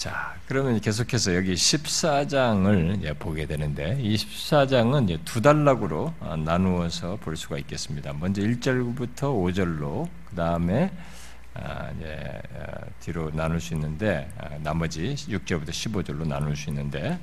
자, 0.00 0.34
그러면 0.46 0.80
계속해서 0.80 1.36
여기 1.36 1.52
14장을 1.52 3.18
보게 3.18 3.44
되는데 3.44 3.98
이 4.00 4.16
14장은 4.16 5.22
두 5.26 5.42
단락으로 5.42 6.14
어, 6.20 6.36
나누어서 6.38 7.16
볼 7.16 7.36
수가 7.36 7.58
있겠습니다. 7.58 8.14
먼저 8.14 8.40
1절부터 8.40 9.18
5절로 9.18 10.08
그 10.24 10.34
다음에 10.34 10.90
아, 11.52 11.90
어, 11.92 12.76
뒤로 13.00 13.30
나눌 13.34 13.60
수 13.60 13.74
있는데 13.74 14.30
아, 14.38 14.56
나머지 14.62 15.14
6절부터 15.16 15.68
15절로 15.68 16.26
나눌 16.26 16.56
수 16.56 16.70
있는데 16.70 17.18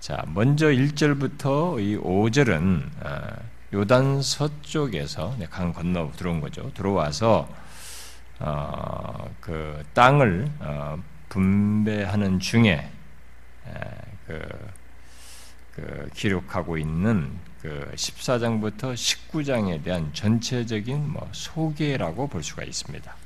자 0.00 0.24
먼저 0.26 0.66
1절부터 0.66 1.80
이 1.80 1.96
5절은 1.98 2.82
아, 3.04 3.36
요단 3.72 4.22
서쪽에서 4.22 5.36
강 5.50 5.72
건너 5.72 6.10
들어온 6.16 6.40
거죠. 6.40 6.72
들어와서 6.74 7.48
어, 8.40 9.30
그 9.40 9.84
땅을 9.94 10.50
어, 10.58 10.98
분배하는 11.28 12.40
중에 12.40 12.90
그, 14.26 14.48
그 15.74 16.10
기록하고 16.14 16.76
있는 16.76 17.30
그 17.62 17.90
14장부터 17.94 18.94
19장에 18.94 19.82
대한 19.82 20.12
전체적인 20.12 21.10
뭐 21.10 21.28
소개라고 21.32 22.28
볼 22.28 22.42
수가 22.42 22.62
있습니다. 22.62 23.16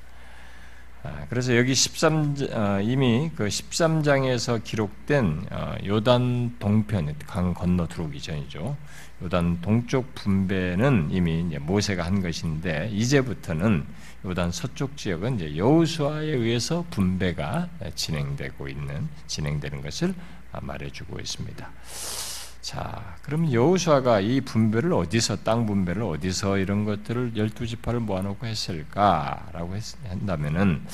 아, 1.05 1.27
그래서 1.29 1.57
여기 1.57 1.75
13 1.75 2.37
어, 2.53 2.81
이미 2.81 3.31
그 3.35 3.49
13장에서 3.49 4.63
기록된 4.63 5.47
어, 5.51 5.75
요단 5.85 6.57
동편 6.61 7.15
강 7.27 7.53
건너 7.55 7.89
들어오기 7.89 8.21
전이죠. 8.21 8.77
요단 9.23 9.61
동쪽 9.61 10.15
분배는 10.15 11.09
이미 11.11 11.43
모세가 11.59 12.05
한 12.05 12.21
것인데 12.21 12.91
이제부터는 12.93 13.85
요단 14.25 14.51
서쪽 14.51 14.97
지역은 14.97 15.37
이제 15.37 15.57
여호수아에 15.57 16.27
의해서 16.27 16.85
분배가 16.91 17.69
진행되고 17.95 18.69
있는 18.69 19.09
진행되는 19.27 19.81
것을 19.83 20.15
말해주고 20.61 21.21
있습니다. 21.21 21.71
자, 22.63 23.17
그럼 23.23 23.53
여호수아가 23.53 24.21
이 24.21 24.41
분배를 24.41 24.93
어디서 24.93 25.43
땅 25.43 25.67
분배를 25.67 26.03
어디서 26.03 26.59
이런 26.59 26.85
것들을 26.85 27.33
열두 27.37 27.67
지파를 27.67 27.99
모아놓고 28.01 28.47
했을까라고 28.47 29.77
한다면은 30.09 30.85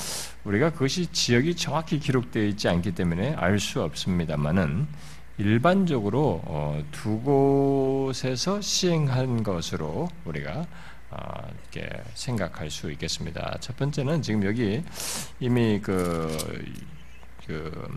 우리가 0.43 0.71
그것이 0.71 1.11
지역이 1.11 1.55
정확히 1.55 1.99
기록되어 1.99 2.43
있지 2.45 2.67
않기 2.69 2.93
때문에 2.95 3.35
알 3.35 3.59
수 3.59 3.83
없습니다만은 3.83 4.87
일반적으로 5.39 6.41
어, 6.45 6.83
두 6.91 7.19
곳에서 7.21 8.59
시행한 8.59 9.41
것으로 9.41 10.09
우리가 10.25 10.67
아, 11.11 11.47
이렇게 11.71 11.89
생각할 12.13 12.69
수 12.69 12.91
있겠습니다. 12.91 13.57
첫 13.61 13.75
번째는 13.77 14.21
지금 14.21 14.43
여기 14.45 14.83
이미 15.39 15.79
그, 15.81 16.37
그 17.47 17.87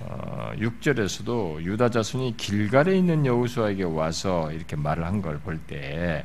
어, 0.00 0.52
6절에서도 0.56 1.62
유다 1.62 1.90
자손이 1.90 2.36
길갈에 2.36 2.96
있는 2.96 3.26
여호수아에게 3.26 3.82
와서 3.84 4.50
이렇게 4.52 4.76
말을 4.76 5.04
한 5.04 5.20
걸 5.20 5.38
볼 5.40 5.58
때, 5.66 6.24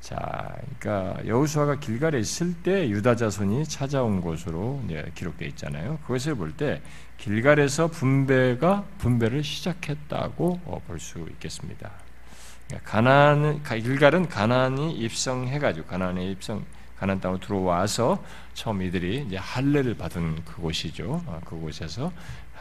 자, 0.00 0.54
그러니까 0.78 1.26
여호수아가 1.26 1.80
길갈에 1.80 2.18
있을 2.20 2.54
때 2.62 2.88
유다 2.88 3.16
자손이 3.16 3.64
찾아온 3.64 4.20
곳으로 4.20 4.82
기록되어 5.14 5.48
있잖아요. 5.48 5.98
그것을 6.06 6.34
볼 6.36 6.52
때 6.56 6.80
길갈에서 7.24 7.86
분배가 7.86 8.84
분배를 8.98 9.42
시작했다고 9.42 10.60
어, 10.66 10.82
볼수 10.86 11.26
있겠습니다. 11.30 11.90
가나안 12.84 13.62
길갈은 13.62 14.28
가나안이 14.28 14.92
입성해가지고 14.92 15.86
가나안에 15.86 16.30
입성 16.30 16.66
가나안 16.98 17.22
땅으로 17.22 17.40
들어와서 17.40 18.22
처음 18.52 18.82
이들이 18.82 19.24
이제 19.26 19.38
할례를 19.38 19.96
받은 19.96 20.44
그곳이죠. 20.44 21.22
어, 21.24 21.40
그곳에서 21.46 22.12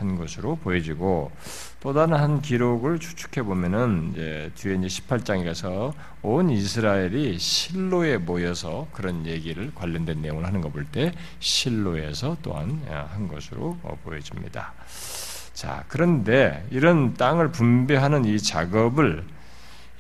한 0.04 0.16
것으로 0.18 0.58
보여지고 0.58 1.32
또 1.80 1.94
다른 1.94 2.14
한 2.16 2.42
기록을 2.42 3.00
추측해 3.00 3.44
보면은 3.46 4.12
이제 4.14 4.52
뒤에 4.56 4.76
이제 4.76 4.88
18장에 4.88 5.46
가서 5.46 5.94
온 6.22 6.50
이스라엘이 6.50 7.40
실로에 7.40 8.18
모여서 8.18 8.88
그런 8.92 9.26
얘기를 9.26 9.72
관련된 9.74 10.22
내용을 10.22 10.46
하는 10.46 10.62
거 10.62 10.70
볼 10.70 10.86
때 10.92 11.14
실로에서 11.40 12.38
또한 12.42 12.82
어, 12.88 13.08
한 13.14 13.28
것으로 13.28 13.78
어, 13.84 13.98
보여집니다. 14.04 14.74
자, 15.54 15.84
그런데 15.88 16.66
이런 16.72 17.14
땅을 17.14 17.52
분배하는 17.52 18.26
이 18.26 18.40
작업을 18.40 19.24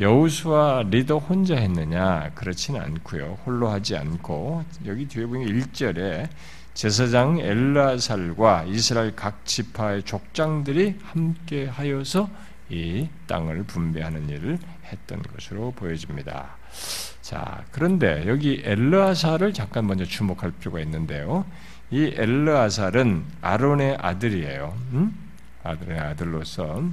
여우수와 0.02 0.86
리더 0.90 1.20
혼자 1.20 1.56
했느냐? 1.56 2.32
그렇지는 2.34 2.82
않고요. 2.82 3.38
홀로 3.46 3.70
하지 3.70 3.96
않고 3.96 4.64
여기 4.88 5.08
뒤에 5.08 5.26
보면 5.28 5.48
1절에 5.48 6.28
제사장 6.74 7.40
엘라살과 7.40 8.64
이스라엘 8.68 9.16
각 9.16 9.46
지파의 9.46 10.04
족장들이 10.04 10.98
함께 11.04 11.68
하여서 11.68 12.30
이 12.70 13.08
땅을 13.28 13.64
분배하는 13.64 14.28
일을 14.30 14.58
했던 14.86 15.22
것으로 15.22 15.72
보여집니다. 15.72 16.58
자, 17.22 17.64
그런데 17.72 18.24
여기 18.28 18.62
엘르아살을 18.66 19.54
잠깐 19.54 19.86
먼저 19.86 20.04
주목할 20.04 20.52
필요가 20.52 20.80
있는데요. 20.80 21.46
이 21.92 22.12
엘르아살은 22.16 23.24
아론의 23.42 23.98
아들이에요. 24.00 24.76
음? 24.94 25.16
아들의 25.64 26.00
아들로서 26.00 26.84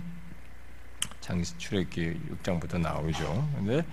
장시 1.21 1.57
출애기 1.57 2.21
6장부터 2.43 2.79
나오죠. 2.79 3.49
근데 3.57 3.85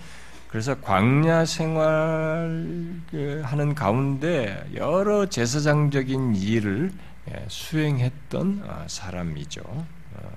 그래서 0.49 0.79
광야 0.79 1.45
생활 1.45 3.01
그 3.11 3.41
하는 3.43 3.75
가운데 3.75 4.65
여러 4.75 5.25
제사장적인 5.25 6.35
일을 6.35 6.91
예, 7.29 7.45
수행했던 7.49 8.63
어, 8.65 8.85
사람이죠. 8.87 9.61
어, 9.65 10.31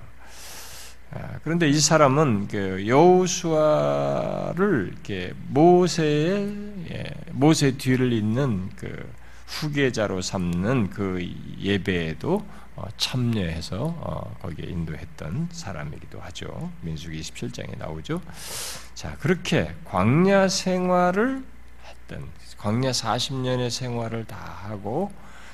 아, 1.11 1.39
그런데 1.43 1.69
이 1.69 1.79
사람은 1.79 2.49
그 2.49 2.85
여호수아를 2.87 4.95
모세의 5.47 6.55
예, 6.91 7.05
모세 7.31 7.77
뒤를 7.77 8.11
잇는 8.11 8.71
그 8.75 9.09
후계자로 9.47 10.21
삼는 10.21 10.89
그 10.89 11.25
예배에도 11.59 12.45
어, 12.75 12.83
참여해서 12.97 13.83
어, 13.83 14.35
거기에 14.41 14.69
인도했던 14.69 15.49
사람이기도 15.51 16.19
하죠. 16.21 16.71
민수기 16.81 17.19
27장에 17.19 17.77
나오죠. 17.77 18.21
자, 19.01 19.17
그렇게 19.19 19.73
광야 19.85 20.47
생활을 20.47 21.43
했던 21.83 22.29
광야 22.59 22.91
40년의 22.91 23.71
생활을 23.71 24.25
다 24.25 24.37
하고 24.37 25.11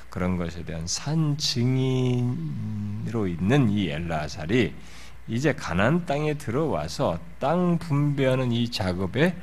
그런 0.09 0.35
것에 0.35 0.65
대한 0.65 0.85
산 0.85 1.37
증인으로 1.37 3.25
있는 3.25 3.69
이 3.69 3.89
엘라살이 3.89 4.75
이제 5.29 5.53
가난 5.53 6.05
땅에 6.05 6.33
들어와서 6.33 7.19
땅 7.39 7.77
분배하는 7.77 8.51
이 8.51 8.69
작업에 8.69 9.33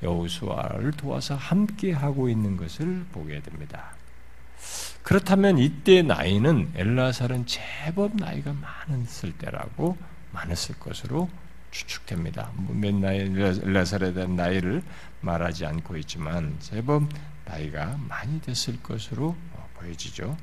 여호수아를 0.00 0.92
도와서 0.92 1.34
함께 1.34 1.90
하고 1.90 2.28
있는 2.28 2.56
것을 2.56 3.04
보게 3.10 3.40
됩니다. 3.40 3.96
그렇다면 5.02 5.58
이때 5.58 6.02
나이는 6.02 6.70
엘라살은 6.76 7.46
제법 7.46 8.14
나이가 8.14 8.52
많았을 8.52 9.32
때라고 9.32 9.96
많았을 10.30 10.78
것으로 10.78 11.28
추측됩니다. 11.70 12.50
뭐몇 12.54 12.94
나이 12.96 13.20
엘라살에 13.20 14.12
대한 14.12 14.36
나이를 14.36 14.82
말하지 15.20 15.66
않고 15.66 15.96
있지만 15.98 16.56
제법 16.60 17.04
나이가 17.44 17.98
많이 18.08 18.40
됐을 18.40 18.82
것으로 18.82 19.36
보여지죠. 19.74 20.36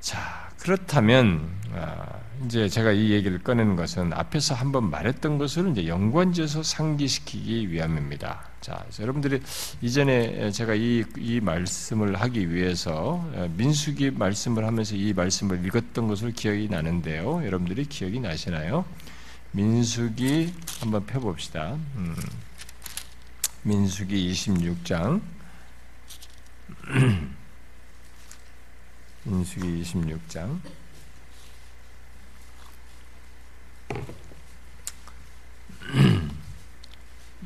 자, 0.00 0.50
그렇다면 0.60 1.50
아, 1.74 2.20
이제 2.46 2.68
제가 2.68 2.92
이 2.92 3.10
얘기를 3.10 3.38
꺼내는 3.38 3.76
것은 3.76 4.12
앞에서 4.12 4.54
한번 4.54 4.90
말했던 4.90 5.38
것을 5.38 5.70
이제 5.72 5.86
연관지어서 5.86 6.62
상기시키기 6.62 7.70
위함입니다. 7.70 8.48
자, 8.60 8.86
여러분들이 9.00 9.40
이전에 9.82 10.50
제가 10.50 10.74
이, 10.74 11.04
이 11.16 11.40
말씀을 11.40 12.16
하기 12.20 12.54
위해서 12.54 13.28
민수기 13.56 14.12
말씀을 14.12 14.64
하면서 14.64 14.94
이 14.96 15.12
말씀을 15.12 15.64
읽었던 15.66 16.08
것을 16.08 16.32
기억이 16.32 16.68
나는데요. 16.68 17.44
여러분들이 17.44 17.84
기억이 17.84 18.20
나시나요? 18.20 18.84
민수기 19.58 20.54
한번 20.78 21.04
펴봅시다. 21.04 21.72
음, 21.72 22.14
민수기 23.64 24.30
26장. 24.30 25.20
민수기 29.24 29.82
26장. 29.82 30.60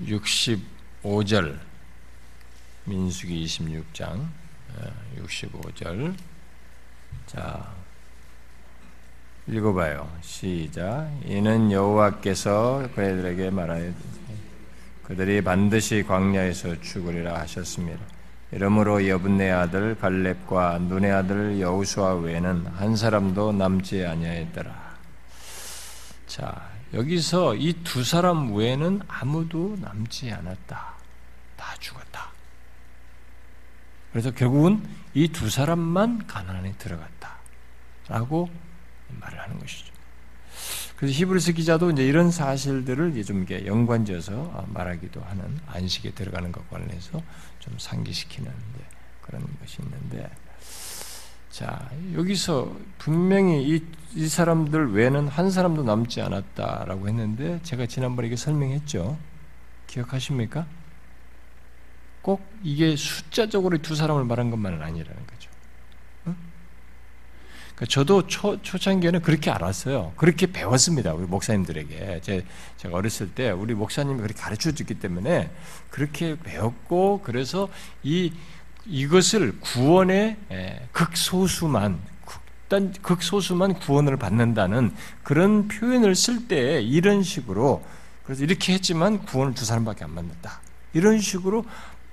65절. 0.04 1.58
민수기 2.84 3.46
26장. 3.46 4.28
65절. 5.16 6.14
자 7.24 7.81
읽어봐요 9.48 10.08
시작 10.20 11.10
이는 11.24 11.72
여호와께서 11.72 12.88
그들에게 12.94 13.50
말하여 13.50 13.92
그들이 15.02 15.42
반드시 15.42 16.02
광야에서 16.04 16.80
죽으리라 16.80 17.40
하셨습니다 17.40 18.00
이러므로 18.52 19.08
여분네 19.08 19.50
아들 19.50 19.98
갈렙과 19.98 20.78
눈의 20.80 21.10
아들 21.10 21.58
여우수아 21.58 22.16
외에는 22.16 22.66
한 22.66 22.96
사람도 22.96 23.52
남지 23.52 24.04
아니하였더라. 24.04 24.92
자, 26.26 26.68
여기서 26.92 27.54
이 27.54 27.72
두 27.82 28.04
사람 28.04 28.54
외에는 28.54 29.00
아무도 29.08 29.78
남지 29.80 30.30
않았다. 30.30 30.94
다 31.56 31.74
죽었다. 31.80 32.30
그래서 34.12 34.30
결국은 34.30 34.86
이 35.14 35.28
두 35.28 35.48
사람만 35.48 36.26
가난안에 36.26 36.74
들어갔다. 36.76 37.36
라고 38.08 38.50
말을 39.20 39.40
하는 39.40 39.58
것이죠. 39.58 39.92
그래서 40.96 41.14
히브리스 41.14 41.54
기자도 41.54 41.90
이제 41.90 42.06
이런 42.06 42.30
사실들을 42.30 43.10
이제 43.10 43.24
좀 43.24 43.38
이렇게 43.38 43.66
연관지어서 43.66 44.66
말하기도 44.72 45.20
하는 45.20 45.58
안식에 45.66 46.12
들어가는 46.12 46.52
것과 46.52 46.76
관련해서 46.76 47.20
좀 47.58 47.76
상기시키는 47.78 48.52
그런 49.22 49.44
것이 49.60 49.82
있는데, 49.82 50.30
자 51.50 51.90
여기서 52.14 52.76
분명히 52.98 53.68
이, 53.68 53.84
이 54.14 54.28
사람들 54.28 54.92
외에는 54.92 55.28
한 55.28 55.50
사람도 55.50 55.82
남지 55.82 56.20
않았다라고 56.22 57.08
했는데 57.08 57.60
제가 57.62 57.86
지난번에 57.86 58.28
이게 58.28 58.36
설명했죠. 58.36 59.18
기억하십니까? 59.88 60.66
꼭 62.22 62.46
이게 62.62 62.94
숫자적으로 62.94 63.78
두 63.78 63.96
사람을 63.96 64.24
말한 64.24 64.50
것만은 64.50 64.80
아니라는 64.80 65.26
거죠. 65.26 65.41
저도 67.88 68.26
초, 68.26 68.60
초창기에는 68.62 69.22
그렇게 69.22 69.50
알았어요. 69.50 70.12
그렇게 70.16 70.46
배웠습니다. 70.46 71.14
우리 71.14 71.26
목사님들에게. 71.26 72.20
제, 72.22 72.44
제가 72.76 72.96
어렸을 72.96 73.30
때 73.30 73.50
우리 73.50 73.74
목사님이 73.74 74.20
그렇게 74.20 74.34
가르쳐 74.34 74.72
줬기 74.72 74.94
때문에 74.94 75.50
그렇게 75.90 76.36
배웠고, 76.38 77.22
그래서 77.24 77.68
이, 78.02 78.32
이것을 78.86 79.58
구원의 79.60 80.36
극소수만, 80.92 81.98
극단, 82.24 82.92
극소수만 83.02 83.74
구원을 83.74 84.16
받는다는 84.16 84.94
그런 85.22 85.68
표현을 85.68 86.14
쓸 86.14 86.46
때 86.48 86.80
이런 86.80 87.22
식으로, 87.22 87.84
그래서 88.24 88.44
이렇게 88.44 88.74
했지만 88.74 89.24
구원을 89.24 89.54
두 89.54 89.64
사람밖에 89.64 90.04
안 90.04 90.14
받는다. 90.14 90.60
이런 90.92 91.18
식으로 91.20 91.64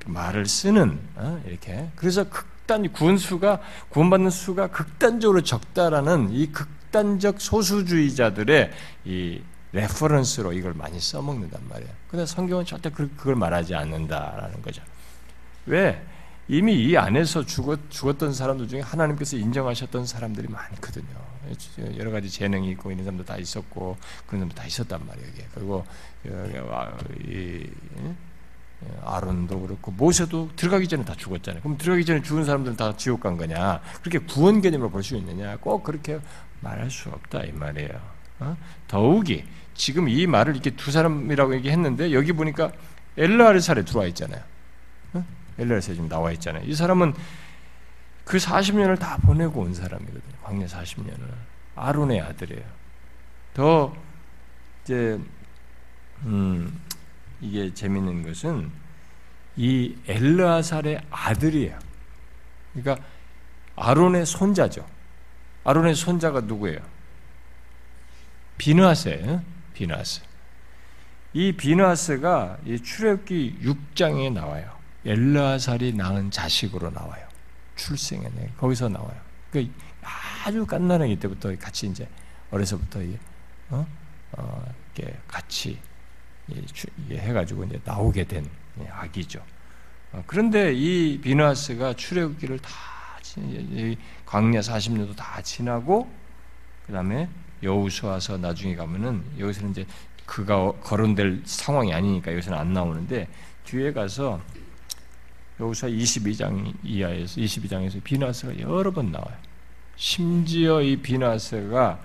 말을 0.06 0.46
쓰는, 0.46 1.00
어, 1.16 1.42
이렇게. 1.46 1.90
그래서 1.96 2.24
극 2.30 2.59
극단 2.70 2.88
구원수가 2.92 3.62
구원받는 3.90 4.30
수가 4.30 4.68
극단적으로 4.68 5.42
적다라는 5.42 6.30
이 6.30 6.52
극단적 6.52 7.42
소수주의자들의 7.42 8.70
이 9.06 9.42
reference로 9.72 10.54
이걸 10.54 10.76
많이 10.76 11.00
써먹는단 11.00 11.68
말이에요. 11.68 11.92
근데 12.08 12.28
성경은 12.28 12.66
절대 12.66 12.92
그걸 12.92 13.36
말하지 13.36 13.74
않는다라는 13.74 14.62
거죠. 14.62 14.84
왜? 15.66 16.00
이미 16.48 16.76
이 16.76 16.96
안에서 16.96 17.44
죽었, 17.44 17.90
죽었던 17.90 18.34
사람들 18.34 18.68
중에 18.68 18.82
하나님께서 18.82 19.36
인정하셨던 19.38 20.06
사람들이 20.06 20.48
많거든요. 20.48 21.08
여러 21.98 22.12
가지 22.12 22.30
재능이 22.30 22.70
있고 22.72 22.92
있는 22.92 23.04
사람도 23.04 23.26
다 23.26 23.38
있었고 23.38 23.98
그런 24.28 24.42
사람도 24.42 24.56
다 24.56 24.66
있었단 24.68 25.08
말이에요. 25.08 25.28
그리고 25.56 25.86
이 26.24 27.66
예, 27.98 28.16
아론도 29.04 29.60
그렇고 29.62 29.92
모세도 29.92 30.52
들어가기 30.56 30.88
전에 30.88 31.04
다 31.04 31.14
죽었잖아요. 31.16 31.62
그럼 31.62 31.78
들어가기 31.78 32.06
전에 32.06 32.22
죽은 32.22 32.46
사람들은 32.46 32.78
다 32.78 32.96
지옥 32.96 33.20
간 33.22 33.38
거냐? 33.38 33.82
그렇게 34.02 34.20
구원 34.20 34.62
개념으로 34.62 34.90
볼 34.90 35.04
수 35.04 35.16
있느냐? 35.18 35.58
꼭 35.58 35.84
그렇게 35.84 36.20
말할 36.62 36.90
수 36.90 37.10
없다 37.10 37.44
이 37.44 37.52
말이에요. 37.52 38.00
어? 38.40 38.58
더욱이 38.88 39.44
지금 39.74 40.08
이 40.08 40.26
말을 40.28 40.54
이렇게 40.54 40.72
두 40.72 40.92
사람이라고 40.92 41.56
얘기했는데 41.56 42.14
여기 42.14 42.32
보니까 42.32 42.72
엘라르살에 43.18 43.84
들어와 43.84 44.06
있잖아요. 44.08 44.42
어? 45.14 45.26
엘라르살에 45.58 45.96
지금 45.96 46.08
나와 46.10 46.32
있잖아요. 46.32 46.64
이 46.66 46.74
사람은 46.74 47.14
그 48.24 48.38
40년을 48.38 48.98
다 49.00 49.18
보내고 49.18 49.62
온 49.62 49.74
사람이거든요. 49.74 50.22
광야 50.44 50.66
40년을 50.68 51.34
아론의 51.76 52.22
아들이에요. 52.22 52.64
더 53.54 53.94
이제 54.84 55.20
음 56.26 56.80
이게 57.42 57.74
재밌는 57.74 58.24
것은 58.24 58.72
이 59.56 59.96
엘르아살의 60.08 61.02
아들이에요. 61.10 61.78
그러니까 62.74 63.06
아론의 63.76 64.26
손자죠. 64.26 64.86
아론의 65.64 65.96
손자가 65.96 66.42
누구예요? 66.42 66.80
비누아스예요. 68.58 69.42
비누아스. 69.74 70.22
이 71.34 71.52
비누아스가 71.54 72.58
이 72.66 72.82
출애굽기 72.82 73.60
6장에 73.62 74.32
나와요. 74.34 74.78
엘르아살이 75.06 75.94
낳은 75.94 76.32
자식으로 76.32 76.90
나와요. 76.90 77.28
출생에 77.76 78.30
거기서 78.58 78.90
나와요. 78.90 79.16
그러니까 79.52 79.74
아주 80.46 80.66
깐난하기 80.66 81.20
때부터 81.20 81.56
같이 81.58 81.88
이제 81.88 82.08
어려서부터 82.52 83.00
어? 83.70 83.88
어, 84.34 84.74
이렇게 84.96 85.18
같이 85.28 85.80
해가지고 87.12 87.66
이제 87.66 87.80
나오게 87.84 88.26
된 88.26 88.46
아기죠. 88.92 89.42
어, 90.12 90.24
그런데 90.26 90.74
이 90.74 91.20
비누아스가 91.22 91.94
출애굽기를 91.94 92.60
다 92.60 92.72
광야 94.26 94.60
40년도 94.60 95.16
다 95.16 95.42
지나고 95.42 96.12
그 96.86 96.94
다음에 96.94 97.30
여우수와서 97.62 98.38
나중에 98.38 98.76
가면은 98.76 99.24
여기서는 99.38 99.72
이제 99.72 99.86
그가 100.26 100.72
거론될 100.82 101.44
상황이 101.46 101.94
아니니까 101.94 102.32
여기서는 102.32 102.58
안 102.58 102.74
나오는데 102.74 103.28
뒤에 103.66 103.94
가서 103.94 104.42
여우수와 105.60 105.92
22장 105.92 106.74
이하에서 106.84 107.42
22장에서 107.42 108.04
비누아스가 108.04 108.60
여러 108.60 108.92
번 108.92 109.12
나와요. 109.12 109.36
심지어 109.96 110.82
이 110.82 110.96
비누아스가 110.96 112.00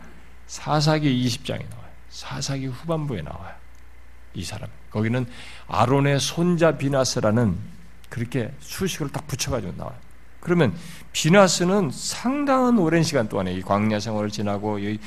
사사기 0.47 1.25
20장에 1.25 1.69
나와요. 1.71 1.91
사사기 2.09 2.67
후반부에 2.67 3.23
나와요. 3.23 3.55
이 4.35 4.45
사람. 4.45 4.69
거기는 4.91 5.27
아론의 5.67 6.21
손자 6.21 6.77
비나스라는 6.77 7.57
그렇게 8.09 8.53
수식을 8.61 9.11
딱 9.11 9.27
붙여가지고 9.27 9.75
나와요. 9.77 9.97
그러면 10.41 10.75
비나스는 11.13 11.91
상당한 11.91 12.79
오랜 12.79 13.03
시간 13.03 13.29
동안에 13.29 13.55
이 13.55 13.63
광야 13.63 13.99
생활을 13.99 14.29
지나고 14.31 14.79
여기, 14.85 15.01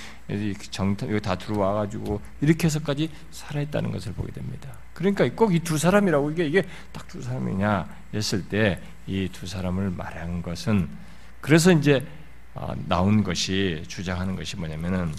정탐 0.72 1.10
여기 1.12 1.22
다 1.22 1.36
들어와 1.36 1.74
가지고 1.74 2.20
이렇게 2.42 2.66
해서까지 2.66 3.12
살아있다는 3.32 3.92
것을 3.92 4.14
보게 4.14 4.32
됩니다. 4.32 4.72
그러니까 4.96 5.30
꼭 5.36 5.54
이 5.54 5.60
두 5.60 5.78
사람이라고 5.78 6.32
이게 6.32 6.48
이게 6.48 6.64
딱 6.92 7.08
두 7.08 7.22
사람이냐 7.22 7.88
했을 8.16 8.50
때 8.50 8.80
이 9.08 9.30
두 9.32 9.46
사람을 9.46 9.92
말한 9.92 10.42
것은 10.42 10.90
그래서 11.40 11.72
이제 11.72 12.06
아, 12.56 12.74
나온 12.88 13.24
것이 13.24 13.84
주장하는 13.88 14.36
것이 14.36 14.58
뭐냐면은 14.58 15.14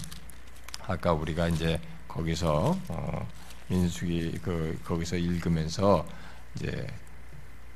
아까 0.85 1.13
우리가 1.13 1.47
이제 1.47 1.79
거기서 2.09 2.77
어 2.89 3.27
민수기 3.69 4.39
그 4.43 4.79
거기서 4.83 5.15
읽으면서 5.17 6.05
이제 6.55 6.87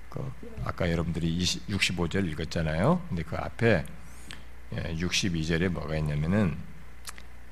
그 0.10 0.32
아까 0.64 0.92
여러분들이 0.92 1.36
20, 1.38 1.68
65절 1.68 2.30
읽었잖아요. 2.32 3.02
근데 3.10 3.24
그 3.24 3.36
앞에 3.36 3.86
62절에 4.72 5.62
예, 5.62 5.68
뭐가 5.68 5.98
있냐면은 5.98 6.56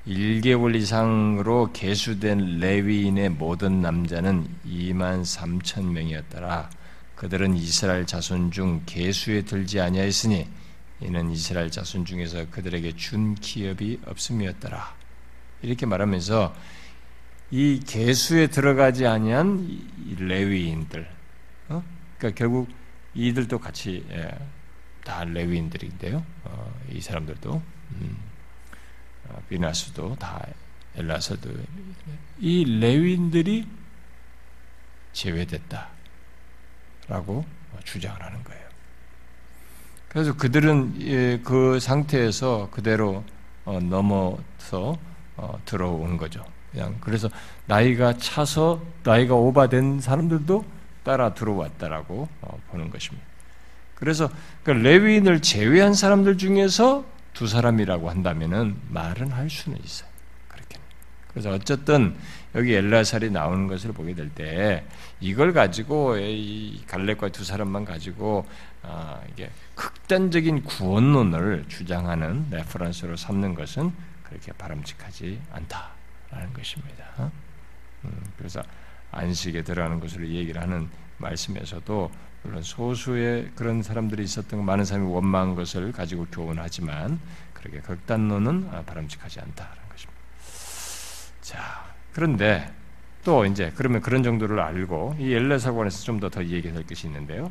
1개월 0.06 0.74
이상으로 0.74 1.70
계수된 1.72 2.58
레위인의 2.58 3.30
모든 3.30 3.80
남자는 3.80 4.48
2만 4.66 5.22
3천 5.22 5.84
명이었더라. 5.84 6.70
그들은 7.14 7.56
이스라엘 7.56 8.04
자손 8.04 8.50
중 8.50 8.82
계수에 8.84 9.42
들지 9.42 9.80
아니하였으니 9.80 10.48
이는 11.00 11.30
이스라엘 11.30 11.70
자손 11.70 12.04
중에서 12.04 12.50
그들에게 12.50 12.96
준 12.96 13.36
기업이 13.36 14.00
없음이었더라. 14.06 14.96
이렇게 15.62 15.86
말하면서 15.86 16.52
이 17.52 17.80
개수에 17.86 18.46
들어가지 18.46 19.06
아니한 19.06 19.68
레위인들, 20.18 21.06
어? 21.68 21.84
그러니까 22.16 22.38
결국 22.38 22.70
이들도 23.12 23.58
같이 23.58 24.06
예, 24.10 24.30
다 25.04 25.22
레위인들인데요. 25.24 26.24
어, 26.44 26.80
이 26.90 27.02
사람들도 27.02 27.62
음, 27.90 28.16
어, 29.28 29.42
비나스도 29.50 30.16
다 30.16 30.46
엘라서도 30.96 31.50
이 32.38 32.64
레위인들이 32.64 33.68
제외됐다라고 35.12 35.92
주장을 37.84 38.22
하는 38.22 38.42
거예요. 38.44 38.62
그래서 40.08 40.34
그들은 40.34 41.02
예, 41.02 41.38
그 41.44 41.78
상태에서 41.80 42.70
그대로 42.70 43.22
어, 43.66 43.78
넘어서 43.78 44.98
어, 45.36 45.60
들어온 45.66 46.16
거죠. 46.16 46.50
그냥 46.72 46.96
그래서 47.00 47.28
나이가 47.66 48.16
차서 48.16 48.82
나이가 49.04 49.34
오바된 49.34 50.00
사람들도 50.00 50.64
따라 51.04 51.34
들어왔다라고 51.34 52.28
어, 52.40 52.60
보는 52.70 52.90
것입니다. 52.90 53.24
그래서 53.94 54.30
그 54.64 54.70
레위인을 54.70 55.42
제외한 55.42 55.94
사람들 55.94 56.38
중에서 56.38 57.04
두 57.34 57.46
사람이라고 57.46 58.10
한다면은 58.10 58.76
말은 58.88 59.30
할 59.30 59.48
수는 59.48 59.78
있어요. 59.84 60.08
그렇게. 60.48 60.78
그래서 61.28 61.50
어쨌든 61.50 62.16
여기 62.54 62.74
엘라살이 62.74 63.30
나오는 63.30 63.66
것을 63.66 63.92
보게 63.92 64.14
될 64.14 64.30
때 64.30 64.84
이걸 65.20 65.52
가지고 65.52 66.16
이 66.18 66.82
갈렙과 66.86 67.28
두 67.28 67.44
사람만 67.44 67.84
가지고 67.84 68.46
아, 68.82 69.20
이게 69.32 69.50
극단적인 69.74 70.64
구원론을 70.64 71.66
주장하는 71.68 72.46
reference로 72.50 73.16
삼는 73.16 73.54
것은 73.54 73.92
그렇게 74.24 74.52
바람직하지 74.52 75.40
않다 75.52 76.01
라는 76.32 76.52
것입니다. 76.52 77.30
음, 78.04 78.32
그래서 78.36 78.62
안식에 79.12 79.62
들어가는 79.62 80.00
것으로 80.00 80.26
얘기를 80.26 80.60
하는 80.60 80.88
말씀에서도 81.18 82.10
물론 82.42 82.62
소수의 82.62 83.52
그런 83.54 83.82
사람들이 83.82 84.24
있었던 84.24 84.64
많은 84.64 84.84
사람이 84.84 85.06
원망한 85.12 85.54
것을 85.54 85.92
가지고 85.92 86.26
교훈하지만 86.32 87.20
그렇게 87.54 87.78
극단론은 87.80 88.70
아, 88.72 88.82
바람직하지 88.82 89.40
않다라는 89.40 89.82
것입니다. 89.88 90.20
자, 91.42 91.94
그런데 92.12 92.72
또 93.24 93.44
이제 93.44 93.72
그러면 93.76 94.00
그런 94.00 94.22
정도를 94.24 94.58
알고 94.58 95.16
이 95.20 95.32
엘라 95.32 95.58
사관에서 95.58 96.02
좀 96.04 96.18
더 96.18 96.28
더 96.28 96.42
얘기할 96.44 96.82
것이 96.84 97.06
있는데요. 97.06 97.50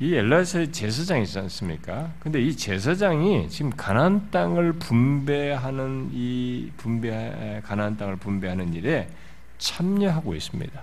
이 0.00 0.14
엘라스의 0.14 0.72
제사장이 0.72 1.22
있지 1.22 1.38
않습니까? 1.38 2.12
근데 2.18 2.40
이 2.40 2.56
제사장이 2.56 3.48
지금 3.48 3.70
가나안 3.70 4.30
땅을 4.30 4.74
분배하는 4.74 6.10
이 6.12 6.72
분배 6.76 7.60
가나안 7.64 7.96
땅을 7.96 8.16
분배하는 8.16 8.74
일에 8.74 9.08
참여하고 9.58 10.34
있습니다. 10.34 10.82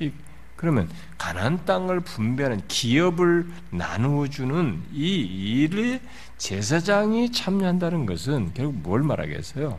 이, 0.00 0.12
그러면 0.56 0.90
가나안 1.16 1.64
땅을 1.64 2.00
분배하는 2.00 2.60
기업을 2.68 3.46
나누어 3.70 4.26
주는 4.28 4.82
이 4.92 5.62
일에 5.62 6.02
제사장이 6.36 7.32
참여한다는 7.32 8.04
것은 8.04 8.52
결국 8.52 8.76
뭘 8.82 9.02
말하겠어요? 9.02 9.78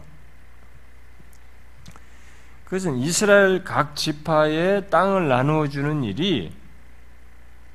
그것은 2.66 2.98
이스라엘 2.98 3.64
각 3.64 3.96
지파의 3.96 4.90
땅을 4.90 5.28
나누어 5.28 5.68
주는 5.68 6.04
일이 6.04 6.52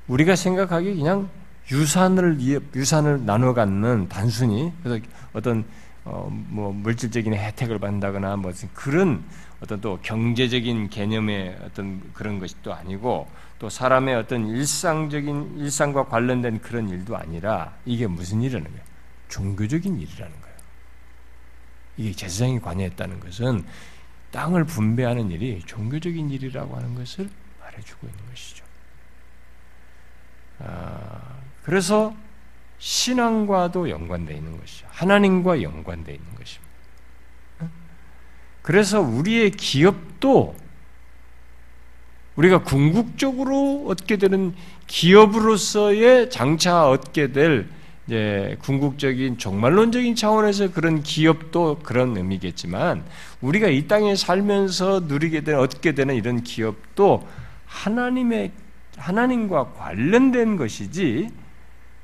우리가 0.07 0.35
생각하기 0.35 0.95
그냥 0.95 1.29
유산을 1.71 2.39
유산을 2.75 3.25
나눠 3.25 3.53
갖는 3.53 4.07
단순히 4.07 4.71
그래서 4.81 5.03
어떤 5.33 5.65
어, 6.05 6.29
뭐 6.31 6.71
물질적인 6.71 7.33
혜택을 7.33 7.79
받는다거나 7.79 8.37
뭐 8.37 8.53
그런 8.73 9.25
어떤 9.59 9.81
또 9.81 9.99
경제적인 10.01 10.89
개념의 10.89 11.57
어떤 11.63 12.01
그런 12.13 12.39
것이 12.39 12.55
또 12.63 12.73
아니고 12.73 13.27
또 13.59 13.69
사람의 13.69 14.15
어떤 14.15 14.47
일상적인 14.47 15.57
일상과 15.57 16.05
관련된 16.05 16.61
그런 16.61 16.87
일도 16.87 17.17
아니라 17.17 17.73
이게 17.85 18.07
무슨 18.07 18.41
일이라는 18.41 18.69
거예요? 18.69 18.83
종교적인 19.27 19.99
일이라는 19.99 20.41
거예요. 20.41 20.57
이게 21.97 22.11
제사장이 22.13 22.59
관여했다는 22.59 23.19
것은 23.19 23.65
땅을 24.31 24.65
분배하는 24.65 25.31
일이 25.31 25.61
종교적인 25.65 26.29
일이라고 26.29 26.75
하는 26.75 26.95
것을 26.95 27.29
말해주고 27.59 28.07
있는 28.07 28.19
것이죠. 28.29 28.66
아, 30.59 31.21
그래서 31.63 32.15
신앙과도 32.79 33.89
연관되어 33.89 34.35
있는 34.35 34.57
것이죠. 34.59 34.87
하나님과 34.89 35.61
연관되어 35.61 36.15
있는 36.15 36.35
것입니다. 36.35 36.67
그래서 38.61 38.99
우리의 38.99 39.51
기업도 39.51 40.55
우리가 42.35 42.63
궁극적으로 42.63 43.85
얻게 43.87 44.17
되는 44.17 44.53
기업으로서의 44.85 46.29
장차 46.29 46.87
얻게 46.87 47.31
될 47.31 47.67
궁극적인 48.59 49.37
종말론적인 49.37 50.15
차원에서 50.15 50.71
그런 50.71 51.03
기업도 51.03 51.79
그런 51.83 52.15
의미겠지만 52.15 53.03
우리가 53.41 53.67
이 53.67 53.87
땅에 53.87 54.15
살면서 54.15 55.01
누리게 55.07 55.41
되는 55.41 55.59
얻게 55.59 55.93
되는 55.93 56.15
이런 56.15 56.43
기업도 56.43 57.27
하나님의 57.65 58.51
하나님과 58.97 59.73
관련된 59.73 60.57
것이지 60.57 61.29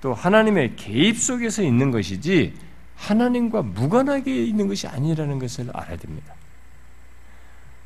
또 0.01 0.13
하나님의 0.13 0.75
개입 0.75 1.17
속에서 1.17 1.63
있는 1.63 1.91
것이지 1.91 2.53
하나님과 2.95 3.61
무관하게 3.61 4.45
있는 4.45 4.67
것이 4.67 4.87
아니라는 4.87 5.39
것을 5.39 5.69
알아야 5.73 5.97
됩니다. 5.97 6.33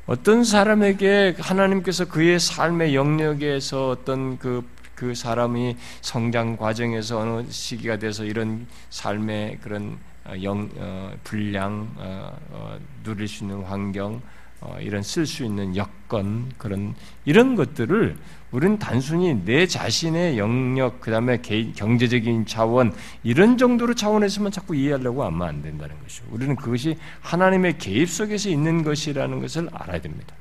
어떤 0.06 0.42
사람에게 0.42 1.36
하나님께서 1.38 2.06
그의 2.06 2.40
삶의 2.40 2.94
영역에서 2.94 3.90
어떤 3.90 4.38
그, 4.38 4.66
그 4.94 5.14
사람이 5.14 5.76
성장 6.00 6.56
과정에서 6.56 7.18
어느 7.18 7.50
시기가 7.50 7.98
돼서 7.98 8.24
이런 8.24 8.66
삶의 8.90 9.58
그런 9.62 9.98
영, 10.42 10.68
어, 10.76 11.12
분량, 11.24 11.90
어, 11.96 12.36
어, 12.50 12.78
누릴 13.02 13.28
수 13.28 13.44
있는 13.44 13.62
환경, 13.62 14.20
어, 14.60 14.76
이런 14.80 15.02
쓸 15.02 15.26
수 15.26 15.44
있는 15.44 15.76
여건 15.76 16.52
그런 16.58 16.94
이런 17.24 17.54
것들을 17.54 18.16
우리는 18.50 18.78
단순히 18.78 19.34
내 19.44 19.66
자신의 19.66 20.38
영역 20.38 21.00
그 21.00 21.10
다음에 21.10 21.38
경제적인 21.42 22.46
차원 22.46 22.94
이런 23.22 23.58
정도로 23.58 23.94
차원에서만 23.94 24.52
자꾸 24.52 24.74
이해하려고 24.74 25.24
하면 25.24 25.48
안 25.48 25.62
된다는 25.62 26.00
것이죠. 26.02 26.24
우리는 26.30 26.56
그것이 26.56 26.96
하나님의 27.20 27.78
개입 27.78 28.08
속에서 28.08 28.48
있는 28.48 28.82
것이라는 28.82 29.40
것을 29.40 29.68
알아야 29.72 30.00
됩니다. 30.00 30.34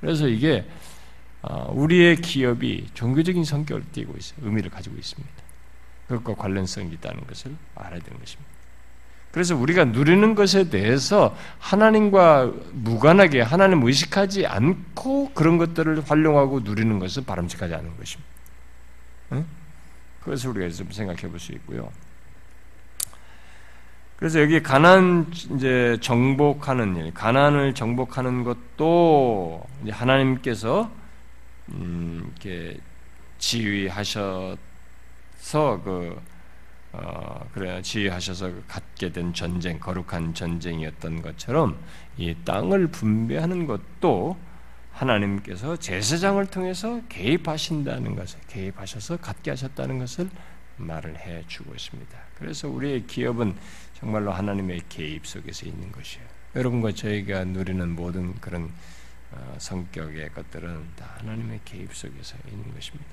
그래서 0.00 0.28
이게 0.28 0.66
어, 1.42 1.70
우리의 1.74 2.16
기업이 2.16 2.86
종교적인 2.94 3.44
성격을 3.44 3.84
띠고 3.92 4.14
있어요. 4.16 4.38
의미를 4.42 4.70
가지고 4.70 4.96
있습니다. 4.96 5.34
그것과 6.08 6.34
관련성이 6.42 6.92
있다는 6.94 7.26
것을 7.26 7.54
알아야 7.74 8.00
되는 8.00 8.18
것입니다. 8.18 8.53
그래서 9.34 9.56
우리가 9.56 9.86
누리는 9.86 10.36
것에 10.36 10.70
대해서 10.70 11.36
하나님과 11.58 12.52
무관하게 12.70 13.40
하나님 13.40 13.82
의식하지 13.82 14.46
않고 14.46 15.32
그런 15.34 15.58
것들을 15.58 16.04
활용하고 16.08 16.60
누리는 16.60 17.00
것은 17.00 17.24
바람직하지 17.24 17.74
않은 17.74 17.96
것입니다. 17.96 18.30
응? 19.32 19.44
그것을 20.22 20.50
우리가 20.50 20.72
좀 20.72 20.88
생각해 20.92 21.22
볼 21.22 21.40
수 21.40 21.50
있고요. 21.50 21.90
그래서 24.14 24.40
여기 24.40 24.62
가난 24.62 25.26
이제 25.56 25.98
정복하는 26.00 26.94
일, 26.94 27.12
가난을 27.12 27.74
정복하는 27.74 28.44
것도 28.44 29.64
하나님께서 29.90 30.92
음, 31.70 32.30
이렇게 32.40 32.78
지휘하셔서 33.38 34.56
그 35.82 36.22
어, 36.96 37.48
그래 37.52 37.82
지휘하셔서 37.82 38.52
갖게 38.68 39.10
된 39.10 39.34
전쟁, 39.34 39.80
거룩한 39.80 40.34
전쟁이었던 40.34 41.22
것처럼 41.22 41.76
이 42.16 42.34
땅을 42.44 42.88
분배하는 42.88 43.66
것도 43.66 44.36
하나님께서 44.92 45.76
제사장을 45.76 46.44
통해서 46.46 47.00
개입하신다는 47.08 48.14
것을 48.14 48.38
개입하셔서 48.46 49.16
갖게 49.16 49.50
하셨다는 49.50 49.98
것을 49.98 50.30
말을 50.76 51.18
해 51.18 51.42
주고 51.48 51.74
있습니다. 51.74 52.16
그래서 52.38 52.68
우리의 52.68 53.06
기업은 53.06 53.56
정말로 53.98 54.30
하나님의 54.32 54.82
개입 54.88 55.26
속에서 55.26 55.66
있는 55.66 55.90
것이에요. 55.90 56.24
여러분과 56.54 56.92
저희가 56.92 57.44
누리는 57.44 57.90
모든 57.90 58.34
그런 58.36 58.70
어, 59.32 59.56
성격의 59.58 60.30
것들은 60.30 60.90
다 60.94 61.16
하나님의 61.18 61.60
개입 61.64 61.92
속에서 61.92 62.36
있는 62.48 62.72
것입니다. 62.72 63.10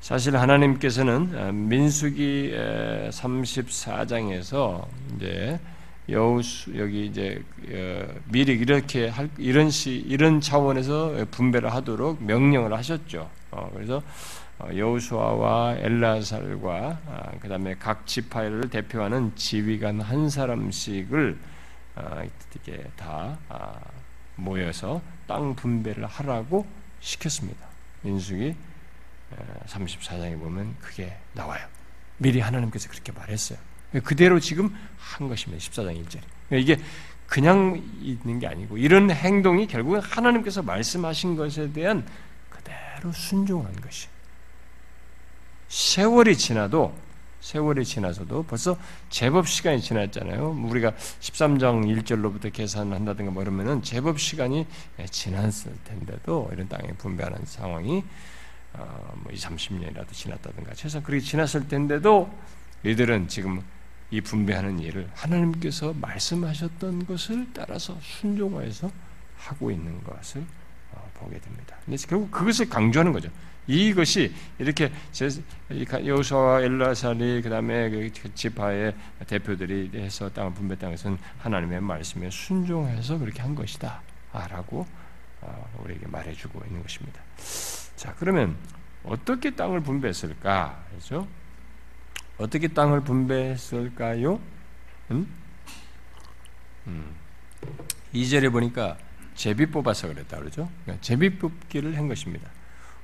사실 0.00 0.36
하나님께서는 0.36 1.32
어, 1.34 1.52
민수기 1.52 2.54
34장에서 3.10 4.86
이제 5.14 5.60
여우수 6.08 6.76
여기 6.78 7.06
이제 7.06 7.42
어, 7.68 8.06
미리 8.32 8.52
이렇게 8.52 9.08
할 9.08 9.28
이런 9.36 9.70
시 9.70 9.92
이런 9.92 10.40
차원에서 10.40 11.26
분배를 11.30 11.72
하도록 11.74 12.22
명령을 12.22 12.72
하셨죠. 12.72 13.28
어, 13.50 13.70
그래서 13.74 14.02
여우수아와 14.74 15.76
엘라살과 15.78 16.98
아, 17.06 17.30
그다음에 17.40 17.74
각 17.78 18.06
지파를 18.06 18.68
대표하는 18.68 19.32
지휘관 19.34 20.00
한 20.00 20.28
사람씩을 20.28 21.38
이렇게 22.54 22.84
다 22.96 23.38
아, 23.48 23.72
모여서 24.36 25.00
땅 25.26 25.54
분배를 25.54 26.04
하라고 26.06 26.66
시켰습니다. 27.00 27.66
민수기 28.02 28.54
34장에 29.66 30.38
보면 30.38 30.76
그게 30.80 31.16
나와요. 31.32 31.66
미리 32.18 32.40
하나님께서 32.40 32.88
그렇게 32.88 33.12
말했어요. 33.12 33.58
그대로 34.04 34.38
지금 34.38 34.76
한 34.98 35.28
것입니다. 35.28 35.64
14장 35.64 36.04
1절에. 36.04 36.20
그러니까 36.48 36.56
이게 36.72 36.78
그냥 37.26 37.82
있는 38.00 38.38
게 38.38 38.46
아니고 38.46 38.76
이런 38.76 39.10
행동이 39.10 39.66
결국은 39.66 40.00
하나님께서 40.00 40.62
말씀하신 40.62 41.36
것에 41.36 41.72
대한 41.72 42.06
그대로 42.48 43.12
순종한 43.12 43.74
것이. 43.80 44.08
세월이 45.68 46.36
지나도 46.36 46.92
세월이 47.40 47.84
지나서도 47.84 48.42
벌써 48.42 48.76
제법 49.08 49.48
시간이 49.48 49.80
지났잖아요. 49.80 50.50
우리가 50.68 50.92
13장 51.20 52.02
1절로부터 52.02 52.52
계산을 52.52 52.94
한다든가 52.94 53.30
뭐 53.30 53.42
이러면은 53.42 53.82
제법 53.82 54.20
시간이 54.20 54.66
지났을 55.10 55.72
텐데도 55.84 56.50
이런 56.52 56.68
땅에 56.68 56.88
분배하는 56.98 57.44
상황이 57.46 58.04
어, 58.74 59.12
뭐 59.22 59.32
20, 59.32 59.50
30년이라도 59.50 60.12
지났다든가 60.12 60.74
최소한 60.74 61.02
그렇게 61.04 61.24
지났을 61.24 61.68
텐데도 61.68 62.32
이들은 62.84 63.28
지금 63.28 63.62
이 64.10 64.20
분배하는 64.20 64.80
일을 64.80 65.08
하나님께서 65.14 65.92
말씀하셨던 65.94 67.06
것을 67.06 67.46
따라서 67.52 67.96
순종하여서 68.00 68.90
하고 69.36 69.70
있는 69.70 70.02
것을 70.02 70.44
어, 70.92 71.10
보게 71.14 71.38
됩니다. 71.38 71.76
결국 72.08 72.30
그것을 72.30 72.68
강조하는 72.68 73.12
거죠. 73.12 73.30
이것이 73.66 74.34
이렇게 74.58 74.90
여호수아와 76.04 76.62
엘라살이 76.62 77.42
그다음에 77.42 77.90
그 77.90 78.34
지파의 78.34 78.94
대표들이 79.26 79.90
해서 79.94 80.28
땅을 80.30 80.54
분배했다는 80.54 80.96
것은 80.96 81.18
하나님의 81.38 81.80
말씀에 81.80 82.30
순종해서 82.30 83.18
그렇게 83.18 83.42
한 83.42 83.54
것이다라고 83.54 84.86
어, 85.42 85.80
우리에게 85.84 86.06
말해주고 86.08 86.64
있는 86.66 86.82
것입니다. 86.82 87.20
자 88.00 88.14
그러면 88.18 88.56
어떻게 89.04 89.50
땅을 89.50 89.80
분배했을까? 89.80 90.84
그렇죠? 90.88 91.28
어떻게 92.38 92.68
땅을 92.68 93.02
분배했을까요? 93.02 94.40
음? 95.10 95.28
음. 96.86 97.14
2절에 98.14 98.50
보니까 98.50 98.96
제비 99.34 99.66
뽑아서 99.66 100.08
그랬다 100.08 100.38
그러죠. 100.38 100.70
그러니까 100.84 101.02
제비 101.02 101.38
뽑기를 101.38 101.98
한 101.98 102.08
것입니다. 102.08 102.48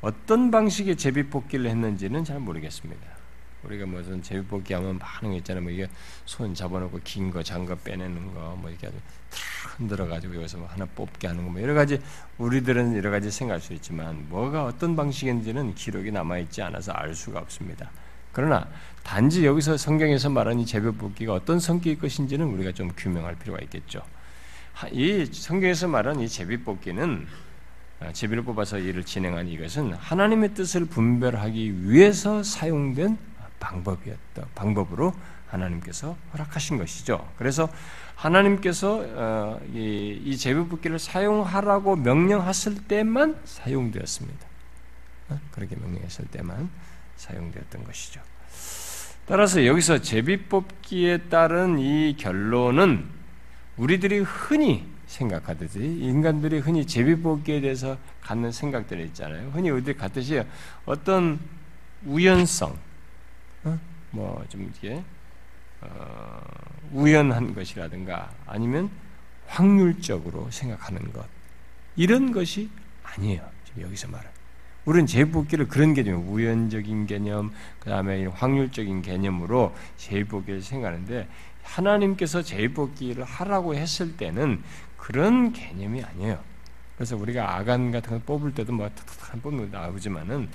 어떤 0.00 0.50
방식의 0.50 0.96
제비 0.96 1.24
뽑기를 1.24 1.68
했는지는 1.68 2.24
잘 2.24 2.40
모르겠습니다. 2.40 3.15
우리가 3.66 3.86
무슨 3.86 4.22
제비 4.22 4.46
뽑기 4.46 4.74
하면 4.74 4.98
많은 4.98 5.32
게 5.32 5.38
있잖아요. 5.38 5.62
뭐 5.62 5.70
이게 5.70 5.88
손 6.24 6.54
잡아놓고 6.54 7.00
긴 7.04 7.30
거, 7.30 7.42
장거 7.42 7.74
빼내는 7.76 8.34
거, 8.34 8.56
뭐 8.60 8.70
이렇게 8.70 8.90
흔들어 9.76 10.06
가지고 10.06 10.36
여기서 10.36 10.58
뭐 10.58 10.68
하나 10.68 10.86
뽑게 10.86 11.26
하는 11.26 11.44
거, 11.44 11.50
뭐 11.50 11.62
여러 11.62 11.74
가지 11.74 12.00
우리들은 12.38 12.96
여러 12.96 13.10
가지 13.10 13.30
생각할 13.30 13.60
수 13.60 13.72
있지만 13.74 14.28
뭐가 14.28 14.64
어떤 14.64 14.96
방식인지는 14.96 15.74
기록이 15.74 16.10
남아 16.10 16.38
있지 16.38 16.62
않아서 16.62 16.92
알 16.92 17.14
수가 17.14 17.40
없습니다. 17.40 17.90
그러나 18.32 18.68
단지 19.02 19.46
여기서 19.46 19.76
성경에서 19.76 20.30
말하는 20.30 20.60
이 20.60 20.66
제비 20.66 20.90
뽑기가 20.90 21.32
어떤 21.32 21.58
성격의 21.58 21.98
것인지는 21.98 22.46
우리가 22.46 22.72
좀 22.72 22.90
규명할 22.96 23.36
필요가 23.36 23.60
있겠죠. 23.62 24.02
이 24.92 25.24
성경에서 25.32 25.88
말하는 25.88 26.20
이 26.20 26.28
제비 26.28 26.58
뽑기는 26.58 27.26
아, 27.98 28.12
제비를 28.12 28.42
뽑아서 28.42 28.78
일을 28.78 29.04
진행한 29.04 29.48
이것은 29.48 29.94
하나님의 29.94 30.52
뜻을 30.52 30.84
분별하기 30.84 31.88
위해서 31.90 32.42
사용된 32.42 33.16
방법이었다. 33.60 34.46
방법으로 34.54 35.12
하나님께서 35.48 36.16
허락하신 36.32 36.78
것이죠. 36.78 37.26
그래서 37.38 37.68
하나님께서 38.14 39.04
어, 39.06 39.60
이 39.72 40.36
제비뽑기를 40.38 40.98
사용하라고 40.98 41.96
명령하실 41.96 42.88
때만 42.88 43.38
사용되었습니다. 43.44 44.46
어? 45.28 45.40
그렇게 45.52 45.76
명령했을 45.76 46.26
때만 46.26 46.70
사용되었던 47.16 47.84
것이죠. 47.84 48.20
따라서 49.26 49.66
여기서 49.66 50.00
제비뽑기에 50.00 51.22
따른 51.28 51.78
이 51.78 52.16
결론은 52.16 53.08
우리들이 53.76 54.20
흔히 54.20 54.88
생각하듯이 55.06 55.80
인간들이 55.80 56.58
흔히 56.58 56.86
제비뽑기에 56.86 57.60
대해서 57.60 57.98
갖는 58.22 58.52
생각들이 58.52 59.04
있잖아요. 59.06 59.50
흔히 59.50 59.70
우리들이 59.70 59.96
갖듯이 59.96 60.42
어떤 60.84 61.40
우연성, 62.04 62.76
어? 63.66 63.78
뭐좀 64.12 64.72
이게 64.74 65.02
어, 65.80 66.40
우연한 66.92 67.54
것이라든가 67.54 68.30
아니면 68.46 68.90
확률적으로 69.46 70.50
생각하는 70.50 71.12
것 71.12 71.26
이런 71.96 72.32
것이 72.32 72.70
아니에요. 73.02 73.42
여기서 73.78 74.08
말은 74.08 74.30
우리는 74.86 75.06
제비뽑기를 75.06 75.68
그런 75.68 75.94
개념, 75.94 76.28
우연적인 76.28 77.06
개념, 77.06 77.52
그 77.80 77.90
다음에 77.90 78.24
확률적인 78.26 79.02
개념으로 79.02 79.74
제비뽑기를 79.96 80.62
생각하는데 80.62 81.28
하나님께서 81.62 82.42
제비뽑기를 82.42 83.24
하라고 83.24 83.74
했을 83.74 84.16
때는 84.16 84.62
그런 84.96 85.52
개념이 85.52 86.02
아니에요. 86.02 86.38
그래서 86.96 87.16
우리가 87.16 87.56
아간 87.56 87.90
같은 87.90 88.12
거 88.12 88.24
뽑을 88.24 88.54
때도 88.54 88.72
뭐 88.72 88.88
탁탁탁 88.88 89.42
뽑는 89.42 89.70
거 89.70 89.78
나오지만은 89.78 90.48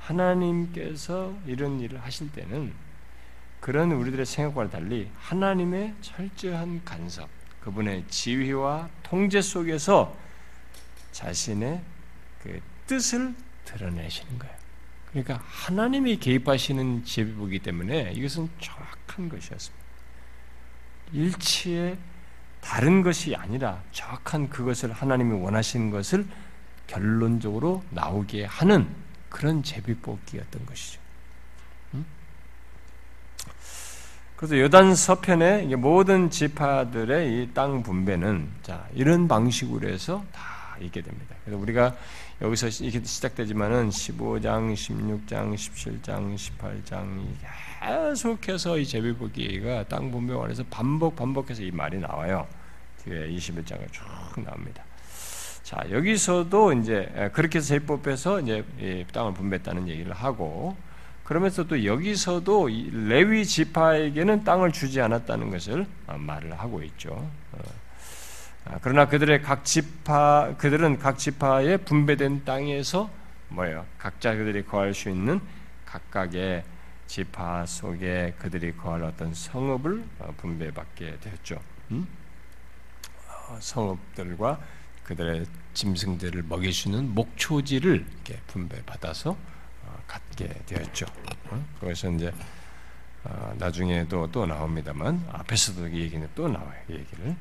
하나님께서 0.00 1.34
이런 1.46 1.80
일을 1.80 2.02
하실 2.02 2.30
때는 2.32 2.72
그런 3.60 3.92
우리들의 3.92 4.24
생각과 4.24 4.70
달리 4.70 5.10
하나님의 5.18 5.94
철저한 6.00 6.82
간섭, 6.84 7.28
그분의 7.60 8.04
지휘와 8.08 8.88
통제 9.02 9.40
속에서 9.42 10.16
자신의 11.12 11.82
그 12.42 12.60
뜻을 12.86 13.34
드러내시는 13.64 14.38
거예요. 14.38 14.54
그러니까 15.10 15.42
하나님이 15.44 16.18
개입하시는 16.18 17.04
제비보기 17.04 17.58
때문에 17.58 18.12
이것은 18.12 18.48
정확한 18.60 19.28
것이었습니다. 19.28 19.84
일치의 21.12 21.98
다른 22.60 23.02
것이 23.02 23.34
아니라 23.34 23.82
정확한 23.90 24.48
그것을 24.48 24.92
하나님이 24.92 25.34
원하시는 25.42 25.90
것을 25.90 26.26
결론적으로 26.86 27.82
나오게 27.90 28.44
하는 28.44 28.88
그런 29.30 29.62
제비뽑기였던 29.62 30.66
것이죠. 30.66 31.00
음? 31.94 32.04
그래서 34.36 34.58
요단 34.58 34.94
서편의 34.94 35.66
모든 35.76 36.30
지파들의 36.30 37.42
이 37.42 37.54
땅 37.54 37.82
분배는 37.82 38.48
자 38.62 38.86
이런 38.94 39.28
방식으로 39.28 39.88
해서 39.88 40.24
다 40.32 40.76
있게 40.80 41.00
됩니다. 41.02 41.36
그래서 41.44 41.60
우리가 41.60 41.96
여기서 42.40 42.68
이렇게 42.84 43.04
시작되지만은 43.04 43.90
15장, 43.90 44.72
16장, 44.72 45.54
17장, 45.54 46.34
18장 46.36 47.26
계속해서 47.80 48.78
이 48.78 48.86
제비뽑기가 48.86 49.84
땅 49.88 50.10
분배원에서 50.10 50.64
반복 50.70 51.16
반복해서 51.16 51.62
이 51.62 51.70
말이 51.70 51.98
나와요. 51.98 52.46
뒤에 53.04 53.28
21장에 53.28 53.92
쭉 53.92 54.04
나옵니다. 54.42 54.82
자 55.70 55.84
여기서도 55.88 56.72
이제 56.72 57.30
그렇게 57.32 57.58
해서 57.58 57.68
제법에서 57.68 58.40
이제 58.40 59.06
땅을 59.12 59.34
분배했다는 59.34 59.86
얘기를 59.86 60.12
하고 60.12 60.76
그러면서 61.22 61.62
또 61.62 61.84
여기서도 61.84 62.68
레위 62.92 63.46
지파에게는 63.46 64.42
땅을 64.42 64.72
주지 64.72 65.00
않았다는 65.00 65.48
것을 65.48 65.86
어, 66.08 66.18
말을 66.18 66.58
하고 66.58 66.82
있죠. 66.82 67.10
어. 67.52 67.58
아, 68.64 68.78
그러나 68.82 69.06
그들의 69.06 69.42
각 69.42 69.64
지파 69.64 70.56
그들은 70.58 70.98
각 70.98 71.18
지파에 71.18 71.76
분배된 71.76 72.44
땅에서 72.44 73.08
뭐예요? 73.50 73.86
각자 73.96 74.34
그들이 74.34 74.64
거할 74.64 74.92
수 74.92 75.08
있는 75.08 75.40
각각의 75.86 76.64
지파 77.06 77.64
속에 77.66 78.34
그들이 78.40 78.76
거할 78.76 79.04
어떤 79.04 79.32
성읍을 79.32 80.04
어, 80.18 80.34
분배받게 80.36 81.18
되었죠. 81.20 81.60
음? 81.92 82.08
성읍들과 83.60 84.79
그들의 85.10 85.44
짐승들을 85.74 86.44
먹이주는 86.44 87.12
목초지를 87.14 88.06
이렇게 88.08 88.40
분배받아서 88.46 89.30
어, 89.32 90.02
갖게 90.06 90.48
되었죠. 90.66 91.06
어? 91.50 91.66
그것은 91.80 92.14
이제 92.14 92.32
어, 93.24 93.52
나중에도 93.58 94.30
또 94.30 94.46
나옵니다만 94.46 95.26
앞에서도 95.32 95.88
이 95.88 96.02
얘기는 96.02 96.28
또 96.36 96.46
나와요. 96.46 96.80
이 96.88 96.92
얘기를. 96.92 97.34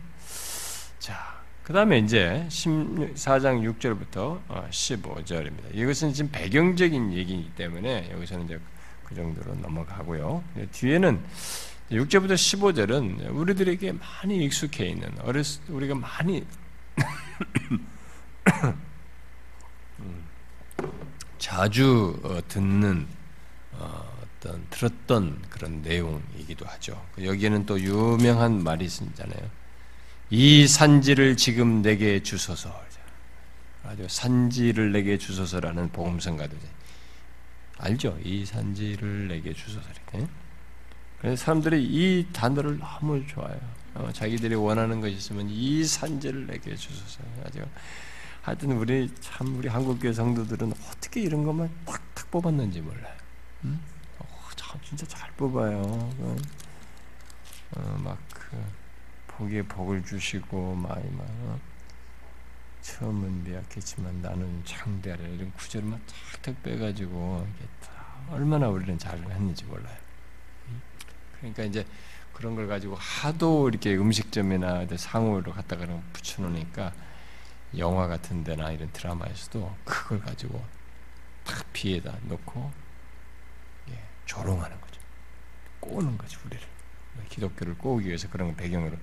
자, 0.98 1.40
그 1.62 1.72
다음에 1.72 2.00
이제 2.00 2.48
4장 2.50 3.62
6절부터 3.78 4.42
15절입니다. 4.72 5.76
이것은 5.76 6.12
지금 6.14 6.32
배경적인 6.32 7.14
얘기이기 7.14 7.52
때문에 7.52 8.10
여기서는 8.12 8.46
이제 8.46 8.60
그 9.04 9.14
정도로 9.14 9.54
넘어가고요. 9.56 10.44
뒤에는 10.72 11.24
6절부터 11.92 12.34
15절은 12.34 13.36
우리들에게 13.36 13.92
많이 13.92 14.44
익숙해 14.46 14.88
있는 14.88 15.14
어렸 15.22 15.46
우리가 15.70 15.94
많이 15.94 16.44
자주 21.38 22.20
어, 22.24 22.40
듣는 22.48 23.08
어, 23.74 24.18
어떤 24.24 24.66
들었던 24.70 25.42
그런 25.50 25.82
내용이기도 25.82 26.66
하죠. 26.66 27.06
여기에는 27.22 27.66
또 27.66 27.80
유명한 27.80 28.64
말이 28.64 28.86
있잖아요. 28.86 29.50
이 30.30 30.68
산지를 30.68 31.38
지금 31.38 31.82
내게 31.82 32.22
주소서. 32.22 32.88
아주 33.84 34.06
산지를 34.08 34.92
내게 34.92 35.18
주소서라는 35.18 35.92
복음성가도 35.92 36.56
알죠? 37.78 38.20
이 38.24 38.46
산지를 38.46 39.30
내게 39.30 39.54
주소서. 39.54 39.88
그래서 41.20 41.44
사람들이 41.44 41.84
이 41.84 42.28
단어를 42.32 42.78
너무 42.78 43.26
좋아해요. 43.26 43.79
어, 43.96 44.12
자기들이 44.12 44.56
원하는 44.56 45.02
것이 45.02 45.16
있으면 45.16 45.50
이 45.50 45.84
산지를 45.84 46.48
내게 46.48 46.76
주소서. 46.76 47.22
아주 47.46 47.64
하여튼 48.42 48.72
우리 48.74 49.14
참 49.20 49.58
우리 49.58 49.68
한국교회 49.68 50.14
성도들은 50.14 50.72
어떻게 50.72 51.22
이런 51.22 51.44
것만 51.44 51.70
탁탁 51.86 52.32
뽑았는지 52.32 52.82
몰라요. 52.82 53.16
음? 53.66 53.80
어, 54.20 54.26
참 54.56 54.80
진짜 54.84 55.06
잘 55.08 55.30
뽑아요. 55.34 55.82
어, 57.76 57.98
막그 58.04 58.58
복에 59.28 59.62
복을 59.64 60.04
주시고 60.04 60.76
많이 60.76 61.10
막 61.12 61.26
어? 61.30 61.60
처음은 62.82 63.44
미약했지만 63.44 64.22
나는 64.22 64.62
창대하라 64.66 65.22
이런 65.28 65.52
구절만 65.54 66.02
탁탁 66.32 66.64
빼가지고 66.64 67.48
이게 67.56 67.68
얼마나 68.32 68.68
우리는 68.70 68.98
잘 68.98 69.18
했는지 69.18 69.66
몰라요. 69.66 69.98
그러니까 71.38 71.64
이제 71.64 71.86
그런 72.40 72.56
걸 72.56 72.68
가지고 72.68 72.96
하도 72.96 73.68
이렇게 73.68 73.98
음식점이나 73.98 74.88
상호로 74.96 75.52
갖다가 75.52 75.86
붙여놓으니까 76.14 76.94
영화 77.78 78.08
같은 78.08 78.46
데나 78.46 78.72
이런 78.72 78.90
드라마에서도 78.94 79.76
그걸 79.84 80.22
가지고 80.22 80.66
딱 81.46 81.66
비에다 81.74 82.16
놓고 82.24 82.72
예, 83.90 84.02
조롱하는 84.26 84.80
거죠. 84.80 85.02
꼬는 85.82 86.18
거죠 86.18 86.40
우리를. 86.46 86.66
기독교를 87.28 87.78
꼬기 87.78 88.08
위해서 88.08 88.30
그런 88.30 88.56
배경으로 88.56 88.96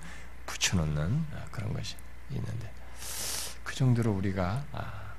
붙여놓는 0.47 1.25
아, 1.35 1.45
그런 1.51 1.73
것이 1.73 1.95
있는데 2.31 2.73
그 3.63 3.75
정도로 3.75 4.13
우리가 4.13 4.65
아, 4.71 5.13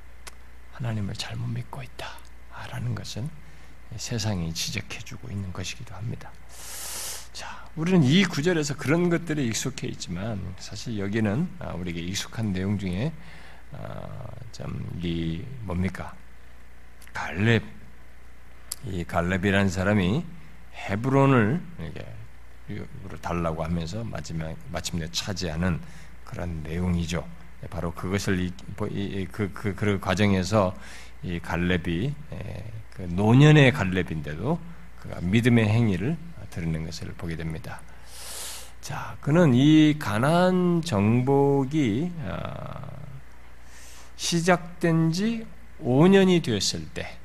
하나님을 0.72 1.14
잘못 1.14 1.46
믿고 1.46 1.84
있다라는 1.84 2.96
것은 2.96 3.30
세상이 3.96 4.52
지적해주고 4.52 5.30
있는 5.30 5.52
것이기도 5.52 5.94
합니다. 5.94 6.32
자, 7.32 7.68
우리는 7.76 8.02
이 8.02 8.24
구절에서 8.24 8.76
그런 8.76 9.10
것들에 9.10 9.42
익숙해 9.44 9.88
있지만 9.88 10.40
사실 10.58 10.98
여기는 10.98 11.48
아, 11.58 11.72
우리에게 11.72 12.00
익숙한 12.00 12.52
내용 12.52 12.78
중에 12.78 13.12
참이 14.52 15.44
뭡니까 15.60 16.14
갈렙 17.12 17.62
이 18.86 19.04
갈렙이라는 19.04 19.68
사람이 19.68 20.24
헤브론을 20.88 21.60
이게 21.90 22.06
달라고 23.20 23.64
하면서 23.64 24.04
마침내 24.04 25.08
차지하는 25.10 25.80
그런 26.24 26.62
내용이죠. 26.62 27.26
바로 27.70 27.92
그것을 27.92 28.40
이, 28.40 28.52
그, 29.32 29.50
그, 29.52 29.74
그 29.74 29.98
과정에서 29.98 30.76
이 31.22 31.38
갈렙이 31.40 32.14
그 32.94 33.02
노년의 33.02 33.72
갈렙인데도 33.72 34.60
그가 35.00 35.20
믿음의 35.20 35.68
행위를 35.68 36.16
드러낸 36.58 36.84
것을 36.84 37.08
보게 37.14 37.36
됩니다. 37.36 37.80
자, 38.80 39.16
그는 39.20 39.54
이 39.54 39.96
가난 39.98 40.82
정복이 40.82 42.12
어, 42.22 42.98
시작된 44.16 45.12
지 45.12 45.46
5년이 45.82 46.42
되었을 46.42 46.88
때 46.94 47.18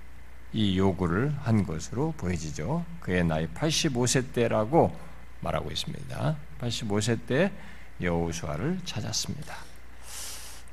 이 0.54 0.78
요구를 0.78 1.34
한 1.42 1.66
것으로 1.66 2.14
보여지죠. 2.16 2.86
그의 3.00 3.26
나이 3.26 3.48
85세 3.48 4.34
때라고 4.34 4.96
말하고 5.42 5.72
있습니다. 5.72 6.36
85세 6.62 7.26
때 7.26 7.52
여호수아를 8.00 8.80
찾았습니다. 8.86 9.56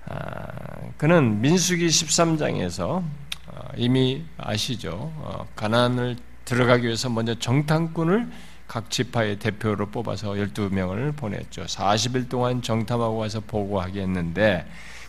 아, 0.06 0.90
그는 0.98 1.40
민수기 1.40 1.86
13장에서 1.86 3.02
어, 3.46 3.68
이미 3.76 4.24
아시죠. 4.36 5.12
어, 5.16 5.48
가나안을 5.56 6.16
들어가기 6.44 6.84
위해서 6.84 7.08
먼저 7.08 7.34
정탐꾼을 7.38 8.30
각 8.70 8.88
지파의 8.88 9.40
대표로 9.40 9.86
뽑아서 9.86 10.30
12명을 10.34 11.16
보냈죠. 11.16 11.64
40일 11.64 12.28
동안 12.28 12.62
정탐하고 12.62 13.16
와서 13.16 13.40
보고하게 13.40 14.02
했는데 14.02 14.64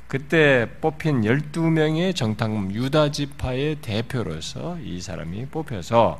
그때 0.07 0.67
뽑힌 0.81 1.21
12명의 1.21 2.15
정탐 2.15 2.71
유다 2.71 3.11
지파의 3.11 3.75
대표로서 3.75 4.79
이 4.83 4.99
사람이 4.99 5.45
뽑혀서 5.49 6.19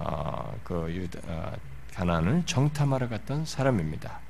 어, 0.00 0.54
그 0.64 0.92
유다, 0.94 1.20
어, 1.26 1.52
가나안을 1.94 2.42
정탐하러 2.44 3.08
갔던 3.08 3.46
사람입니다. 3.46 4.20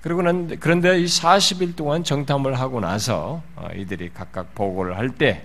그리고 0.00 0.22
난 0.22 0.56
그런데 0.58 0.98
이 0.98 1.04
40일 1.04 1.76
동안 1.76 2.02
정탐을 2.02 2.58
하고 2.58 2.80
나서 2.80 3.42
어, 3.56 3.68
이들이 3.76 4.10
각각 4.14 4.54
보고를 4.54 4.96
할 4.96 5.10
때 5.10 5.44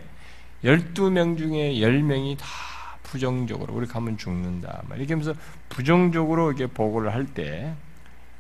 12명 0.64 1.38
중에 1.38 1.74
10명이 1.74 2.38
다 2.38 2.46
부정적으로 3.10 3.74
우리 3.74 3.88
가면 3.88 4.18
죽는다. 4.18 4.84
이렇게 4.96 5.14
하면서 5.14 5.34
부정적으로 5.68 6.52
이렇게 6.52 6.68
보고를 6.68 7.12
할때 7.12 7.74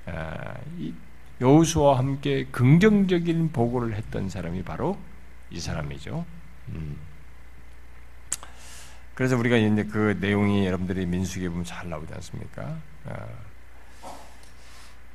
어, 0.06 0.54
여호수와 1.42 1.98
함께 1.98 2.46
긍정적인 2.52 3.52
보고를 3.52 3.96
했던 3.96 4.30
사람이 4.30 4.64
바로 4.64 4.98
이 5.50 5.60
사람이죠. 5.60 6.24
음. 6.70 6.98
그래서 9.16 9.38
우리가 9.38 9.58
이제 9.58 9.84
그 9.86 10.18
내용이 10.22 10.66
여러분들이 10.68 11.06
민수기에 11.08 11.50
보면 11.50 11.66
잘 11.66 11.90
나오지 11.90 12.14
않습니까? 12.14 12.78
어. 13.06 13.50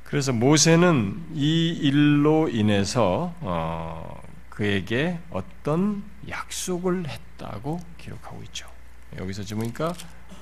그래서 0.03 0.33
모세는 0.33 1.27
이 1.33 1.69
일로 1.69 2.49
인해서 2.49 3.33
어, 3.39 4.21
그에게 4.49 5.19
어떤 5.31 6.03
약속을 6.27 7.07
했다고 7.07 7.79
기록하고 7.97 8.43
있죠. 8.43 8.74
여기서 9.17 9.55
보니까 9.55 9.93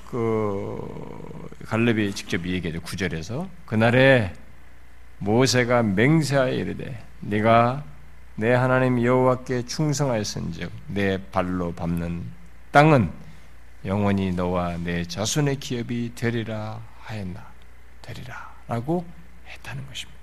그 0.10 1.50
갈렙이 1.66 2.14
직접 2.14 2.46
얘기하죠. 2.46 2.82
구절에서 2.82 3.50
그날에 3.66 4.34
모세가 5.20 5.84
맹세하여 5.84 6.54
이르되 6.54 7.04
네가 7.22 7.84
내 8.36 8.52
하나님 8.52 9.04
여호와께 9.04 9.66
충성하였은즉 9.66 10.72
내 10.88 11.20
발로 11.32 11.74
밟는 11.74 12.24
땅은 12.72 13.12
영원히 13.86 14.32
너와 14.32 14.78
내 14.78 15.04
자손의 15.04 15.58
기업이 15.58 16.14
되리라 16.16 16.82
하였나 17.02 17.46
되리라라고 18.02 19.06
했다는 19.48 19.88
것입니다. 19.88 20.20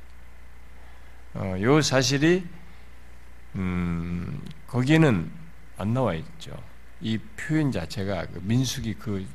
어, 1.35 1.57
요 1.61 1.81
사실이 1.81 2.45
음, 3.57 4.41
거기에는 4.67 5.31
안 5.79 5.95
나와 5.95 6.15
있죠. 6.15 6.53
이 7.01 7.19
표현 7.37 7.73
자체가 7.73 8.27
그 8.27 8.41
민숙이 8.43 8.95
그, 8.95 9.27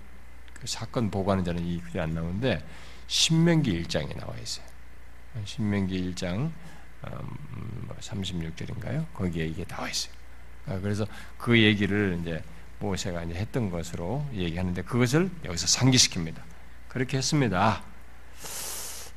그 0.53 0.67
사건 0.67 1.09
보고하는 1.09 1.43
자는 1.43 1.65
이 1.65 1.79
글이 1.81 1.99
안 1.99 2.13
나오는데 2.13 2.65
신명기 3.07 3.83
1장에 3.83 4.17
나와 4.17 4.35
있어요. 4.37 4.65
신명기 5.43 6.13
1장 6.13 6.51
36절인가요? 7.99 8.93
음, 8.93 8.95
뭐 8.95 9.07
거기에 9.13 9.45
이게 9.45 9.65
나와 9.65 9.89
있어요. 9.89 10.13
아, 10.67 10.79
그래서 10.79 11.05
그 11.37 11.59
얘기를 11.59 12.17
이제 12.21 12.43
모세가 12.79 13.23
이제 13.23 13.35
했던 13.35 13.69
것으로 13.69 14.25
얘기하는데 14.33 14.81
그것을 14.83 15.29
여기서 15.43 15.65
상기시킵니다. 15.67 16.41
그렇게 16.87 17.17
했습니다. 17.17 17.83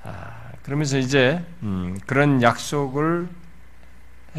아, 0.03 0.53
그러면서 0.63 0.99
이제 0.99 1.45
음, 1.63 1.99
그런 2.07 2.43
약속을 2.43 3.29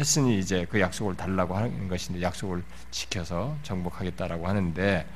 했으니 0.00 0.38
이제 0.38 0.66
그 0.70 0.80
약속을 0.80 1.16
달라고 1.16 1.56
하는 1.56 1.88
것인데 1.88 2.22
약속을 2.22 2.62
지켜서 2.90 3.56
정복하겠다라고 3.62 4.48
하는데 4.48 5.06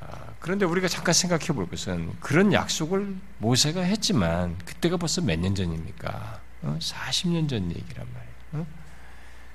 아, 0.00 0.06
그런데 0.38 0.64
우리가 0.64 0.86
잠깐 0.88 1.12
생각해 1.14 1.46
볼 1.48 1.68
것은 1.68 2.12
그런 2.20 2.52
약속을 2.52 3.14
모세가 3.38 3.80
했지만 3.80 4.56
그때가 4.64 4.96
벌써 4.96 5.20
몇 5.22 5.38
년 5.40 5.54
전입니까? 5.54 6.40
어? 6.62 6.76
40년 6.80 7.48
전 7.48 7.70
얘기란 7.70 8.06
말이에요. 8.14 8.34
어? 8.52 8.66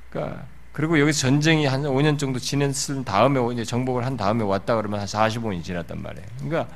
그러니까 0.09 0.45
그리고 0.73 0.99
여기 0.99 1.13
전쟁이 1.13 1.65
한 1.65 1.83
5년 1.83 2.19
정도 2.19 2.38
지냈을 2.39 3.05
다음에 3.05 3.39
이제 3.53 3.63
정복을 3.63 4.05
한 4.05 4.17
다음에 4.17 4.43
왔다 4.43 4.75
그러면 4.75 4.99
한 4.99 5.07
45년이 5.07 5.63
지났단 5.63 6.01
말이에요. 6.01 6.27
그러니까 6.39 6.67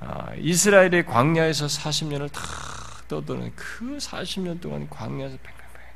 아, 0.00 0.32
이스라엘의 0.38 1.06
광야에서 1.06 1.66
40년을 1.66 2.32
다 2.32 2.40
떠도는 3.08 3.52
그 3.54 3.98
40년 3.98 4.60
동안 4.60 4.88
광야에서 4.88 5.36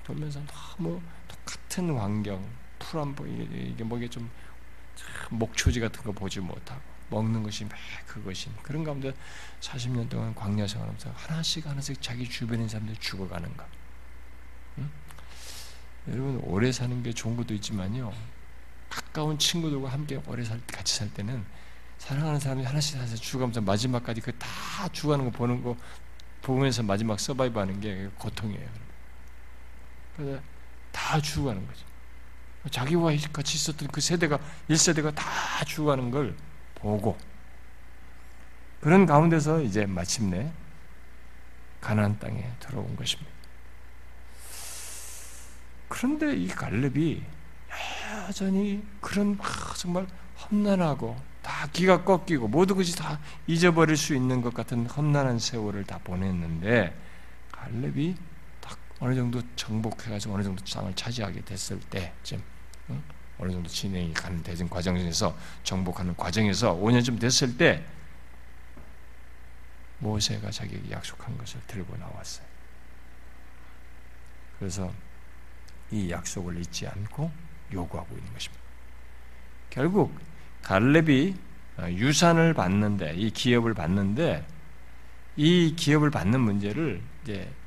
돌면서 0.08 0.40
너무 0.46 1.00
똑같은 1.28 1.94
환경, 1.94 2.42
풀한 2.78 3.14
보 3.14 3.26
이게 3.26 3.84
뭐게 3.84 4.08
좀 4.08 4.30
목초지 5.30 5.80
같은 5.80 6.02
거 6.02 6.12
보지 6.12 6.40
못하고 6.40 6.80
먹는 7.10 7.42
것이 7.42 7.64
매 7.64 7.70
그것인 8.06 8.54
그런 8.62 8.84
가운데 8.84 9.12
40년 9.60 10.08
동안 10.08 10.34
광야 10.34 10.66
생활하면서 10.66 11.12
하나씩 11.14 11.66
하나씩 11.66 12.00
자기 12.00 12.28
주변의 12.28 12.68
사람들 12.70 12.96
죽어가는 12.96 13.54
것. 13.56 13.66
응? 14.78 14.90
여러분 16.08 16.40
오래 16.44 16.72
사는 16.72 17.02
게 17.02 17.12
좋은 17.12 17.36
것도 17.36 17.52
있지만요. 17.54 18.12
가까운 18.88 19.38
친구들과 19.38 19.90
함께 19.90 20.20
오래 20.26 20.42
살 20.42 20.58
같이 20.66 20.96
살 20.96 21.12
때는 21.12 21.44
사랑하는 21.98 22.40
사람이 22.40 22.64
하나씩 22.64 22.96
하나씩 22.96 23.20
죽어가면서 23.20 23.60
마지막까지 23.60 24.22
그 24.22 24.32
다 24.38 24.88
죽어가는 24.90 25.26
거 25.26 25.30
보는 25.30 25.62
거 25.62 25.76
보면서 26.40 26.82
마지막 26.82 27.20
서바이브 27.20 27.58
하는 27.58 27.78
게 27.80 28.08
고통이에요. 28.16 28.88
그래서 30.18 30.40
다 30.90 31.20
죽어가는 31.20 31.64
거죠. 31.64 31.87
자기와 32.70 33.12
같이 33.33 33.57
있었던 33.57 33.88
그 33.88 34.00
세대가 34.00 34.38
1세대가 34.68 35.14
다 35.14 35.64
죽어가는 35.64 36.11
걸 36.11 36.35
보고 36.74 37.16
그런 38.81 39.07
가운데서 39.07 39.62
이제 39.62 39.87
마침내 39.87 40.50
가나안 41.81 42.18
땅에 42.18 42.50
들어온 42.59 42.96
것입니다. 42.96 43.31
그런데 45.88 46.37
이 46.37 46.48
갈렙이 46.48 47.22
여전히 48.26 48.85
그런 49.00 49.38
정말 49.76 50.07
험난하고 50.37 51.16
다 51.42 51.68
기가 51.72 52.04
꺾이고 52.04 52.48
모든 52.48 52.76
것이 52.76 52.94
다 52.96 53.20
잊어버릴 53.46 53.96
수 53.96 54.14
있는 54.14 54.42
것 54.42 54.52
같은 54.52 54.87
험난한 54.87 55.38
세월을 55.38 55.85
다 55.85 56.00
보냈는데 56.02 56.94
갈렙이 57.52 58.16
딱 58.16 58.38
어느 59.00 59.14
정도 59.14 59.40
정복해가지고 59.54 60.34
어느 60.34 60.42
정도 60.42 60.64
땅을 60.64 60.94
차지하게 60.94 61.42
됐을 61.42 61.78
때쯤 61.80 62.42
어느 63.38 63.52
정도 63.52 63.68
진행이 63.68 64.12
가는 64.12 64.42
대전 64.42 64.68
과정에서 64.68 65.37
정복하는 65.62 66.16
과정에서 66.16 66.74
5년쯤 66.74 67.20
됐을 67.20 67.56
때 67.56 67.84
모세가 70.00 70.50
자기에게 70.50 70.90
약속한 70.90 71.37
것을 71.38 71.61
들고 71.66 71.96
나왔어요. 71.96 72.46
그래서 74.58 74.92
이 75.90 76.11
약속을 76.11 76.58
잊지 76.58 76.87
않고 76.88 77.30
요구하고 77.72 78.16
있는 78.16 78.32
것입니다. 78.32 78.62
결국 79.70 80.18
갈렙이 80.62 81.34
유산을 81.90 82.54
받는데 82.54 83.14
이 83.14 83.30
기업을 83.30 83.74
받는데 83.74 84.44
이 85.37 85.74
기업을 85.76 86.11
받는 86.11 86.40
문제를 86.40 87.00
이제 87.22 87.48
어, 87.48 87.57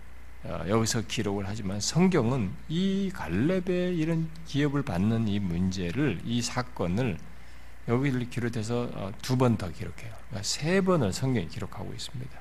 여기서 0.45 1.04
기록을 1.08 1.45
하지만 1.47 1.80
성경은 1.80 2.51
이 2.67 3.12
갈렙의 3.13 3.97
이런 3.97 4.30
기업을 4.47 4.82
받는 4.82 5.27
이 5.27 5.39
문제를 5.39 6.21
이 6.25 6.41
사건을 6.41 7.17
여기를 7.88 8.30
기록해서 8.30 8.89
어, 8.93 9.12
두번 9.21 9.58
더 9.58 9.69
기록해요. 9.71 10.12
그러니까 10.27 10.43
세 10.43 10.82
번을 10.82 11.13
성경이 11.13 11.47
기록하고 11.47 11.91
있습니다. 11.93 12.39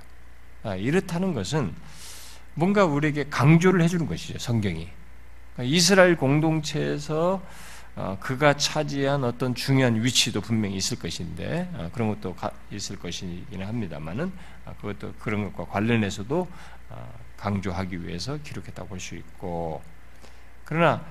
아, 0.63 0.77
이렇다는 0.77 1.35
것은 1.35 1.75
뭔가 2.55 2.85
우리에게 2.85 3.29
강조를 3.31 3.83
해주는 3.83 4.07
것이죠. 4.07 4.39
성경이 4.39 4.89
그러니까 5.55 5.77
이스라엘 5.77 6.17
공동체에서 6.17 7.43
어, 7.97 8.17
그가 8.21 8.57
차지한 8.57 9.25
어떤 9.25 9.55
중요한 9.55 10.03
위치도 10.03 10.41
분명히 10.41 10.77
있을 10.77 10.99
것인데 10.99 11.91
그런 11.93 12.09
것도 12.09 12.35
있을 12.71 12.99
것이기는 12.99 13.67
합니다만은 13.67 14.33
아, 14.65 14.73
그것도 14.75 15.15
그런 15.19 15.53
것과 15.53 15.71
관련해서도 15.71 16.49
강조하기 17.41 18.07
위해서 18.07 18.37
기록했다고 18.39 18.89
볼 18.89 19.01
수 19.01 19.15
있고 19.17 19.83
그러나 20.65 21.05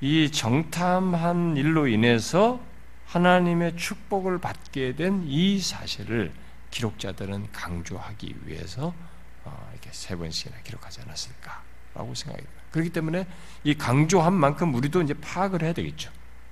이 0.00 0.30
정탐한 0.30 1.56
일로 1.56 1.86
인해서 1.88 2.60
하나님의 3.06 3.76
축복을 3.76 4.38
받게 4.38 4.96
된 4.96 5.24
이 5.26 5.60
사실을 5.60 6.32
기록자들은 6.70 7.52
강조하기 7.52 8.34
위해서 8.46 8.94
어, 9.44 9.68
이렇게 9.72 9.90
세 9.92 10.16
번씩이나 10.16 10.56
기록하지 10.62 11.02
않았을까라고 11.02 12.14
생각이 12.14 12.42
듭니다. 12.42 12.62
그렇기 12.70 12.90
때문에 12.90 13.26
이 13.64 13.74
강조한 13.74 14.32
만큼 14.32 14.74
우리도 14.74 15.02
이제 15.02 15.12
파악을 15.14 15.62
해야 15.62 15.72
되겠죠. 15.74 16.10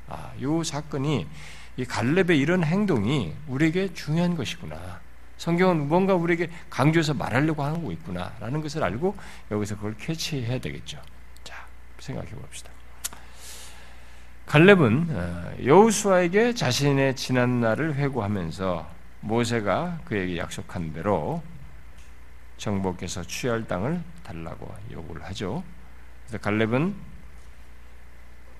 아, 0.08 0.32
이 0.38 0.62
사건이 0.64 1.26
이 1.78 1.84
갈렙의 1.84 2.38
이런 2.38 2.62
행동이 2.62 3.32
우리에게 3.46 3.94
중요한 3.94 4.36
것이구나. 4.36 5.00
성경은 5.40 5.88
뭔가 5.88 6.14
우리에게 6.14 6.50
강조해서 6.68 7.14
말하려고 7.14 7.62
하고 7.62 7.90
있구나라는 7.92 8.60
것을 8.60 8.84
알고 8.84 9.16
여기서 9.50 9.76
그걸 9.76 9.96
캐치해야 9.96 10.58
되겠죠. 10.58 11.00
자, 11.42 11.66
생각해 11.98 12.28
봅시다. 12.28 12.70
갈렙은 14.44 15.06
어, 15.08 15.52
여우수아에게 15.64 16.52
자신의 16.52 17.16
지난 17.16 17.62
날을 17.62 17.94
회고하면서 17.94 18.86
모세가 19.20 20.00
그에게 20.04 20.36
약속한 20.36 20.92
대로 20.92 21.42
정복해서 22.58 23.22
취할 23.22 23.66
땅을 23.66 24.02
달라고 24.22 24.74
요구를 24.92 25.24
하죠. 25.28 25.64
그래서 26.26 26.36
갈렙은 26.36 26.94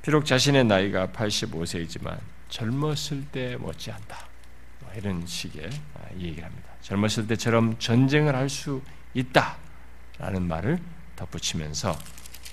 비록 0.01 0.25
자신의 0.25 0.65
나이가 0.65 1.09
85세이지만 1.09 2.19
젊었을 2.49 3.27
때 3.31 3.57
못지않다. 3.59 4.31
뭐 4.79 4.91
이런 4.95 5.27
식의 5.27 5.69
아, 5.95 6.15
얘기를 6.15 6.43
합니다. 6.43 6.70
젊었을 6.83 7.27
때처럼 7.27 7.79
전쟁을 7.79 8.35
할 8.35 8.49
수 8.49 8.83
있다라는 9.15 10.43
말을 10.47 10.79
덧붙이면서 11.17 11.91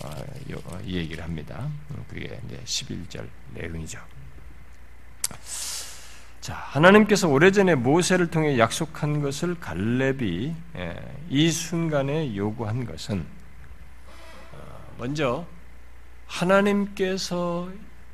어, 0.04 0.10
어, 0.66 0.80
이 0.86 0.96
얘기를 0.96 1.24
합니다. 1.24 1.70
음, 1.92 2.04
그게 2.08 2.40
이제 2.46 2.62
11절 2.64 3.28
내용이죠. 3.54 4.00
자, 6.42 6.54
하나님께서 6.54 7.28
오래전에 7.28 7.76
모세를 7.76 8.30
통해 8.30 8.58
약속한 8.58 9.22
것을 9.22 9.60
갈렙이 9.60 10.56
예, 10.78 10.96
이 11.30 11.52
순간에 11.52 12.36
요구한 12.36 12.86
것은 12.86 13.26
어, 14.54 14.94
먼저 14.98 15.46
하나님께서 16.28 17.70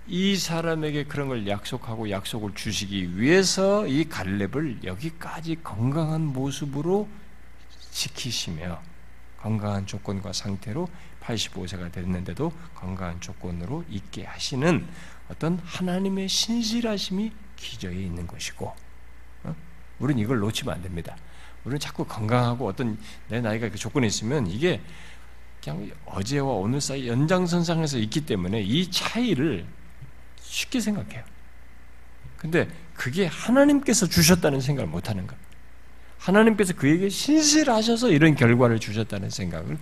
이 0.08 0.36
사람에게 0.36 1.06
그런 1.06 1.30
걸 1.30 1.48
약속하고 1.48 2.10
약속을 2.10 2.54
주시기 2.56 3.18
위해서 3.18 3.88
이 3.88 4.04
갈렙을 4.04 4.84
여기까지 4.84 5.58
건강한 5.64 6.22
모습으로 6.26 7.08
지키시며 7.92 8.82
건강한 9.38 9.86
조건과 9.86 10.34
상태로 10.34 10.90
85세가 11.22 11.92
됐는데도 11.92 12.52
건강한 12.76 13.20
조건으로 13.22 13.86
있게 13.90 14.26
하시는 14.26 14.86
어떤 15.30 15.60
하나님의 15.64 16.28
신실하심이 16.28 17.32
기저에 17.56 17.96
있는 17.96 18.28
것이고 18.28 18.74
어? 19.44 19.56
우리는 20.00 20.22
이걸 20.22 20.40
놓치면 20.40 20.76
안 20.76 20.82
됩니다. 20.82 21.16
우리는 21.64 21.80
자꾸 21.80 22.04
건강하고 22.04 22.68
어떤 22.68 22.98
내 23.30 23.40
나이가 23.40 23.70
그 23.70 23.78
조건이 23.78 24.08
있으면 24.08 24.48
이게 24.48 24.82
그냥 25.64 25.90
어제와 26.06 26.52
오늘 26.54 26.82
사이 26.82 27.08
연장선상에서 27.08 28.00
있기 28.00 28.26
때문에 28.26 28.62
이 28.62 28.92
차이를 28.92 29.66
쉽게 30.54 30.80
생각해요. 30.80 31.24
근데 32.38 32.68
그게 32.94 33.26
하나님께서 33.26 34.06
주셨다는 34.06 34.62
생각을 34.62 34.88
못 34.88 35.10
하는 35.10 35.26
거예요. 35.26 35.42
하나님께서 36.20 36.74
그에게 36.74 37.10
신실하셔서 37.10 38.12
이런 38.12 38.36
결과를 38.36 38.80
주셨다는 38.80 39.30
생각을 39.32 39.78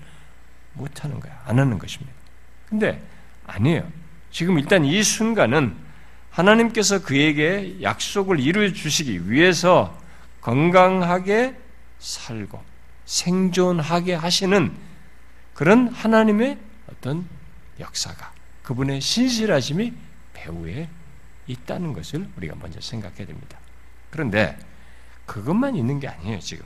못 0.74 1.04
하는 1.04 1.20
거야. 1.20 1.44
안 1.46 1.60
하는 1.60 1.78
것입니다. 1.78 2.14
근데 2.70 3.02
아니에요. 3.46 3.92
지금 4.32 4.58
일단 4.58 4.86
이 4.86 5.04
순간은 5.04 5.76
하나님께서 6.30 7.04
그에게 7.04 7.78
약속을 7.82 8.40
이루어 8.40 8.72
주시기 8.72 9.30
위해서 9.30 10.00
건강하게 10.40 11.58
살고 12.00 12.64
생존하게 13.06 14.14
하시는 14.14 14.72
그런 15.54 15.90
하나님의 15.90 16.58
어떤 16.90 17.28
역사가 17.80 18.32
그분의 18.64 19.02
신실하심이 19.02 19.94
배후에 20.34 20.90
있다는 21.48 21.94
것을 21.94 22.28
우리가 22.38 22.56
먼저 22.56 22.80
생각해야 22.80 23.26
됩니다. 23.26 23.58
그런데 24.10 24.58
그것만 25.26 25.76
있는 25.76 26.00
게 26.00 26.08
아니에요, 26.08 26.40
지금. 26.40 26.66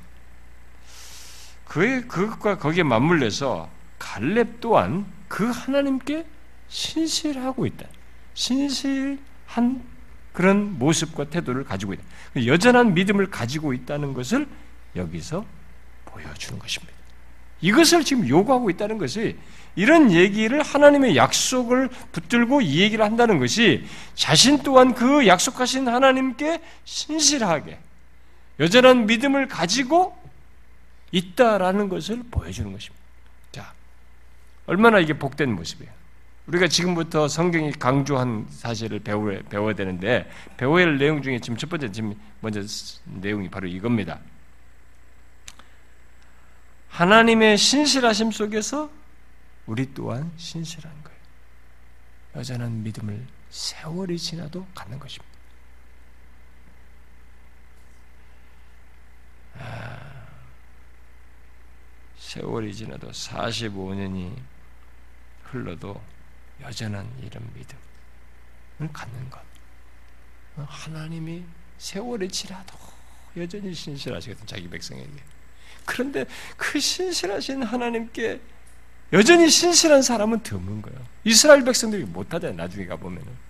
그 1.66 2.06
그것과 2.08 2.58
거기에 2.58 2.84
맞물려서 2.84 3.70
갈렙 4.00 4.62
또한 4.62 5.06
그 5.28 5.50
하나님께 5.50 6.26
신실하고 6.68 7.66
있다. 7.66 7.88
신실한 8.34 9.84
그런 10.34 10.78
모습과 10.78 11.26
태도를 11.30 11.64
가지고 11.64 11.94
있다. 11.94 12.04
여전한 12.46 12.94
믿음을 12.94 13.30
가지고 13.30 13.74
있다는 13.74 14.14
것을 14.14 14.48
여기서 14.96 15.46
보여주는 16.06 16.60
것입니다. 16.60 16.94
이것을 17.66 18.04
지금 18.04 18.28
요구하고 18.28 18.70
있다는 18.70 19.00
것이 19.00 19.38
이런 19.76 20.12
얘기를 20.12 20.62
하나님의 20.62 21.16
약속을 21.16 21.90
붙들고 22.12 22.62
이 22.62 22.80
얘기를 22.80 23.04
한다는 23.04 23.40
것이 23.40 23.86
자신 24.14 24.62
또한 24.62 24.94
그 24.94 25.26
약속하신 25.26 25.88
하나님께 25.88 26.62
신실하게 26.84 27.80
여전한 28.60 29.08
믿음을 29.08 29.48
가지고 29.48 30.16
있다라는 31.12 31.90
것을 31.90 32.22
보여주는 32.30 32.72
것입니다. 32.72 33.04
자, 33.52 33.74
얼마나 34.68 35.00
이게 35.00 35.14
복된 35.14 35.52
모습이에요. 35.56 35.92
우리가 36.46 36.68
지금부터 36.68 37.28
성경이 37.28 37.72
강조한 37.72 38.46
사실을 38.52 39.00
배워, 39.00 39.40
배워야 39.50 39.74
되는데, 39.74 40.30
배워야 40.58 40.86
할 40.86 41.00
내용 41.00 41.24
중에 41.24 41.40
지금 41.40 41.58
첫 41.58 41.68
번째, 41.68 41.92
지금 41.92 42.14
먼저 42.42 42.62
내용이 43.06 43.50
바로 43.50 43.68
이겁니다. 43.68 44.20
하나님의 46.96 47.58
신실하심 47.58 48.32
속에서 48.32 48.90
우리 49.66 49.94
또한 49.94 50.32
신실한 50.38 51.04
거예요. 51.04 51.20
여전한 52.38 52.84
믿음을 52.84 53.28
세월이 53.50 54.18
지나도 54.18 54.66
갖는 54.74 54.98
것입니다. 54.98 55.36
아, 59.56 60.28
세월이 62.18 62.74
지나도 62.74 63.12
45년이 63.12 64.42
흘러도 65.44 66.02
여전한 66.62 67.12
이런 67.22 67.46
믿음을 67.54 68.94
갖는 68.94 69.30
것. 69.30 69.42
하나님이 70.56 71.44
세월이 71.78 72.30
지나도 72.30 72.78
여전히 73.36 73.74
신실하시거든 73.74 74.48
자기 74.48 74.70
백성에게. 74.70 75.35
그런데 75.86 76.26
그 76.58 76.80
신실하신 76.80 77.64
하나님께 77.64 78.40
여전히 79.14 79.50
신실한 79.50 80.02
사람은 80.02 80.42
드문 80.42 80.82
거예요. 80.82 81.00
이스라엘 81.24 81.64
백성들이 81.64 82.04
못하잖아요. 82.06 82.58
나중에 82.58 82.86
가보면은. 82.86 83.46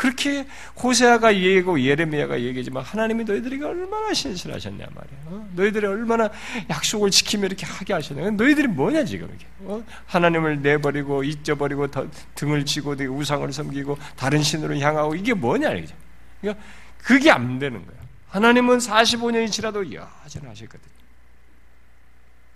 그렇게 0.00 0.46
호세아가 0.82 1.34
얘기하고 1.34 1.78
예레미야가 1.78 2.40
얘기하지만 2.40 2.82
하나님이 2.82 3.24
너희들이 3.24 3.62
얼마나 3.62 4.14
신실하셨냐 4.14 4.86
말이야. 4.94 5.18
어? 5.26 5.48
너희들이 5.54 5.86
얼마나 5.86 6.30
약속을 6.70 7.10
지키며 7.10 7.46
이렇게 7.46 7.66
하게 7.66 7.92
하셨냐. 7.92 8.30
너희들이 8.30 8.68
뭐냐 8.68 9.04
지금 9.04 9.28
이렇게. 9.28 9.46
어? 9.60 9.84
하나님을 10.06 10.62
내버리고 10.62 11.22
잊어버리고 11.22 11.88
등을 12.34 12.64
치고 12.64 12.92
우상을 12.92 13.52
섬기고 13.52 13.98
다른 14.16 14.42
신으로 14.42 14.78
향하고 14.78 15.16
이게 15.16 15.34
뭐냐 15.34 15.72
이게. 15.72 15.92
그러니까 16.40 16.64
그게 17.02 17.30
안 17.30 17.58
되는 17.58 17.84
거야. 17.84 17.96
하나님은 18.28 18.78
45년이 18.78 19.50
지나도 19.50 19.92
여전하셨거든. 19.92 20.99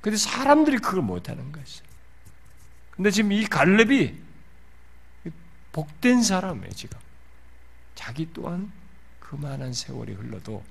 근데 0.04 0.18
사람들이 0.18 0.76
그걸 0.80 1.00
못하는 1.00 1.50
것이죠. 1.50 1.82
근데 2.90 3.10
지금 3.10 3.32
이 3.32 3.46
갈렙이 3.46 4.14
복된 5.72 6.22
사람이에요, 6.22 6.70
지금. 6.72 6.98
자기 7.94 8.30
또한 8.34 8.70
그그 9.18 9.36
많은 9.36 9.72
세월이 9.72 10.12
흘러도 10.12 10.62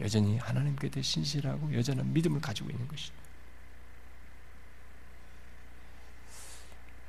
여전히 0.00 0.36
하나님께 0.36 0.90
대해 0.90 1.00
신실하고 1.00 1.72
여전한 1.72 2.12
믿음을 2.12 2.40
가지고 2.40 2.70
있는 2.70 2.88
것이죠. 2.88 3.14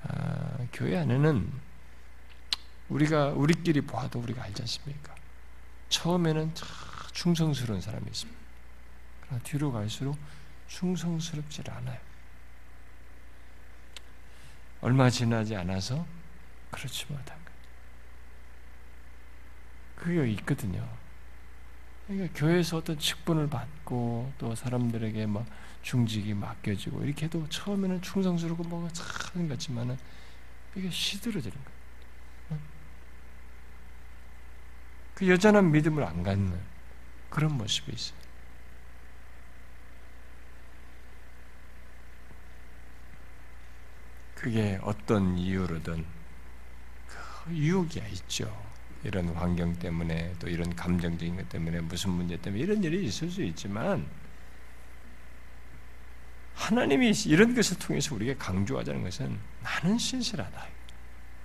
아, 0.03 0.67
교회 0.73 0.95
안에는 0.99 1.51
우리가 2.89 3.29
우리끼리 3.29 3.81
보아도 3.81 4.19
우리가 4.19 4.43
알지 4.43 4.62
않습니까? 4.62 5.15
처음에는 5.89 6.53
충성스러운 7.13 7.81
사람이 7.81 8.05
있습니다. 8.05 8.39
그러나 9.21 9.43
뒤로 9.43 9.71
갈수록 9.71 10.19
충성스럽지 10.73 11.62
않아요. 11.69 11.99
얼마 14.81 15.09
지나지 15.09 15.55
않아서 15.55 16.05
그렇지 16.71 17.05
못한 17.09 17.25
거예요. 17.27 17.59
그게 19.95 20.31
있거든요. 20.33 20.88
그러니까 22.07 22.33
교회에서 22.38 22.77
어떤 22.77 22.97
직분을 22.97 23.49
받고 23.49 24.33
또 24.38 24.55
사람들에게 24.55 25.25
막 25.27 25.45
중직이 25.83 26.33
맡겨지고 26.33 27.03
이렇게 27.03 27.25
해도 27.25 27.47
처음에는 27.47 28.01
충성스럽고 28.01 28.63
뭔가 28.63 28.91
참 28.91 29.47
같지만은 29.47 29.97
이게 30.75 30.89
시들어지는 30.89 31.55
거예요. 31.55 32.62
그 35.13 35.29
여전한 35.29 35.71
믿음을 35.71 36.03
안 36.03 36.23
갖는 36.23 36.59
그런 37.29 37.53
모습이 37.57 37.93
있어요. 37.93 38.22
그게 44.43 44.77
어떤 44.82 45.38
이유로든 45.38 46.06
그 47.08 47.56
유혹이 47.56 48.03
있죠. 48.12 48.53
이런 49.06 49.29
환경 49.29 49.73
때문에 49.79 50.34
또 50.38 50.49
이런 50.49 50.75
감정적인 50.75 51.38
것 51.38 51.47
때문에 51.47 51.79
무슨 51.79 52.10
문제 52.10 52.36
때문에 52.36 52.62
이런 52.62 52.84
일이 52.84 53.06
있을 53.06 53.32
수 53.32 53.41
있지만 53.41 54.06
하나님이 56.56 57.13
이런 57.25 57.56
것을 57.56 57.79
통해서 57.79 58.13
우리가 58.15 58.38
강조하자는 58.38 59.03
것은 59.03 59.39
나는 59.62 59.97
신실하다. 59.97 60.67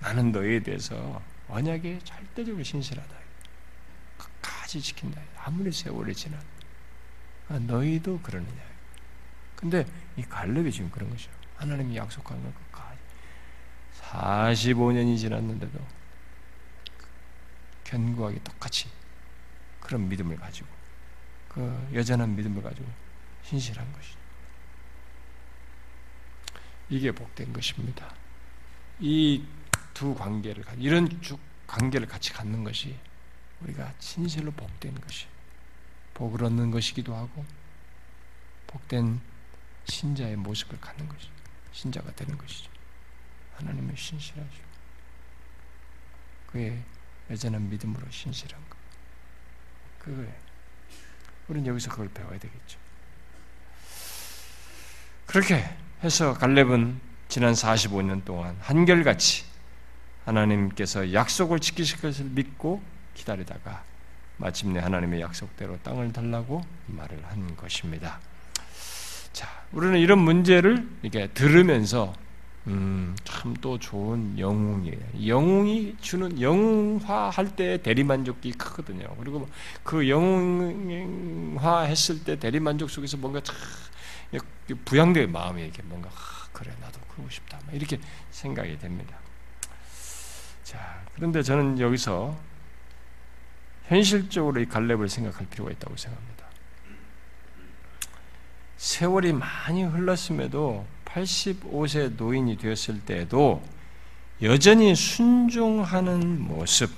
나는 0.01 0.33
너에 0.33 0.59
대해서 0.59 1.21
언약에 1.47 1.99
절대적으로 2.03 2.61
신실하다. 2.61 3.15
끝까지 4.17 4.81
지킨다. 4.81 5.21
아무리 5.37 5.71
세월이 5.71 6.13
지나 6.13 6.37
아, 7.47 7.59
너희도 7.59 8.19
그러느냐. 8.19 8.61
근데 9.55 9.85
이 10.17 10.21
갈렙이 10.21 10.69
지금 10.69 10.91
그런 10.91 11.09
것이죠. 11.09 11.31
하나님이 11.55 11.95
약속한 11.95 12.43
것 12.43 12.68
45년이 14.11 15.17
지났는데도 15.17 15.79
견고하게 17.83 18.39
똑같이 18.43 18.89
그런 19.79 20.07
믿음을 20.09 20.35
가지고 20.37 20.67
그 21.47 21.89
여전한 21.93 22.35
믿음을 22.35 22.61
가지고 22.61 22.87
신실한 23.43 23.91
것이죠. 23.93 24.17
이게 26.89 27.11
복된 27.11 27.53
것입니다. 27.53 28.13
이 28.99 29.59
두 29.99 30.15
관계를 30.15 30.63
이런 30.77 31.21
쭉 31.21 31.37
관계를 31.67 32.07
같이 32.07 32.31
갖는 32.31 32.63
것이 32.63 32.95
우리가 33.59 33.93
진실로 33.99 34.49
복된 34.49 34.95
것이 35.01 35.27
복을 36.13 36.45
얻는 36.45 36.71
것이기도 36.71 37.13
하고 37.13 37.45
복된 38.65 39.19
신자의 39.89 40.37
모습을 40.37 40.79
갖는 40.79 41.09
것이 41.09 41.27
신자가 41.73 42.13
되는 42.13 42.37
것이죠. 42.37 42.71
하나님의 43.59 43.95
신실하죠. 43.95 44.69
그의 46.47 46.81
여전한 47.29 47.69
믿음으로 47.69 48.09
신실한 48.09 48.59
것. 48.69 48.77
그거예요. 49.99 50.33
우리는 51.47 51.67
여기서 51.67 51.91
그걸 51.91 52.09
배워야 52.09 52.39
되겠죠. 52.39 52.79
그렇게 55.25 55.63
해서 56.03 56.33
갈렙은 56.33 56.99
지난 57.27 57.53
45년 57.53 58.25
동안 58.25 58.57
한결같이 58.61 59.45
하나님께서 60.25 61.13
약속을 61.13 61.59
지키실 61.59 62.01
것을 62.01 62.25
믿고 62.25 62.81
기다리다가 63.13 63.83
마침내 64.37 64.79
하나님의 64.79 65.21
약속대로 65.21 65.77
땅을 65.83 66.13
달라고 66.13 66.65
말을 66.87 67.23
한 67.25 67.55
것입니다. 67.55 68.19
자, 69.33 69.47
우리는 69.71 69.99
이런 69.99 70.19
문제를 70.19 70.87
이렇게 71.03 71.27
들으면서 71.33 72.15
음, 72.67 73.15
참 73.23 73.53
또 73.61 73.79
좋은 73.79 74.37
영웅이에요. 74.37 75.27
영웅이 75.27 75.97
주는 76.01 76.39
영웅화 76.39 77.29
할 77.29 77.55
때 77.55 77.81
대리만족이 77.81 78.51
크거든요. 78.53 79.15
그리고 79.19 79.49
그 79.83 80.07
영웅화 80.07 81.81
했을 81.81 82.23
때 82.23 82.37
대리만족 82.37 82.89
속에서 82.89 83.17
뭔가 83.17 83.41
참 83.41 83.55
부양될 84.85 85.27
마음이 85.27 85.63
이렇게 85.63 85.81
뭔가 85.83 86.09
아, 86.09 86.47
그래 86.53 86.71
나도 86.79 86.99
그러고 87.11 87.29
싶다 87.29 87.59
이렇게 87.71 87.99
생각이 88.31 88.77
됩니다. 88.77 89.17
자 90.63 91.01
그런데 91.15 91.41
저는 91.41 91.79
여기서 91.79 92.37
현실적으로 93.87 94.61
이 94.61 94.65
갈렙을 94.67 95.09
생각할 95.09 95.47
필요가 95.47 95.71
있다고 95.71 95.97
생각합니다. 95.97 96.45
세월이 98.77 99.33
많이 99.33 99.83
흘렀음에도 99.83 100.85
85세 101.13 102.15
노인이 102.15 102.57
되었을 102.57 103.01
때에도 103.01 103.63
여전히 104.41 104.95
순종하는 104.95 106.41
모습, 106.41 106.91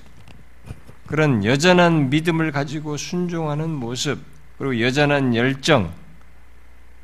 그런 1.08 1.43
여전한 1.43 2.10
믿음을 2.10 2.52
가지고 2.52 2.97
순종하는 2.97 3.69
모습, 3.69 4.19
그리고 4.58 4.80
여전한 4.80 5.36
열정, 5.36 5.93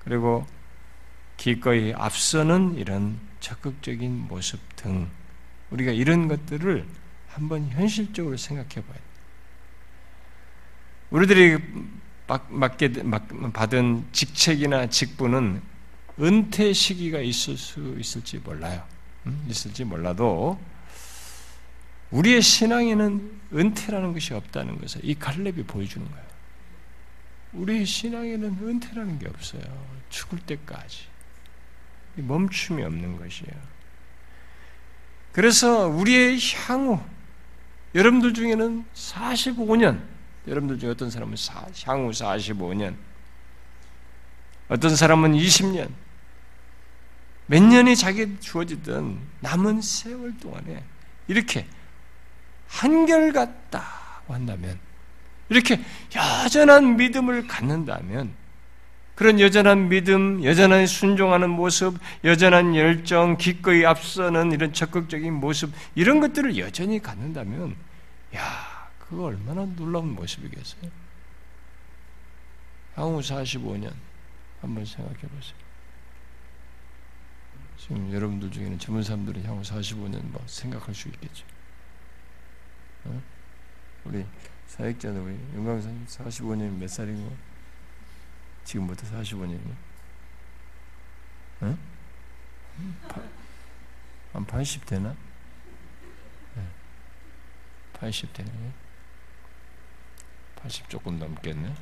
그리고 0.04 0.46
기꺼이 1.38 1.94
앞서는 1.94 2.76
이런 2.76 3.20
적극적인 3.40 4.28
모습 4.28 4.60
등 4.76 5.10
우리가 5.72 5.92
이런 5.92 6.28
것들을 6.28 6.86
한번 7.28 7.70
현실적으로 7.70 8.38
생각해 8.38 8.86
봐야 8.86 8.96
돼. 8.96 9.02
우리들이 11.10 11.58
맡게 12.50 12.94
받은 13.54 14.08
직책이나 14.12 14.88
직분은 14.88 15.62
은퇴 16.20 16.74
시기가 16.74 17.20
있을 17.20 17.58
수 17.58 17.96
있을지 18.00 18.38
몰라요. 18.40 18.84
음? 19.26 19.46
있을지 19.50 19.84
몰라도 19.84 20.60
우리의 22.12 22.42
신앙에는 22.42 23.40
은퇴라는 23.54 24.14
것이 24.14 24.34
없다는 24.34 24.80
것을 24.80 25.02
이 25.04 25.16
갈렙이 25.16 25.64
보여주는 25.64 26.10
거예요. 26.10 26.28
우리의 27.54 27.86
신앙에는 27.86 28.58
은퇴라는 28.62 29.20
게 29.20 29.28
없어요. 29.28 29.62
죽을 30.10 30.40
때까지. 30.40 31.06
멈춤이 32.16 32.84
없는 32.84 33.18
것이에요. 33.18 33.78
그래서 35.34 35.88
우리의 35.88 36.40
향후, 36.66 37.00
여러분들 37.94 38.34
중에는 38.34 38.86
45년, 38.94 40.02
여러분들 40.48 40.80
중에 40.80 40.90
어떤 40.90 41.12
사람은 41.12 41.36
향후 41.86 42.10
45년, 42.10 42.96
어떤 44.70 44.96
사람은 44.96 45.34
20년, 45.34 45.90
몇 47.48 47.64
년이 47.64 47.96
자기 47.96 48.40
주어지든 48.40 49.20
남은 49.40 49.82
세월 49.82 50.38
동안에 50.38 50.84
이렇게 51.28 51.66
한결같다고 52.68 54.34
한다면, 54.34 54.78
이렇게 55.50 55.82
여전한 56.16 56.98
믿음을 56.98 57.48
갖는다면, 57.48 58.34
그런 59.16 59.40
여전한 59.40 59.90
믿음, 59.90 60.44
여전한 60.44 60.86
순종하는 60.86 61.50
모습, 61.50 61.98
여전한 62.24 62.76
열정, 62.76 63.38
기꺼이 63.38 63.86
앞서는 63.86 64.52
이런 64.52 64.74
적극적인 64.74 65.34
모습, 65.34 65.72
이런 65.96 66.20
것들을 66.20 66.58
여전히 66.58 67.02
갖는다면, 67.02 67.76
야, 68.36 68.90
그거 69.00 69.24
얼마나 69.26 69.66
놀라운 69.76 70.14
모습이겠어요? 70.14 70.92
향후 72.96 73.20
45년, 73.20 73.94
한번 74.62 74.86
생각해 74.86 75.20
보세요. 75.20 75.67
지금 77.88 78.12
여러분들 78.12 78.52
중에는 78.52 78.78
젊은 78.80 79.02
사람들은 79.02 79.46
향후 79.46 79.62
45년 79.62 80.22
뭐 80.26 80.44
생각할 80.46 80.94
수 80.94 81.08
있겠죠. 81.08 81.46
어? 83.06 83.22
우리 84.04 84.26
사역자는 84.66 85.22
우리 85.22 85.34
영광사님 85.56 86.06
45년이 86.06 86.78
몇 86.78 86.90
살이고 86.90 87.38
지금부터 88.66 89.08
45년이요. 89.08 89.76
어? 91.62 91.78
한80 94.34 94.86
되나? 94.86 95.16
80 97.94 98.34
되네. 98.34 98.74
80 100.58 100.90
조금 100.90 101.18
넘겠네. 101.18 101.74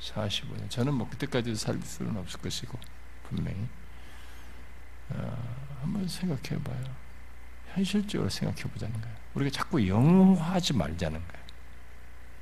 45년. 0.00 0.70
저는 0.70 0.94
뭐 0.94 1.10
그때까지 1.10 1.56
살 1.56 1.80
수는 1.82 2.16
없을 2.16 2.40
것이고 2.40 2.78
분명히. 3.24 3.68
어, 5.14 5.76
한번 5.82 6.06
생각해 6.08 6.62
봐요. 6.62 6.82
현실적으로 7.74 8.28
생각해 8.28 8.62
보자는 8.70 9.00
거예요. 9.00 9.16
우리가 9.34 9.50
자꾸 9.50 9.86
영웅화하지 9.86 10.74
말자는 10.74 11.20
거예요. 11.20 11.42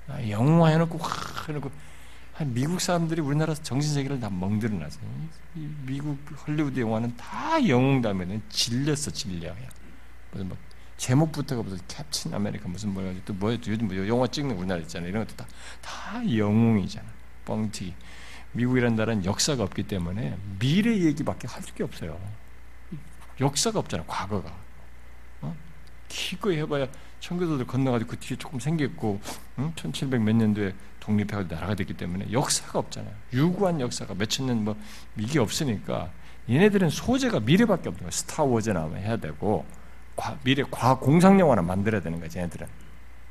아, 0.09 0.29
영웅화해놓고 0.29 0.99
확 0.99 1.49
해놓고 1.49 1.71
미국 2.47 2.81
사람들이 2.81 3.21
우리나라 3.21 3.55
정신 3.55 3.95
세계를 3.95 4.19
다 4.19 4.31
멍들어 4.31 4.75
놨어. 4.75 4.99
미국 5.85 6.19
헐리우드 6.47 6.81
영화는 6.81 7.17
다 7.17 7.67
영웅다면은 7.69 8.43
질렸어 8.49 9.11
질려. 9.11 9.55
무슨 10.33 10.49
뭐 10.49 10.57
제목부터가 10.97 11.63
무슨 11.63 11.79
Captain 11.87 12.35
America 12.35 12.69
무슨 12.69 12.93
뭐야 12.95 13.15
또 13.25 13.35
뭐야 13.35 13.55
요즘 13.67 13.87
뭐 13.89 14.09
영화 14.09 14.27
찍는 14.27 14.57
우리나라 14.57 14.81
있잖아요. 14.83 15.11
이런 15.11 15.27
것도 15.27 15.37
다 15.37 15.47
다 15.83 16.37
영웅이잖아. 16.37 17.07
뻥튀기. 17.45 17.95
미국이라는 18.53 18.97
나라는 18.97 19.25
역사가 19.25 19.63
없기 19.63 19.85
때문에 19.85 20.37
미래 20.59 20.97
얘기밖에 20.99 21.47
할 21.47 21.63
게 21.75 21.85
없어요. 21.85 22.19
역사가 23.41 23.79
없잖아. 23.79 24.05
과거가. 24.07 24.53
어? 25.43 25.57
기꺼이 26.09 26.59
해봐야 26.59 26.87
청교도들 27.21 27.67
건너가지고 27.67 28.11
그 28.11 28.19
뒤에 28.19 28.37
조금 28.37 28.59
생겼고 28.61 29.21
응? 29.59 29.73
1700 29.77 30.23
몇 30.23 30.35
년도에 30.35 30.75
독립해서 31.01 31.45
나라가 31.49 31.75
됐기 31.75 31.95
때문에 31.95 32.31
역사가 32.33 32.79
없잖아요. 32.79 33.13
유구한 33.33 33.81
역사가 33.81 34.15
몇천 34.15 34.47
년 34.47 34.65
뭐 34.65 34.77
이게 35.17 35.39
없으니까 35.39 36.11
얘네들은 36.49 36.91
소재가 36.91 37.41
미래밖에 37.41 37.89
없는 37.89 37.99
거예요. 38.01 38.11
스타워즈나 38.11 38.91
해야 38.95 39.17
되고 39.17 39.65
과, 40.17 40.37
미래 40.45 40.63
과 40.71 40.99
공상 40.99 41.39
영화나 41.39 41.63
만들어야 41.63 42.01
되는 42.01 42.21
거지 42.21 42.39
얘네들은. 42.39 42.67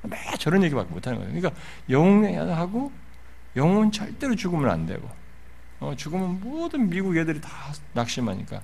매 0.04 0.18
저런 0.40 0.64
얘기밖에 0.64 0.90
못하는 0.94 1.20
거예요. 1.20 1.34
그러니까 1.34 1.62
영웅하고 1.90 2.92
영웅은 3.56 3.92
절대로 3.92 4.36
죽으면 4.36 4.70
안 4.70 4.86
되고 4.86 5.10
어, 5.80 5.94
죽으면 5.98 6.40
모든 6.40 6.90
미국 6.90 7.18
애들이 7.18 7.42
다 7.42 7.50
낙심하니까 7.94 8.62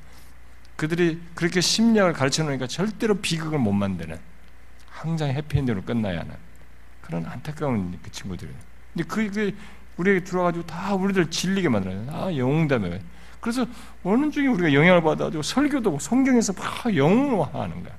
그들이 0.76 1.22
그렇게 1.34 1.62
심리학을 1.62 2.14
가르쳐 2.14 2.44
놓으니까 2.44 2.68
절대로 2.68 3.16
비극을 3.16 3.58
못 3.60 3.72
만드는 3.72 4.18
항상 4.90 5.30
해피엔딩으로 5.30 5.84
끝나야 5.84 6.20
하는 6.20 6.34
그런 7.02 7.26
안타까운 7.26 7.98
그 8.02 8.12
친구들이에요. 8.12 8.58
근데 8.94 9.08
그, 9.08 9.32
그 9.32 9.56
우리에게 9.98 10.24
들어와가지고 10.24 10.66
다 10.66 10.96
우리들 10.96 11.30
질리게 11.30 11.70
만들어요. 11.70 12.06
아, 12.10 12.36
영웅다며. 12.36 12.98
그래서 13.40 13.66
어느 14.04 14.32
중에 14.32 14.48
우리가 14.48 14.74
영향을 14.74 15.02
받아가지고 15.02 15.44
설교도 15.44 16.00
성경에서 16.00 16.54
막 16.54 16.96
영웅화하는 16.96 17.84
거야. 17.84 17.94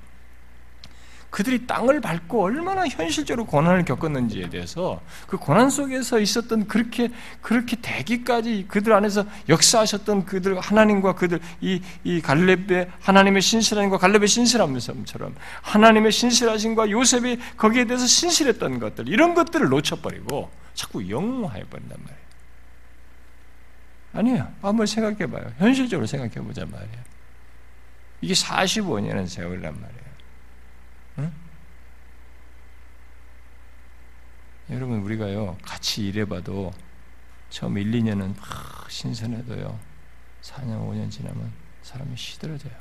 그들이 1.37 1.67
땅을 1.67 2.01
밟고 2.01 2.45
얼마나 2.45 2.89
현실적으로 2.89 3.45
고난을 3.45 3.85
겪었는지에 3.85 4.49
대해서 4.49 5.03
그 5.27 5.37
고난 5.37 5.69
속에서 5.69 6.19
있었던 6.19 6.67
그렇게 6.67 7.11
그렇게 7.43 7.77
되기까지 7.79 8.65
그들 8.69 8.95
안에서 8.95 9.27
역사하셨던 9.47 10.25
그들 10.25 10.59
하나님과 10.59 11.15
그들 11.15 11.41
이, 11.61 11.83
이 12.05 12.23
갈렙의 12.23 12.91
하나님의 13.01 13.43
신실함과 13.43 13.99
갈렙의 13.99 14.29
신실함처럼 14.29 15.35
하나님의 15.61 16.11
신실하심과 16.11 16.89
요셉이 16.89 17.39
거기에 17.59 17.85
대해서 17.85 18.07
신실했던 18.07 18.79
것들 18.79 19.07
이런 19.07 19.35
것들을 19.35 19.69
놓쳐버리고 19.69 20.51
자꾸 20.73 21.07
영웅화해 21.07 21.65
버린단 21.65 21.99
말이에요. 22.01 22.27
아니에요. 24.15 24.53
한번 24.63 24.87
생각해 24.87 25.31
봐요. 25.31 25.53
현실적으로 25.59 26.07
생각해 26.07 26.37
보자 26.37 26.65
말이에요. 26.65 27.05
이게 28.23 28.33
45년의 28.33 29.29
세월이란 29.29 29.79
말이에요. 29.79 30.06
응? 31.19 31.33
여러분 34.71 35.01
우리가요 35.01 35.57
같이 35.63 36.07
일해봐도 36.09 36.73
처음 37.51 37.79
1, 37.79 37.91
2년은 37.91 38.37
막 38.39 38.91
신선해도요 38.91 39.79
4년, 40.43 40.89
5년 40.89 41.11
지나면 41.11 41.53
사람이 41.83 42.17
시들어져요. 42.17 42.73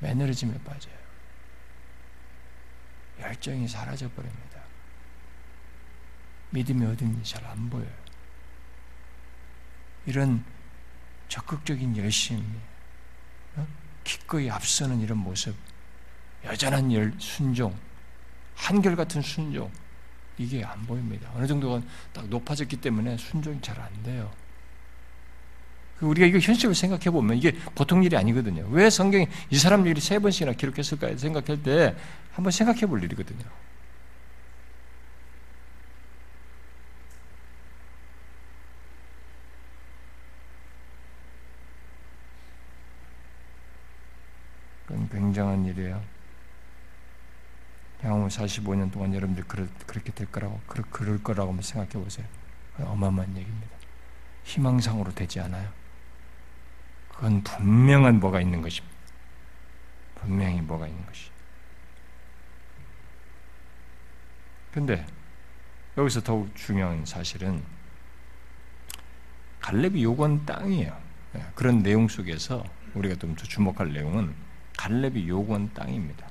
매너리즘에 0.00 0.58
빠져요. 0.64 0.94
열정이 3.20 3.66
사라져 3.66 4.08
버립니다. 4.10 4.60
믿음이 6.50 6.84
어딘지 6.86 7.28
잘 7.32 7.44
안 7.46 7.70
보여요. 7.70 7.90
이런 10.04 10.44
적극적인 11.28 11.96
열심, 11.96 12.60
어? 13.56 13.66
기꺼이 14.04 14.48
앞서는 14.50 15.00
이런 15.00 15.18
모습, 15.18 15.56
여전한 16.46 16.92
열, 16.92 17.12
순종, 17.18 17.74
한결같은 18.54 19.22
순종, 19.22 19.70
이게 20.38 20.64
안 20.64 20.86
보입니다. 20.86 21.30
어느 21.34 21.46
정도가 21.46 21.82
딱 22.12 22.28
높아졌기 22.28 22.76
때문에 22.76 23.16
순종이 23.16 23.60
잘 23.60 23.78
안 23.80 24.02
돼요. 24.02 24.30
그 25.98 26.06
우리가 26.06 26.26
이거 26.26 26.38
현실을 26.38 26.74
생각해 26.74 27.10
보면 27.10 27.38
이게 27.38 27.52
보통 27.74 28.04
일이 28.04 28.16
아니거든요. 28.16 28.66
왜 28.70 28.90
성경이 28.90 29.28
이 29.50 29.56
사람 29.56 29.86
일이 29.86 30.00
세 30.00 30.18
번씩이나 30.18 30.52
기록했을까 30.52 31.16
생각할 31.16 31.62
때 31.62 31.96
한번 32.32 32.50
생각해 32.50 32.86
볼 32.86 33.02
일이거든요. 33.02 33.44
굉장한 45.10 45.64
일이에요. 45.66 46.15
향후 48.06 48.28
45년 48.28 48.92
동안 48.92 49.12
여러분들 49.14 49.44
그렇게 49.44 50.12
될 50.12 50.30
거라고 50.30 50.60
그럴 50.66 51.22
거라고 51.22 51.60
생각해 51.60 51.92
보세요. 52.04 52.26
어마어마한 52.78 53.36
얘기입니다. 53.36 53.76
희망상으로 54.44 55.12
되지 55.12 55.40
않아요. 55.40 55.68
그건 57.08 57.42
분명한 57.42 58.20
뭐가 58.20 58.40
있는 58.40 58.62
것입니다. 58.62 58.96
분명히 60.16 60.60
뭐가 60.60 60.86
있는 60.86 61.04
것이. 61.06 61.30
근데 64.72 65.04
여기서 65.96 66.22
더욱 66.22 66.54
중요한 66.54 67.04
사실은 67.06 67.62
갈렙이 69.60 70.04
요구한 70.04 70.44
땅이에요. 70.44 70.96
예, 71.36 71.46
그런 71.54 71.82
내용 71.82 72.06
속에서 72.06 72.62
우리가 72.94 73.16
좀 73.16 73.34
주목할 73.34 73.92
내용은 73.92 74.34
갈렙이 74.76 75.26
요구한 75.28 75.72
땅입니다. 75.72 76.25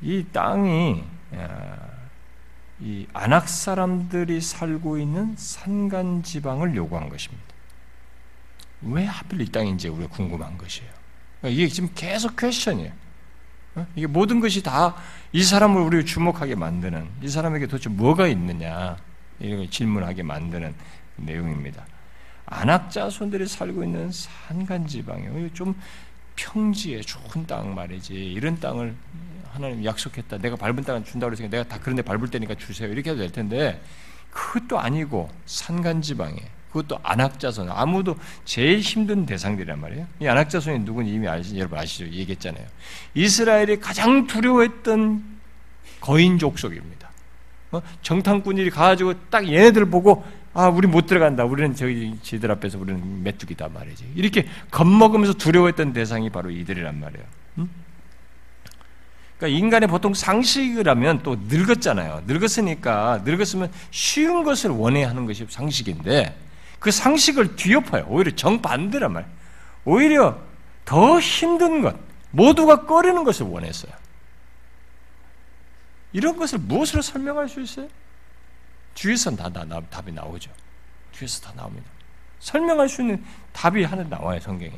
이 0.00 0.24
땅이 0.32 1.04
이 2.80 3.06
안악 3.12 3.48
사람들이 3.48 4.40
살고 4.40 4.98
있는 4.98 5.34
산간 5.36 6.22
지방을 6.22 6.74
요구한 6.76 7.08
것입니다. 7.08 7.44
왜 8.82 9.04
하필 9.04 9.40
이 9.40 9.46
땅인지 9.50 9.88
우리가 9.88 10.08
궁금한 10.10 10.58
것이에요. 10.58 10.90
그러니까 11.40 11.62
이게 11.62 11.68
지금 11.72 11.90
계속 11.94 12.36
퀘션이에요. 12.36 12.92
어? 13.76 13.86
이게 13.96 14.06
모든 14.06 14.40
것이 14.40 14.62
다 14.62 14.94
이 15.34 15.42
사람을 15.42 15.82
우리 15.82 16.04
주목하게 16.06 16.54
만드는 16.54 17.08
이 17.20 17.28
사람에게 17.28 17.66
도대체 17.66 17.88
뭐가 17.88 18.28
있느냐 18.28 18.96
이런 19.40 19.68
질문하게 19.68 20.22
만드는 20.22 20.72
내용입니다. 21.16 21.84
안악 22.46 22.88
자손들이 22.92 23.48
살고 23.48 23.82
있는 23.82 24.12
산간 24.12 24.86
지방이에요. 24.86 25.52
좀 25.52 25.74
평지에 26.36 27.00
좋은 27.00 27.46
땅 27.46 27.74
말이지 27.74 28.14
이런 28.14 28.58
땅을 28.58 28.94
하나님 29.50 29.84
약속했다. 29.84 30.38
내가 30.38 30.56
밟은 30.56 30.82
땅을 30.82 31.04
준다고 31.04 31.30
그랬으니까 31.30 31.56
내가 31.56 31.68
다 31.68 31.78
그런 31.78 31.96
데 31.96 32.02
밟을 32.02 32.28
테니까 32.28 32.54
주세요. 32.56 32.90
이렇게 32.90 33.10
해도 33.10 33.20
될 33.20 33.30
텐데 33.30 33.80
그것도 34.30 34.78
아니고 34.78 35.30
산간지방에 35.46 36.36
그것도 36.72 36.98
안악자손 37.04 37.70
아무도 37.70 38.16
제일 38.44 38.80
힘든 38.80 39.26
대상들이란 39.26 39.80
말이에요. 39.80 40.08
이 40.18 40.26
안악자손이 40.26 40.80
누군지 40.80 41.12
이미 41.12 41.28
아시, 41.28 41.56
여러분 41.56 41.78
아시죠? 41.78 42.04
얘기했잖아요. 42.06 42.66
이스라엘이 43.14 43.78
가장 43.78 44.26
두려워했던 44.26 45.38
거인 46.00 46.38
족속입니다. 46.38 47.10
어? 47.70 47.82
정탐꾼이 48.02 48.70
가가지고 48.70 49.14
딱 49.30 49.46
얘네들 49.46 49.84
보고 49.86 50.24
아, 50.54 50.68
우리 50.68 50.86
못 50.86 51.06
들어간다. 51.06 51.44
우리는 51.44 51.74
저기 51.74 52.16
지들 52.22 52.50
앞에서 52.52 52.78
우리는 52.78 53.22
메뚜기다 53.24 53.68
말이지. 53.68 54.12
이렇게 54.14 54.46
겁먹으면서 54.70 55.34
두려워했던 55.34 55.92
대상이 55.92 56.30
바로 56.30 56.50
이들이란 56.50 57.00
말이에요. 57.00 57.24
응? 57.58 57.68
그러니까 59.36 59.58
인간의 59.58 59.88
보통 59.88 60.14
상식을 60.14 60.88
하면 60.88 61.22
또 61.24 61.36
늙었잖아요. 61.48 62.22
늙었으니까 62.26 63.22
늙었으면 63.24 63.70
쉬운 63.90 64.44
것을 64.44 64.70
원해야 64.70 65.08
하는 65.08 65.26
것이 65.26 65.44
상식인데 65.48 66.38
그 66.78 66.92
상식을 66.92 67.56
뒤엎어요. 67.56 68.06
오히려 68.08 68.30
정반대란 68.36 69.12
말. 69.12 69.26
오히려 69.84 70.38
더 70.84 71.18
힘든 71.18 71.82
것, 71.82 71.96
모두가 72.30 72.86
꺼리는 72.86 73.24
것을 73.24 73.46
원했어요. 73.46 73.92
이런 76.12 76.36
것을 76.36 76.58
무엇으로 76.58 77.02
설명할 77.02 77.48
수 77.48 77.60
있어요? 77.60 77.88
뒤에서 78.94 79.34
다, 79.36 79.50
다, 79.50 79.64
다 79.64 79.80
답이 79.90 80.12
나오죠. 80.12 80.50
뒤에서 81.12 81.40
다 81.40 81.52
나옵니다. 81.56 81.86
설명할 82.40 82.88
수 82.88 83.02
있는 83.02 83.24
답이 83.52 83.84
하나 83.84 84.02
나와요, 84.04 84.38
성경에. 84.40 84.72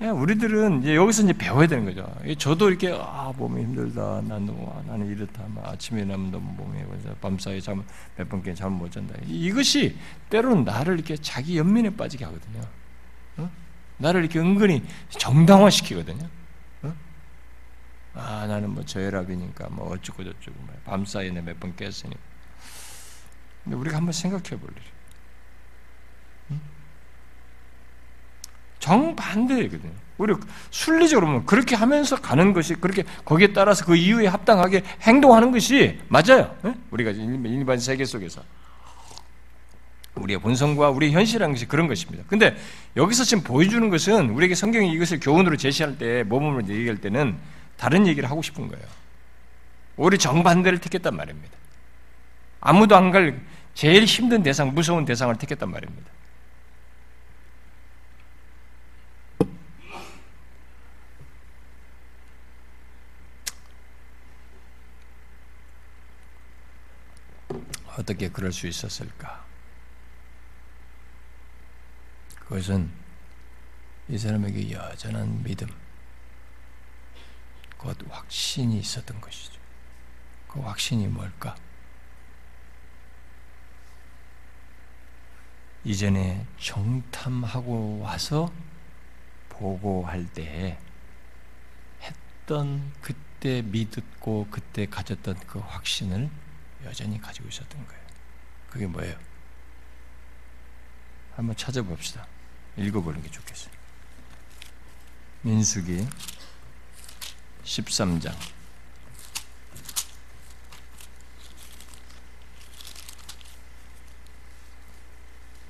예, 0.00 0.06
우리들은 0.06 0.82
이제 0.82 0.94
여기서 0.94 1.24
이제 1.24 1.32
배워야 1.32 1.66
되는 1.66 1.84
거죠. 1.84 2.08
저도 2.38 2.68
이렇게 2.68 2.96
아 2.96 3.32
몸이 3.36 3.62
힘들다, 3.62 4.22
나는 4.28 4.56
나는 4.86 5.06
이렇다, 5.08 5.42
막 5.48 5.66
아침에 5.66 6.04
나면 6.04 6.30
너무 6.30 6.52
몸이 6.52 6.80
밤사이 7.20 7.60
잠 7.60 7.84
몇 8.16 8.28
번께 8.28 8.54
잠못 8.54 8.92
잔다. 8.92 9.14
이것이 9.26 9.96
때로는 10.30 10.64
나를 10.64 10.94
이렇게 10.94 11.16
자기 11.16 11.58
연민에 11.58 11.90
빠지게 11.90 12.24
하거든요. 12.26 12.60
어? 13.38 13.50
나를 13.96 14.20
이렇게 14.20 14.38
은근히 14.38 14.84
정당화시키거든요. 15.10 16.28
어? 18.18 18.20
아 18.20 18.46
나는 18.46 18.70
뭐 18.70 18.84
저혈압이니까 18.84 19.68
뭐 19.70 19.92
어쩌고 19.92 20.24
저쩌고 20.24 20.56
밤 20.84 21.04
사이에 21.04 21.30
몇 21.30 21.58
번 21.60 21.74
깼으니. 21.76 22.14
근데 23.64 23.76
우리가 23.76 23.96
한번 23.96 24.12
생각해 24.12 24.60
볼 24.60 24.70
일이. 24.70 26.58
정반대거든요. 28.80 29.92
우리 30.18 30.34
순리적으로 30.70 31.26
보면 31.26 31.46
그렇게 31.46 31.76
하면서 31.76 32.16
가는 32.16 32.52
것이 32.52 32.74
그렇게 32.74 33.04
거기에 33.24 33.52
따라서 33.52 33.84
그 33.84 33.96
이유에 33.96 34.26
합당하게 34.26 34.82
행동하는 35.02 35.50
것이 35.52 36.00
맞아요. 36.08 36.56
우리가 36.90 37.10
일반 37.10 37.78
세계 37.78 38.04
속에서 38.04 38.42
우리의 40.14 40.40
본성과 40.40 40.90
우리 40.90 41.12
현실이라는 41.12 41.54
것이 41.54 41.66
그런 41.66 41.86
것입니다. 41.86 42.24
근데 42.28 42.56
여기서 42.96 43.24
지금 43.24 43.44
보여주는 43.44 43.88
것은 43.90 44.30
우리에게 44.30 44.54
성경이 44.54 44.92
이것을 44.92 45.20
교훈으로 45.20 45.56
제시할 45.56 45.98
때, 45.98 46.24
모범으로 46.24 46.66
얘기할 46.68 46.96
때는 46.98 47.36
다른 47.78 48.06
얘기를 48.06 48.28
하고 48.30 48.42
싶은 48.42 48.68
거예요. 48.68 48.84
우리 49.96 50.18
정반대를 50.18 50.80
택했단 50.80 51.16
말입니다. 51.16 51.56
아무도 52.60 52.96
안 52.96 53.10
갈 53.10 53.40
제일 53.74 54.04
힘든 54.04 54.42
대상, 54.42 54.74
무서운 54.74 55.04
대상을 55.04 55.34
택했단 55.36 55.70
말입니다. 55.70 56.10
어떻게 67.96 68.28
그럴 68.28 68.52
수 68.52 68.66
있었을까? 68.66 69.44
그것은 72.40 72.90
이 74.08 74.16
사람에게 74.16 74.70
여전한 74.72 75.42
믿음, 75.42 75.68
곧 77.78 77.96
확신이 78.10 78.78
있었던 78.78 79.20
것이죠. 79.20 79.58
그 80.48 80.60
확신이 80.60 81.06
뭘까? 81.06 81.56
이전에 85.84 86.44
정탐하고 86.58 88.00
와서 88.00 88.52
보고할 89.48 90.26
때 90.26 90.78
했던 92.02 92.92
그때 93.00 93.62
믿었고 93.62 94.48
그때 94.50 94.86
가졌던 94.86 95.38
그 95.46 95.60
확신을 95.60 96.28
여전히 96.84 97.20
가지고 97.20 97.48
있었던 97.48 97.86
거예요. 97.86 98.02
그게 98.70 98.86
뭐예요? 98.86 99.16
한번 101.36 101.56
찾아봅시다. 101.56 102.26
읽어보는 102.76 103.22
게 103.22 103.30
좋겠어요. 103.30 103.72
민수기 105.42 106.06
13장 107.68 108.32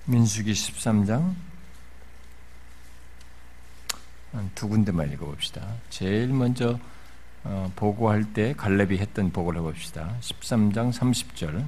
민수기 0.07 0.53
13장 0.53 1.35
두 4.55 4.69
군데만 4.69 5.13
읽어봅시다. 5.13 5.75
제일 5.91 6.29
먼저 6.29 6.79
어, 7.45 7.73
보고할 7.75 8.33
때 8.33 8.55
갈렙이 8.57 8.99
했던 8.99 9.33
보고를 9.33 9.61
해봅시다. 9.61 10.17
13장 10.21 10.93
30절 10.93 11.67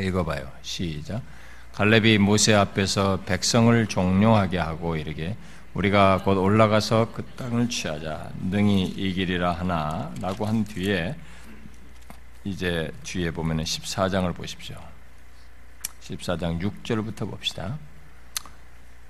읽어봐요. 0.00 0.50
시작. 0.62 1.22
갈렙이 1.74 2.18
모세 2.18 2.54
앞에서 2.54 3.20
백성을 3.26 3.86
종용하게 3.86 4.58
하고 4.58 4.96
이르게 4.96 5.36
우리가 5.74 6.22
곧 6.24 6.36
올라가서 6.36 7.12
그 7.12 7.24
땅을 7.36 7.68
취하자 7.68 8.30
능히 8.50 8.86
이기리라 8.86 9.52
하나라고 9.52 10.44
한 10.46 10.64
뒤에 10.64 11.14
이제 12.44 12.90
뒤에 13.04 13.30
보면은 13.30 13.64
14장을 13.64 14.34
보십시오. 14.34 14.76
14장 16.02 16.60
6절부터 16.60 17.30
봅시다. 17.30 17.78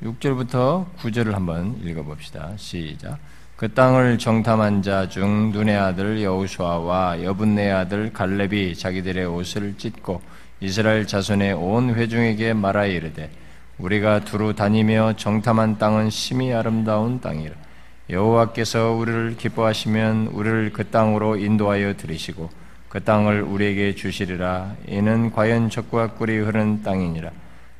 6절부터 0.02 0.94
9절을 0.96 1.32
한번 1.32 1.80
읽어 1.82 2.02
봅시다. 2.02 2.52
시작. 2.56 3.18
그 3.56 3.72
땅을 3.72 4.18
정탐한 4.18 4.82
자 4.82 5.06
중 5.08 5.52
눈의 5.52 5.76
아들 5.76 6.22
여우수아와 6.22 7.22
여분네 7.22 7.70
아들 7.70 8.12
갈렙이 8.12 8.74
자기들의 8.74 9.26
옷을 9.26 9.76
찢고 9.76 10.22
이스라엘 10.60 11.06
자손의 11.06 11.52
온 11.54 11.94
회중에게 11.94 12.54
말하여 12.54 12.90
이르되 12.90 13.30
우리가 13.80 14.20
두루 14.20 14.54
다니며 14.54 15.14
정탐한 15.16 15.78
땅은 15.78 16.10
심히 16.10 16.52
아름다운 16.52 17.20
땅이라. 17.20 17.54
여호와께서 18.10 18.92
우리를 18.92 19.36
기뻐하시면 19.36 20.28
우리를 20.32 20.72
그 20.72 20.90
땅으로 20.90 21.36
인도하여 21.36 21.96
들이시고 21.96 22.50
그 22.88 23.02
땅을 23.02 23.42
우리에게 23.42 23.94
주시리라. 23.94 24.74
이는 24.86 25.30
과연 25.30 25.70
적과 25.70 26.12
꿀이 26.14 26.38
흐르는 26.38 26.82
땅이니라. 26.82 27.30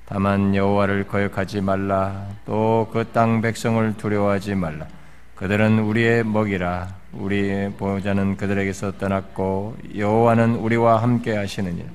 다만 0.07 0.55
여호와를 0.55 1.07
거역하지 1.07 1.61
말라. 1.61 2.26
또 2.46 2.88
그 2.92 3.12
땅 3.12 3.40
백성을 3.42 3.96
두려워하지 3.96 4.55
말라. 4.55 4.86
그들은 5.34 5.80
우리의 5.80 6.24
먹이라. 6.24 6.88
우리의 7.12 7.72
보호자는 7.72 8.36
그들에게서 8.36 8.98
떠났고 8.98 9.76
여호와는 9.96 10.57
우리와 10.57 11.03
함께 11.03 11.36
하시느니라. 11.36 11.88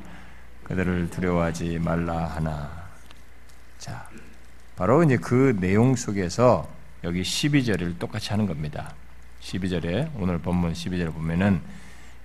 그들을 0.63 1.09
두려워하지 1.09 1.79
말라 1.79 2.25
하나. 2.25 2.84
자, 4.75 4.85
바로 4.85 5.03
이제 5.03 5.17
그 5.17 5.55
내용 5.59 5.95
속에서 5.95 6.67
여기 7.03 7.21
12절을 7.21 7.97
똑같이 7.97 8.29
하는 8.31 8.45
겁니다. 8.45 8.93
12절에 9.41 10.09
오늘 10.17 10.37
본문 10.39 10.73
12절을 10.73 11.13
보면은 11.13 11.61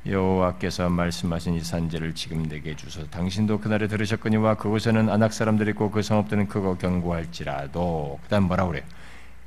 여호와께서 0.06 0.88
말씀하신 0.88 1.54
이 1.54 1.60
산지를 1.62 2.14
지금 2.14 2.48
내게 2.48 2.74
주소 2.74 3.08
당신도 3.08 3.60
그날에 3.60 3.86
들으셨거니와 3.86 4.54
그곳에는 4.54 5.10
안악 5.10 5.32
사람들이 5.32 5.70
있고 5.70 5.90
그 5.90 6.02
성읍들은 6.02 6.48
크고 6.48 6.78
견고할지라도 6.78 8.18
그다음 8.24 8.44
뭐라 8.44 8.66
그래요? 8.66 8.84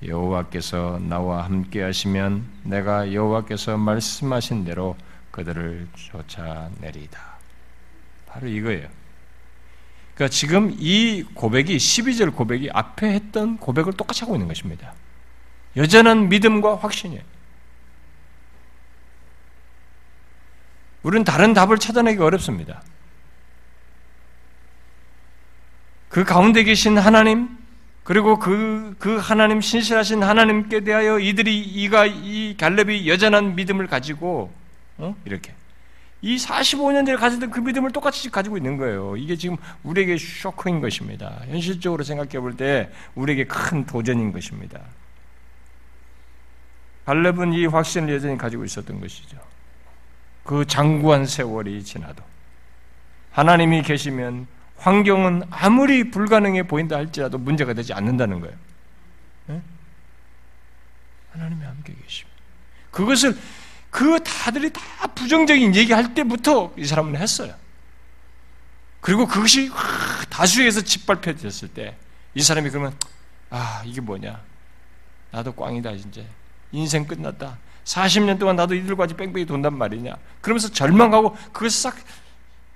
여호와께서 0.06 1.00
나와 1.02 1.46
함께 1.46 1.82
하시면 1.82 2.46
내가 2.64 3.14
여호와께서 3.14 3.78
말씀하신 3.78 4.66
대로 4.66 4.96
그들을 5.32 5.88
쫓아내리다. 5.96 7.20
바로 8.28 8.48
이거예요. 8.48 9.03
그러니까 10.16 10.32
지금 10.32 10.76
이 10.78 11.24
고백이 11.34 11.76
12절 11.76 12.36
고백이 12.36 12.70
앞에 12.72 13.14
했던 13.14 13.58
고백을 13.58 13.94
똑같이 13.94 14.22
하고 14.22 14.36
있는 14.36 14.48
것입니다. 14.48 14.94
여전한 15.76 16.30
믿음과 16.30 16.76
확신이에요. 16.78 17.24
우리는 21.02 21.24
다른 21.24 21.54
답을 21.54 21.80
찾아내기 21.80 22.22
어렵습니다. 22.22 22.82
그 26.10 26.24
가운데 26.24 26.64
계신 26.64 26.98
하나님, 26.98 27.58
그리고 28.04 28.38
그, 28.38 28.96
그 29.00 29.18
하나님, 29.18 29.62
신실하신 29.62 30.22
하나님께 30.22 30.82
대하여 30.82 31.18
이들이, 31.18 31.60
이가, 31.60 32.06
이 32.06 32.56
갈렙이 32.56 33.10
여전한 33.10 33.56
믿음을 33.56 33.88
가지고, 33.88 34.54
어? 34.98 35.16
이렇게. 35.26 35.56
이 36.24 36.38
45년 36.38 37.06
전에 37.06 37.18
가졌던 37.18 37.52
그 37.52 37.60
믿음을 37.60 37.92
똑같이 37.92 38.30
가지고 38.30 38.56
있는 38.56 38.78
거예요. 38.78 39.18
이게 39.18 39.36
지금 39.36 39.58
우리에게 39.84 40.18
쇼크인 40.18 40.80
것입니다. 40.80 41.42
현실적으로 41.48 42.04
생각해 42.06 42.40
볼 42.40 42.56
때 42.56 42.90
우리에게 43.14 43.46
큰 43.46 43.86
도전인 43.86 44.32
것입니다. 44.32 44.80
갈렙은 47.06 47.52
이 47.52 47.66
확신을 47.66 48.14
여전히 48.14 48.38
가지고 48.38 48.64
있었던 48.64 49.02
것이죠. 49.02 49.38
그 50.46 50.66
장구한 50.66 51.26
세월이 51.26 51.84
지나도 51.84 52.24
하나님이 53.32 53.82
계시면 53.82 54.48
환경은 54.78 55.44
아무리 55.50 56.10
불가능해 56.10 56.64
보인다 56.68 56.96
할지라도 56.96 57.38
문제가 57.38 57.74
되지 57.74 57.92
않는다는 57.92 58.40
거예요. 58.40 58.56
네? 59.48 59.62
하나님이 61.34 61.66
함께 61.66 61.94
계십니다. 62.02 62.40
그것을 62.92 63.36
그 63.94 64.22
다들이 64.24 64.74
다 64.74 64.82
부정적인 65.14 65.76
얘기할 65.76 66.14
때부터 66.14 66.74
이 66.78 66.86
사람은 66.86 67.16
했어요. 67.16 67.54
그리고 69.00 69.28
그것이 69.28 69.72
다수에서 70.30 70.82
짓밟혀졌을 70.82 71.70
때 71.70 71.98
이 72.36 72.42
사람이 72.42 72.70
그러면 72.70 72.98
아 73.50 73.84
이게 73.86 74.02
뭐냐? 74.02 74.42
나도 75.32 75.54
꽝이다 75.54 75.92
이제 75.92 76.28
인생 76.72 77.06
끝났다. 77.06 77.58
40년 77.86 78.40
동안 78.40 78.56
나도 78.56 78.76
같이 78.96 79.14
뺑뺑이 79.14 79.46
돈단 79.46 79.78
말이냐? 79.78 80.16
그러면서 80.42 80.70
절망하고 80.70 81.36
그것을 81.52 81.70
싹 81.70 81.96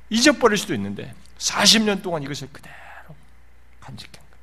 잊어버릴 0.10 0.58
수도 0.58 0.74
있는데 0.76 1.14
40년 1.40 2.04
동안 2.04 2.22
이것을 2.24 2.50
그대로 2.52 2.76
간직한 3.80 4.14
거예요. 4.14 4.36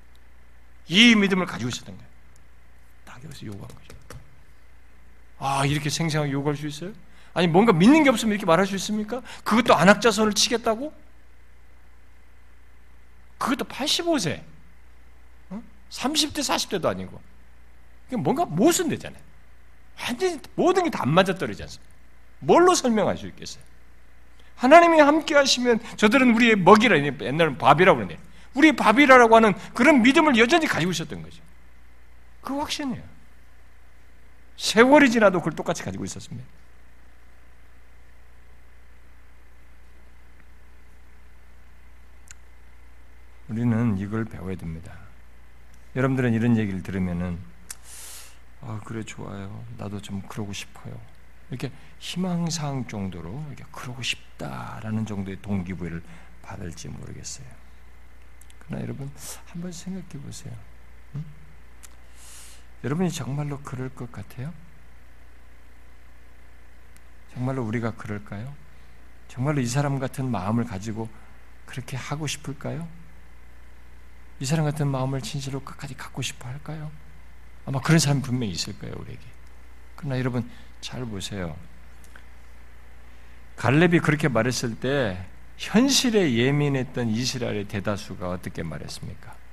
이 0.88 1.14
믿음을 1.14 1.46
가지고 1.46 1.68
있었던 1.68 1.94
거예요. 1.96 2.10
딱 3.04 3.22
여기서 3.24 3.46
요구한 3.46 3.68
거죠 3.68 3.83
아, 5.46 5.66
이렇게 5.66 5.90
생생하게 5.90 6.32
요구할 6.32 6.56
수 6.56 6.66
있어요? 6.66 6.92
아니, 7.34 7.46
뭔가 7.46 7.70
믿는 7.74 8.02
게 8.02 8.08
없으면 8.08 8.32
이렇게 8.32 8.46
말할 8.46 8.66
수 8.66 8.74
있습니까? 8.76 9.20
그것도 9.44 9.74
안학자손을 9.74 10.32
치겠다고? 10.32 10.90
그것도 13.36 13.66
85세. 13.66 14.42
어? 15.50 15.62
30대, 15.90 16.38
40대도 16.38 16.86
아니고. 16.86 17.20
뭔가 18.16 18.46
못은 18.46 18.88
되잖아요. 18.88 19.20
완전히 20.00 20.38
모든 20.54 20.84
게 20.84 20.90
다 20.90 21.02
안 21.02 21.10
맞아떨어지지 21.10 21.62
않습니까? 21.64 21.92
뭘로 22.38 22.74
설명할 22.74 23.18
수 23.18 23.26
있겠어요? 23.26 23.62
하나님이 24.56 25.00
함께 25.00 25.34
하시면 25.34 25.80
저들은 25.96 26.34
우리의 26.36 26.56
먹이라, 26.56 26.96
옛날은 27.00 27.58
밥이라고 27.58 27.98
그러는데, 27.98 28.18
우리의 28.54 28.76
밥이라고 28.76 29.36
하는 29.36 29.52
그런 29.74 30.00
믿음을 30.00 30.38
여전히 30.38 30.66
가지고 30.66 30.92
있었던 30.92 31.22
거죠. 31.22 31.42
그 32.40 32.56
확신이에요. 32.58 33.02
세월이 34.56 35.10
지나도 35.10 35.38
그걸 35.38 35.54
똑같이 35.54 35.82
가지고 35.82 36.04
있었습니다. 36.04 36.46
우리는 43.48 43.98
이걸 43.98 44.24
배워야 44.24 44.56
됩니다. 44.56 44.96
여러분들은 45.96 46.32
이런 46.32 46.56
얘기를 46.56 46.82
들으면은 46.82 47.38
아 48.62 48.80
그래 48.84 49.02
좋아요. 49.02 49.64
나도 49.76 50.00
좀 50.00 50.22
그러고 50.22 50.52
싶어요. 50.52 50.98
이렇게 51.50 51.70
희망사항 51.98 52.88
정도로 52.88 53.44
이렇게 53.48 53.64
그러고 53.70 54.02
싶다라는 54.02 55.04
정도의 55.06 55.40
동기부여를 55.42 56.02
받을지 56.42 56.88
모르겠어요. 56.88 57.46
그러나 58.60 58.82
여러분 58.82 59.10
한번 59.46 59.70
생각해 59.70 60.24
보세요. 60.24 60.54
응? 61.14 61.24
여러분이 62.84 63.10
정말로 63.10 63.58
그럴 63.60 63.88
것 63.88 64.12
같아요? 64.12 64.52
정말로 67.32 67.64
우리가 67.64 67.92
그럴까요? 67.92 68.54
정말로 69.28 69.60
이 69.60 69.66
사람 69.66 69.98
같은 69.98 70.30
마음을 70.30 70.64
가지고 70.64 71.08
그렇게 71.66 71.96
하고 71.96 72.26
싶을까요? 72.26 72.86
이 74.38 74.44
사람 74.44 74.64
같은 74.64 74.86
마음을 74.86 75.22
진실로 75.22 75.60
끝까지 75.60 75.94
갖고 75.94 76.20
싶어 76.22 76.46
할까요? 76.48 76.92
아마 77.66 77.80
그런 77.80 77.98
사람 77.98 78.20
분명히 78.20 78.52
있을 78.52 78.78
거예요, 78.78 78.94
우리에게. 78.98 79.22
그러나 79.96 80.18
여러분, 80.18 80.48
잘 80.80 81.04
보세요. 81.06 81.56
갈렙이 83.56 84.00
그렇게 84.00 84.28
말했을 84.28 84.78
때, 84.78 85.24
현실에 85.56 86.34
예민했던 86.34 87.08
이스라엘의 87.08 87.68
대다수가 87.68 88.28
어떻게 88.28 88.62
말했습니까? 88.62 89.43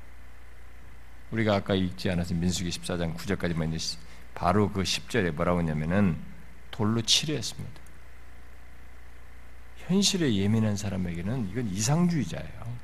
우리가 1.32 1.55
아까 1.55 1.73
읽지 1.73 2.09
않아서 2.11 2.34
민수기 2.34 2.69
14장 2.69 3.15
9절까지만 3.15 3.73
있 3.73 3.97
바로 4.34 4.71
그 4.71 4.84
10절에 4.84 5.32
뭐라고 5.32 5.59
했냐면은 5.59 6.17
돌로 6.71 7.01
치료했습니다. 7.01 7.82
현실에 9.77 10.34
예민한 10.36 10.77
사람에게는 10.77 11.49
이건 11.49 11.67
이상주의자예요. 11.67 12.77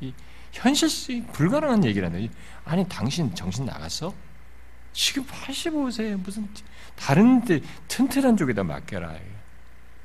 이 0.00 0.12
현실성 0.52 1.26
불가능한 1.32 1.84
얘기라는 1.84 2.30
아니 2.64 2.86
당신 2.88 3.34
정신 3.34 3.64
나갔어? 3.64 4.14
지금 4.92 5.24
85세 5.26 6.16
무슨 6.16 6.48
다른 6.94 7.44
데 7.44 7.60
튼튼한 7.88 8.36
쪽에다 8.36 8.64
맡겨라. 8.64 9.14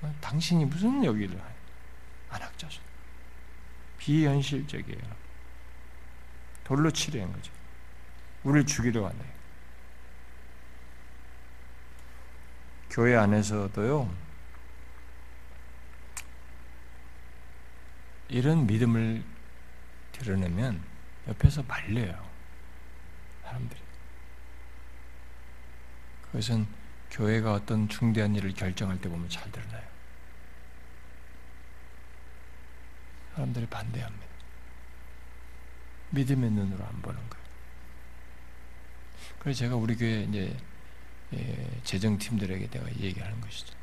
어? 0.02 0.16
당신이 0.20 0.66
무슨 0.66 1.04
여기를 1.04 1.40
안학자죠. 2.30 2.82
비현실적이에요. 3.98 5.22
돌로 6.64 6.92
치료한 6.92 7.32
거죠. 7.32 7.61
우리를 8.44 8.66
죽이려 8.66 9.08
하네. 9.08 9.20
교회 12.90 13.16
안에서도요, 13.16 14.14
이런 18.30 18.66
믿음을 18.66 19.24
드러내면 20.12 20.84
옆에서 21.28 21.64
말려요. 21.64 22.30
사람들이. 23.44 23.80
그것은 26.24 26.66
교회가 27.12 27.54
어떤 27.54 27.90
중대한 27.90 28.36
일을 28.36 28.54
결정할 28.54 29.00
때 29.02 29.10
보면 29.10 29.30
잘 29.30 29.52
드러나요. 29.52 29.86
사람들이 33.36 33.66
반대합니다. 33.68 34.26
믿음의 36.12 36.52
눈으로 36.52 36.86
안 36.86 37.02
보는 37.02 37.30
거예요. 37.30 37.41
그래서 39.42 39.62
제가 39.62 39.76
우리 39.76 39.96
교회 39.96 40.22
이제 40.22 40.56
예, 41.34 41.82
재정팀들에게 41.84 42.68
내가 42.68 42.88
얘기하는 42.98 43.42
것이죠. 43.42 43.74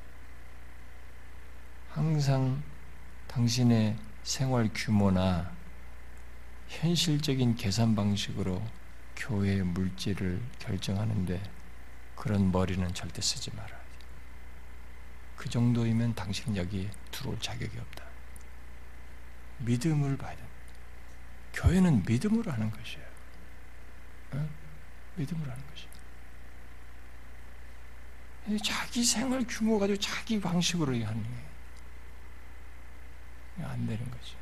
항상 1.91 2.63
당신의 3.27 3.97
생활 4.23 4.71
규모나 4.73 5.51
현실적인 6.69 7.57
계산 7.57 7.97
방식으로 7.97 8.63
교회의 9.17 9.65
물질을 9.65 10.41
결정하는데 10.61 11.43
그런 12.15 12.53
머리는 12.53 12.95
절대 12.95 13.21
쓰지 13.21 13.51
말아야 13.57 13.69
돼. 13.69 13.85
그 15.35 15.49
정도이면 15.49 16.15
당신은 16.15 16.57
여기 16.57 16.89
들어올 17.11 17.37
자격이 17.41 17.77
없다. 17.77 18.05
믿음을 19.59 20.17
봐야 20.19 20.37
돼. 20.37 20.43
교회는 21.53 22.05
믿음으로 22.07 22.53
하는 22.53 22.71
것이에요. 22.71 23.07
어? 24.35 24.58
믿음으로 25.19 25.51
하는 25.51 25.65
것이에요. 25.67 25.89
자기 28.63 29.05
생활 29.05 29.45
규모 29.47 29.79
가지고 29.79 29.99
자기 29.99 30.41
방식으로 30.41 30.93
하는 31.05 31.25
게안 33.57 33.87
되는 33.87 34.11
거죠. 34.11 34.37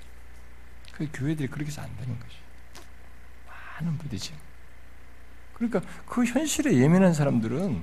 그 0.93 1.09
교회들이 1.13 1.49
그렇게 1.49 1.71
해서 1.71 1.83
안 1.83 1.97
되는 1.97 2.19
것이. 2.19 2.37
많은 3.81 3.99
부딪힘. 3.99 4.37
그러니까 5.55 5.81
그 6.07 6.25
현실에 6.25 6.75
예민한 6.75 7.15
사람들은 7.15 7.83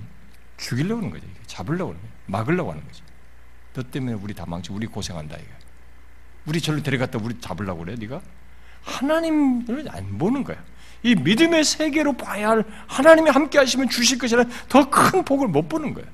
죽이려고 0.57 1.01
하는 1.01 1.09
거죠. 1.11 1.27
잡으려고 1.45 1.91
하는 1.91 2.01
거죠. 2.01 2.13
막으려고 2.27 2.71
하는 2.71 2.85
거죠. 2.87 3.03
너 3.73 3.83
때문에 3.83 4.13
우리 4.13 4.33
다 4.33 4.45
망치, 4.45 4.71
우리 4.71 4.85
고생한다 4.87 5.35
이거. 5.37 5.49
우리 6.45 6.61
절로 6.61 6.81
데려갔다 6.81 7.19
우리 7.19 7.39
잡으려고 7.39 7.83
그래, 7.83 7.95
네가? 7.95 8.21
하나님을 8.83 9.89
안 9.89 10.17
보는 10.17 10.43
거야. 10.43 10.63
이 11.03 11.15
믿음의 11.15 11.63
세계로 11.63 12.13
봐야 12.13 12.49
할 12.49 12.63
하나님이 12.87 13.29
함께 13.29 13.57
하시면 13.59 13.89
주실 13.89 14.17
것이라는 14.17 14.49
더 14.69 14.89
큰 14.89 15.23
복을 15.23 15.47
못 15.47 15.67
보는 15.69 15.93
거야. 15.93 16.05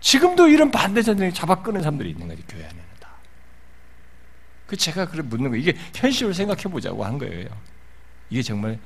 지금도 0.00 0.48
이런 0.48 0.70
반대자들이 0.70 1.34
잡아 1.34 1.62
끄는 1.62 1.82
사람들이 1.82 2.10
있는 2.10 2.28
거지, 2.28 2.42
교회 2.48 2.64
안에. 2.64 2.80
그 4.70 4.76
제가 4.76 5.08
그래 5.08 5.20
묻는 5.22 5.50
거예요. 5.50 5.60
이게 5.60 5.76
현실을 5.96 6.32
생각해 6.32 6.62
보자고 6.62 7.04
한 7.04 7.18
거예요. 7.18 7.48
이게 8.30 8.40
정말 8.40 8.78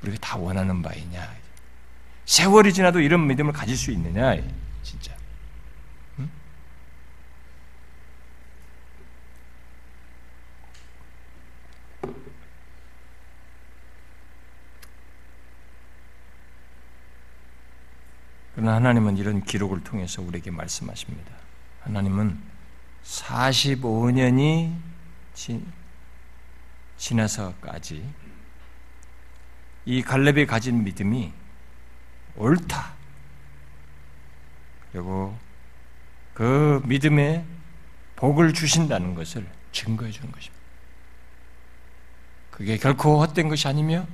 우리가 0.00 0.16
다 0.20 0.36
원하는 0.36 0.80
바이냐? 0.80 1.34
세월이 2.26 2.72
지나도 2.72 3.00
이런 3.00 3.26
믿음을 3.26 3.52
가질 3.52 3.76
수 3.76 3.90
있느냐? 3.90 4.36
진짜. 4.84 5.12
그러나 18.54 18.74
하나님은 18.76 19.16
이런 19.16 19.42
기록을 19.42 19.82
통해서 19.82 20.22
우리에게 20.22 20.50
말씀하십니다. 20.50 21.32
하나님은 21.80 22.38
45년이 23.02 24.76
지, 25.34 25.64
지나서까지 26.96 28.04
이 29.84 30.02
갈렙이 30.02 30.46
가진 30.46 30.84
믿음이 30.84 31.32
옳다. 32.36 32.92
그리고 34.92 35.36
그 36.34 36.82
믿음에 36.84 37.44
복을 38.16 38.52
주신다는 38.52 39.14
것을 39.14 39.46
증거해 39.72 40.10
주는 40.10 40.30
것입니다. 40.30 40.62
그게 42.50 42.76
결코 42.76 43.20
헛된 43.20 43.48
것이 43.48 43.66
아니며 43.66 44.06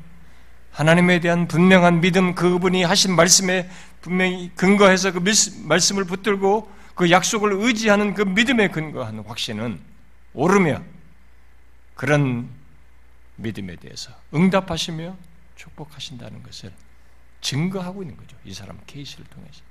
하나님에 0.73 1.21
대한 1.21 1.49
분명한 1.49 2.01
믿음 2.01 2.35
그분이 2.35 2.85
하신 2.85 3.17
말씀에 3.17 3.69
분명히 4.01 4.51
근거해서 4.55 5.13
그 5.13 5.23
말씀을 5.65 6.05
붙들고 6.05 6.71
그 6.95 7.11
약속을 7.11 7.53
의지하는 7.53 8.15
그 8.15 8.23
믿음에 8.23 8.69
근거하는 8.69 9.25
확신은 9.25 9.81
오르며 10.35 10.83
그런 11.95 12.49
믿음에 13.37 13.77
대해서 13.77 14.13
응답하시며 14.35 15.17
축복하신다는 15.57 16.43
것을 16.43 16.73
증거하고 17.41 18.03
있는 18.03 18.17
거죠. 18.17 18.37
이 18.45 18.53
사람 18.53 18.81
케이스를 18.87 19.25
통해서. 19.27 19.63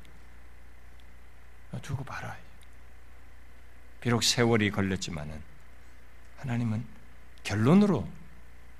두고 1.81 2.03
봐라. 2.03 2.35
비록 4.01 4.23
세월이 4.23 4.71
걸렸지만은 4.71 5.41
하나님은 6.37 6.85
결론으로 7.43 8.07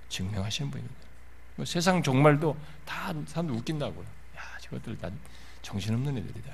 증명하시는 0.09 0.71
분입니다. 0.71 1.06
뭐 1.57 1.65
세상 1.65 2.01
종말도 2.01 2.55
다 2.85 3.13
사람들 3.25 3.55
웃긴다고요. 3.55 4.05
야, 4.37 4.57
저것들 4.61 4.97
다 4.97 5.09
정신없는 5.63 6.17
애들이다. 6.17 6.53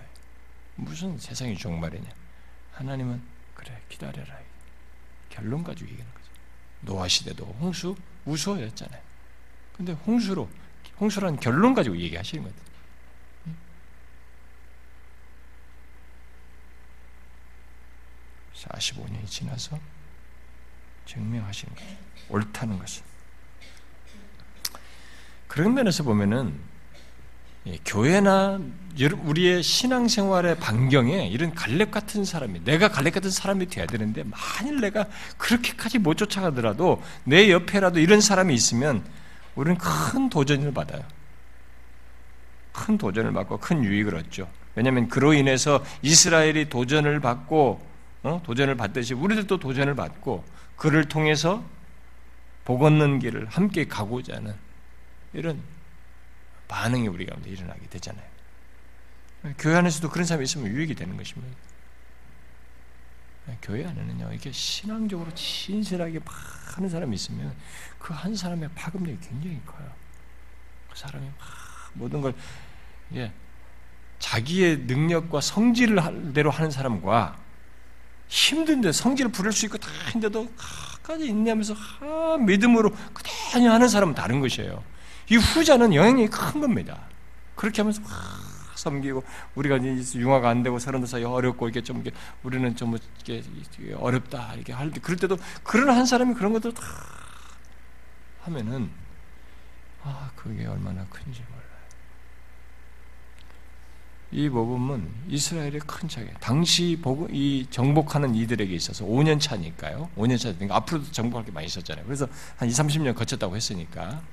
무슨 0.75 1.19
세상이 1.19 1.55
종말이냐. 1.55 2.09
하나님은 2.71 3.21
그래 3.53 3.79
기다려라. 3.89 4.39
결론 5.29 5.63
가지고 5.63 5.89
얘기하는 5.91 6.13
거죠. 6.13 6.25
노아 6.81 7.07
시대도 7.07 7.45
홍수 7.59 7.95
우수였잖아요. 8.25 9.01
근데 9.75 9.91
홍수로 9.91 10.49
홍수라는 10.99 11.39
결론 11.39 11.73
가지고 11.73 11.97
얘기하시는 11.97 12.43
거예요. 12.43 12.63
45년이 18.53 19.27
지나서 19.27 19.79
증명하시는 21.05 21.75
거죠. 21.75 21.97
옳다는 22.29 22.79
것을. 22.79 23.03
그런 25.53 25.75
면에서 25.75 26.01
보면은 26.01 26.51
예, 27.67 27.77
교회나 27.85 28.59
우리의 28.99 29.61
신앙생활의 29.61 30.57
반경에 30.57 31.27
이런 31.27 31.53
갈렙 31.53 31.91
같은 31.91 32.25
사람이 32.25 32.63
내가 32.63 32.87
갈렙 32.87 33.13
같은 33.13 33.29
사람이 33.29 33.67
돼야 33.67 33.85
되는데 33.85 34.23
만일 34.23 34.81
내가 34.81 35.05
그렇게까지 35.37 35.99
못 35.99 36.15
쫓아가더라도 36.15 37.03
내 37.23 37.51
옆에라도 37.51 37.99
이런 37.99 38.19
사람이 38.19 38.51
있으면 38.51 39.03
우리는 39.53 39.77
큰 39.77 40.27
도전을 40.27 40.73
받아요. 40.73 41.03
큰 42.71 42.97
도전을 42.97 43.31
받고 43.31 43.59
큰 43.59 43.83
유익을 43.83 44.15
얻죠. 44.15 44.49
왜냐하면 44.73 45.07
그로 45.07 45.35
인해서 45.35 45.85
이스라엘이 46.01 46.69
도전을 46.69 47.19
받고 47.19 47.79
어? 48.23 48.41
도전을 48.43 48.75
받듯이 48.75 49.13
우리들도 49.13 49.59
도전을 49.59 49.93
받고 49.93 50.43
그를 50.77 51.07
통해서 51.07 51.63
복 52.65 52.81
얻는 52.81 53.19
길을 53.19 53.45
함께 53.51 53.85
가고자 53.87 54.37
하는 54.37 54.55
이런 55.33 55.61
반응이 56.67 57.07
우리 57.07 57.25
가운데 57.25 57.49
일어나게 57.49 57.87
되잖아요. 57.87 58.25
교회 59.57 59.75
안에서도 59.75 60.09
그런 60.09 60.25
사람이 60.25 60.45
있으면 60.45 60.67
유익이 60.67 60.95
되는 60.95 61.17
것입니다. 61.17 61.55
교회 63.61 63.85
안에는요, 63.85 64.31
이게 64.33 64.51
신앙적으로 64.51 65.33
진실하게 65.35 66.19
막 66.19 66.33
하는 66.77 66.89
사람이 66.89 67.13
있으면 67.15 67.53
그 67.99 68.13
한 68.13 68.35
사람의 68.35 68.69
파급력이 68.73 69.19
굉장히 69.19 69.61
커요. 69.65 69.91
그 70.89 70.97
사람이 70.97 71.25
막 71.25 71.35
모든 71.93 72.21
걸, 72.21 72.33
예, 73.15 73.33
자기의 74.19 74.77
능력과 74.79 75.41
성질을 75.41 76.33
대로 76.33 76.51
하는 76.51 76.71
사람과 76.71 77.37
힘든데 78.29 78.93
성질을 78.93 79.31
부릴 79.31 79.51
수 79.51 79.65
있고 79.65 79.77
다 79.77 79.89
했는데도 80.05 80.49
끝까지 81.01 81.27
인내하면서 81.27 81.73
하, 81.73 82.37
믿음으로 82.37 82.91
그대로 83.13 83.69
하는 83.71 83.89
사람은 83.89 84.15
다른 84.15 84.39
것이에요. 84.39 84.81
이 85.29 85.35
후자는 85.37 85.93
영향력이 85.93 86.29
큰 86.29 86.61
겁니다. 86.61 87.01
그렇게 87.55 87.81
하면서 87.81 88.01
막 88.01 88.11
섬기고 88.75 89.23
우리가 89.55 89.77
이제 89.77 90.19
융화가 90.19 90.49
안 90.49 90.63
되고 90.63 90.79
사람들 90.79 91.07
사이 91.07 91.23
어렵고 91.23 91.69
이게 91.69 91.81
좀 91.81 91.99
이게 92.01 92.11
우리는 92.43 92.75
좀 92.75 92.97
이게 93.21 93.43
어렵다 93.95 94.55
이렇게 94.55 94.73
할 94.73 94.91
때 94.91 94.99
그럴 94.99 95.17
때도 95.17 95.37
그런 95.63 95.95
한 95.95 96.05
사람이 96.05 96.33
그런 96.33 96.53
것들 96.53 96.73
다 96.73 96.83
하면은 98.41 98.89
아 100.03 100.31
그게 100.35 100.65
얼마나 100.65 101.05
큰지. 101.05 101.43
이 104.33 104.49
복음은 104.49 105.07
이스라엘의 105.27 105.79
큰 105.85 106.09
차이. 106.09 106.25
당시 106.39 106.99
이 107.29 107.67
정복하는 107.69 108.33
이들에게 108.33 108.73
있어서 108.73 109.05
5년 109.05 109.39
차니까요. 109.39 110.09
5년 110.17 110.39
차니까 110.39 110.75
앞으로도 110.75 111.11
정복할 111.11 111.45
게 111.45 111.51
많이 111.51 111.67
있었잖아요. 111.67 112.03
그래서 112.03 112.27
한 112.57 112.67
2, 112.67 112.71
30년 112.71 113.13
거쳤다고 113.13 113.55
했으니까 113.55 114.23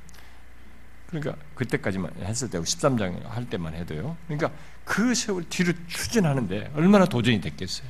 그러니까 1.10 1.34
그때까지만 1.54 2.12
했을 2.22 2.48
때 2.48 2.58
13장 2.58 3.26
할 3.26 3.48
때만 3.50 3.74
해도요. 3.74 4.16
그러니까 4.26 4.50
그 4.84 5.14
세월 5.14 5.44
뒤로 5.48 5.72
추진하는데 5.88 6.72
얼마나 6.74 7.04
도전이 7.04 7.40
됐겠어요. 7.40 7.88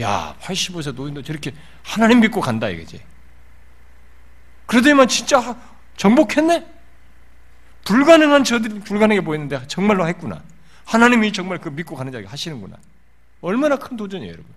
야, 0.00 0.36
85세 0.40 0.94
노인도 0.94 1.22
저렇게 1.22 1.52
하나님 1.82 2.20
믿고 2.20 2.40
간다 2.40 2.68
이거지. 2.68 3.00
그러더니만 4.66 5.08
진짜 5.08 5.56
정복했네? 5.96 6.66
불가능한 7.84 8.44
저들이 8.44 8.80
불가능해 8.80 9.22
보이는데 9.22 9.66
정말로 9.66 10.06
했구나. 10.06 10.42
하나님이 10.84 11.32
정말 11.32 11.58
그 11.58 11.68
믿고 11.68 11.94
가는 11.96 12.10
자에게 12.12 12.28
하시는구나. 12.28 12.76
얼마나 13.40 13.76
큰 13.76 13.96
도전이에요, 13.96 14.32
여러분. 14.32 14.52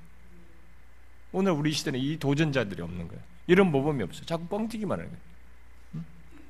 오늘 1.31 1.51
우리 1.51 1.71
시대는 1.71 1.99
이 1.99 2.17
도전자들이 2.19 2.81
없는 2.81 3.07
거예요. 3.07 3.21
이런 3.47 3.71
모범이 3.71 4.03
없어요. 4.03 4.25
자꾸 4.25 4.45
뻥튀기만 4.47 4.99
하는 4.99 5.09
거예요. 5.09 5.32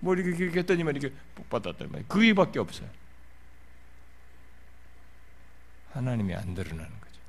뭐 0.03 0.13
이렇게, 0.13 0.35
이렇게 0.35 0.59
했더니만 0.59 0.97
이렇게 0.97 1.15
복 1.33 1.49
받았더니만 1.49 2.09
그게밖에 2.09 2.59
없어요. 2.59 2.89
하나님이 5.93 6.35
안 6.35 6.53
드러나는 6.53 6.91
거죠. 6.99 7.19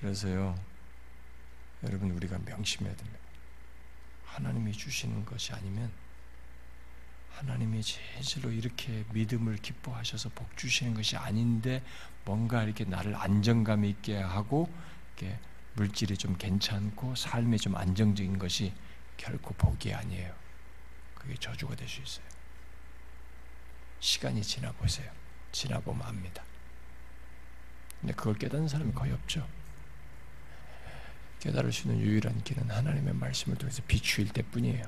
그래서요, 0.00 0.58
여러분 1.82 2.10
우리가 2.12 2.38
명심해야 2.38 2.96
됩니다. 2.96 3.18
하나님이 4.24 4.72
주시는 4.72 5.26
것이 5.26 5.52
아니면 5.52 5.90
하나님이 7.32 7.82
진실로 7.82 8.50
이렇게 8.50 9.04
믿음을 9.12 9.56
기뻐하셔서 9.56 10.30
복 10.30 10.56
주시는 10.56 10.94
것이 10.94 11.18
아닌데 11.18 11.82
뭔가 12.24 12.62
이렇게 12.62 12.84
나를 12.84 13.14
안정감 13.14 13.84
있게 13.84 14.16
하고 14.16 14.72
이렇게 15.18 15.38
물질이 15.74 16.16
좀 16.16 16.36
괜찮고 16.36 17.14
삶이 17.14 17.58
좀 17.58 17.76
안정적인 17.76 18.38
것이 18.38 18.72
결코 19.16 19.54
복이 19.54 19.92
아니에요. 19.94 20.34
그게 21.14 21.34
저주가 21.34 21.74
될 21.76 21.88
수 21.88 22.00
있어요. 22.00 22.24
시간이 24.00 24.42
지나 24.42 24.72
보세요. 24.72 25.10
지나 25.52 25.80
보면 25.80 26.06
압니다. 26.06 26.42
근데 28.00 28.14
그걸 28.14 28.34
깨닫는 28.34 28.68
사람이 28.68 28.92
거의 28.92 29.12
없죠. 29.12 29.46
깨달을 31.40 31.72
수 31.72 31.88
있는 31.88 32.00
유일한 32.00 32.42
길은 32.42 32.70
하나님의 32.70 33.14
말씀을 33.14 33.56
통해서 33.58 33.82
비추일 33.86 34.28
때뿐이에요. 34.28 34.84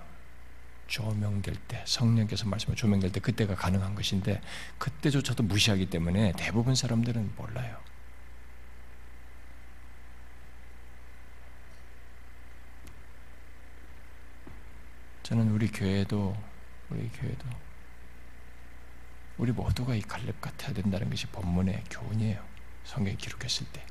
조명될 0.87 1.55
때, 1.69 1.85
성령께서 1.87 2.47
말씀을 2.47 2.77
조명될 2.77 3.13
때 3.13 3.21
그때가 3.21 3.55
가능한 3.55 3.95
것인데 3.95 4.41
그때조차도 4.79 5.45
무시하기 5.45 5.87
때문에 5.87 6.33
대부분 6.37 6.75
사람들은 6.75 7.35
몰라요. 7.37 7.79
저는 15.31 15.49
우리 15.53 15.69
교회도 15.69 16.37
우리 16.91 17.09
교회도 17.09 17.49
우리 19.39 19.53
모두가 19.53 19.95
이 19.95 20.03
갈렙 20.03 20.41
같아야 20.41 20.75
된다는 20.75 21.09
것이 21.09 21.29
본문의 21.29 21.85
교훈이에요. 21.89 22.45
성경에 22.83 23.17
기록했을 23.17 23.65
때. 23.73 23.87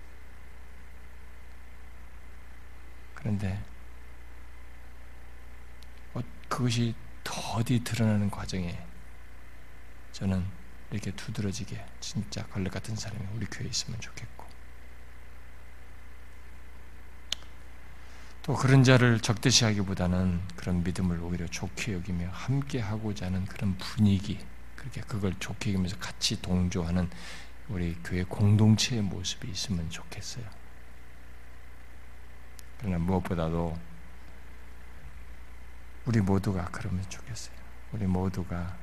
그런데 3.15 3.63
어, 6.13 6.19
그것이 6.49 6.93
더디 7.23 7.85
드러나는 7.85 8.29
과정에 8.29 8.77
저는 10.11 10.45
이렇게 10.91 11.11
두드러지게 11.11 11.85
진짜 12.01 12.45
갈렙 12.47 12.73
같은 12.73 12.97
사람이 12.97 13.25
우리 13.33 13.45
교회에 13.45 13.69
있으면 13.69 13.97
좋겠고 14.01 14.45
또 18.49 18.55
그런 18.55 18.83
자를 18.83 19.19
적대시하기보다는 19.19 20.41
그런 20.55 20.83
믿음을 20.83 21.21
오히려 21.21 21.45
좋게 21.45 21.93
여기며 21.93 22.29
함께 22.31 22.79
하고자 22.79 23.27
하는 23.27 23.45
그런 23.45 23.77
분위기, 23.77 24.39
그렇게 24.75 25.01
그걸 25.01 25.35
좋게 25.37 25.69
여기면서 25.69 25.97
같이 25.99 26.41
동조하는 26.41 27.07
우리 27.67 27.95
교회 28.03 28.23
공동체의 28.23 29.03
모습이 29.03 29.51
있으면 29.51 29.87
좋겠어요. 29.91 30.43
그러나 32.79 32.97
무엇보다도 32.97 33.77
우리 36.05 36.19
모두가 36.19 36.69
그러면 36.71 37.07
좋겠어요. 37.07 37.55
우리 37.91 38.07
모두가 38.07 38.75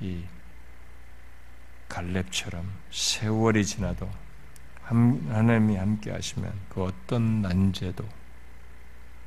이 0.00 0.24
갈렙처럼 1.88 2.68
세월이 2.90 3.64
지나도 3.64 4.10
하나님이 4.82 5.76
함께 5.76 6.10
하시면 6.10 6.52
그 6.68 6.82
어떤 6.82 7.42
난제도 7.42 8.23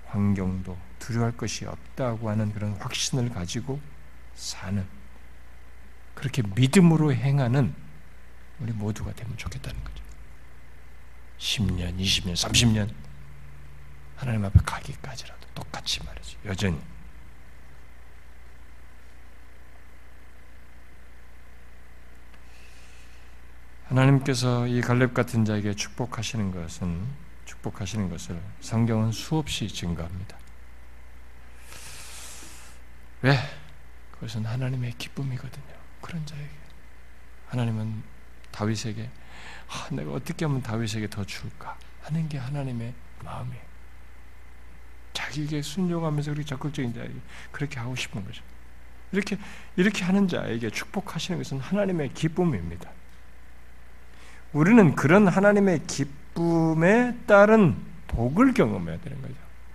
환경도 0.08 0.78
두려워할 0.99 1.36
것이 1.36 1.66
없다고 1.66 2.30
하는 2.30 2.53
그런 2.53 2.74
확신을 2.74 3.30
가지고 3.30 3.80
사는 4.36 4.86
그렇게 6.16 6.41
믿음으로 6.55 7.14
행하는 7.14 7.74
우리 8.60 8.72
모두가 8.72 9.14
되면 9.14 9.38
좋겠다는 9.38 9.84
거죠. 9.84 10.03
10년, 11.38 11.97
20년, 11.99 12.34
30년 12.34 12.91
하나님 14.16 14.43
앞에 14.45 14.60
가기까지라도 14.66 15.47
똑같이 15.53 16.03
말이죠. 16.03 16.39
여전히 16.45 16.80
하나님께서 23.89 24.68
이 24.68 24.82
갈렙 24.82 25.14
같은 25.14 25.45
자에게 25.45 25.74
축복하시는 25.74 26.51
것은 26.51 27.27
축복하시는 27.48 28.10
것을 28.10 28.39
성경은 28.60 29.12
수없이 29.12 29.68
증거합니다. 29.68 30.38
왜? 33.22 33.38
그것은 34.12 34.45
하나님의 34.45 34.93
기쁨이거든요. 34.98 35.66
그런 36.02 36.26
자에게 36.26 36.50
하나님은 37.48 38.04
다윗에게 38.52 39.10
아, 39.70 39.88
내가 39.91 40.12
어떻게 40.12 40.45
하면 40.45 40.62
다윗에게 40.62 41.10
더 41.10 41.24
줄까 41.24 41.78
하는 42.02 42.28
게 42.28 42.38
하나님의 42.38 42.93
마음이에요. 43.24 43.68
자기에게 45.14 45.62
순종하면서 45.62 46.32
그렇게 46.32 46.48
적극적인 46.48 46.93
자에게 46.93 47.14
그렇게 47.52 47.80
하고 47.80 47.95
싶은 47.95 48.24
거죠. 48.24 48.43
이렇게 49.12 49.38
이렇게 49.78 50.04
하는 50.04 50.28
자에게 50.28 50.70
축복하시는 50.70 51.38
것은 51.39 51.60
하나님의 51.60 52.14
기쁨입니다. 52.14 52.89
우리는 54.54 54.95
그런 54.95 55.28
하나님의 55.28 55.86
기쁨 55.88 56.27
에 56.84 57.16
따른 57.26 57.76
복을 58.08 58.54
경험해야 58.54 58.98
되는 59.00 59.22
거죠. 59.22 59.34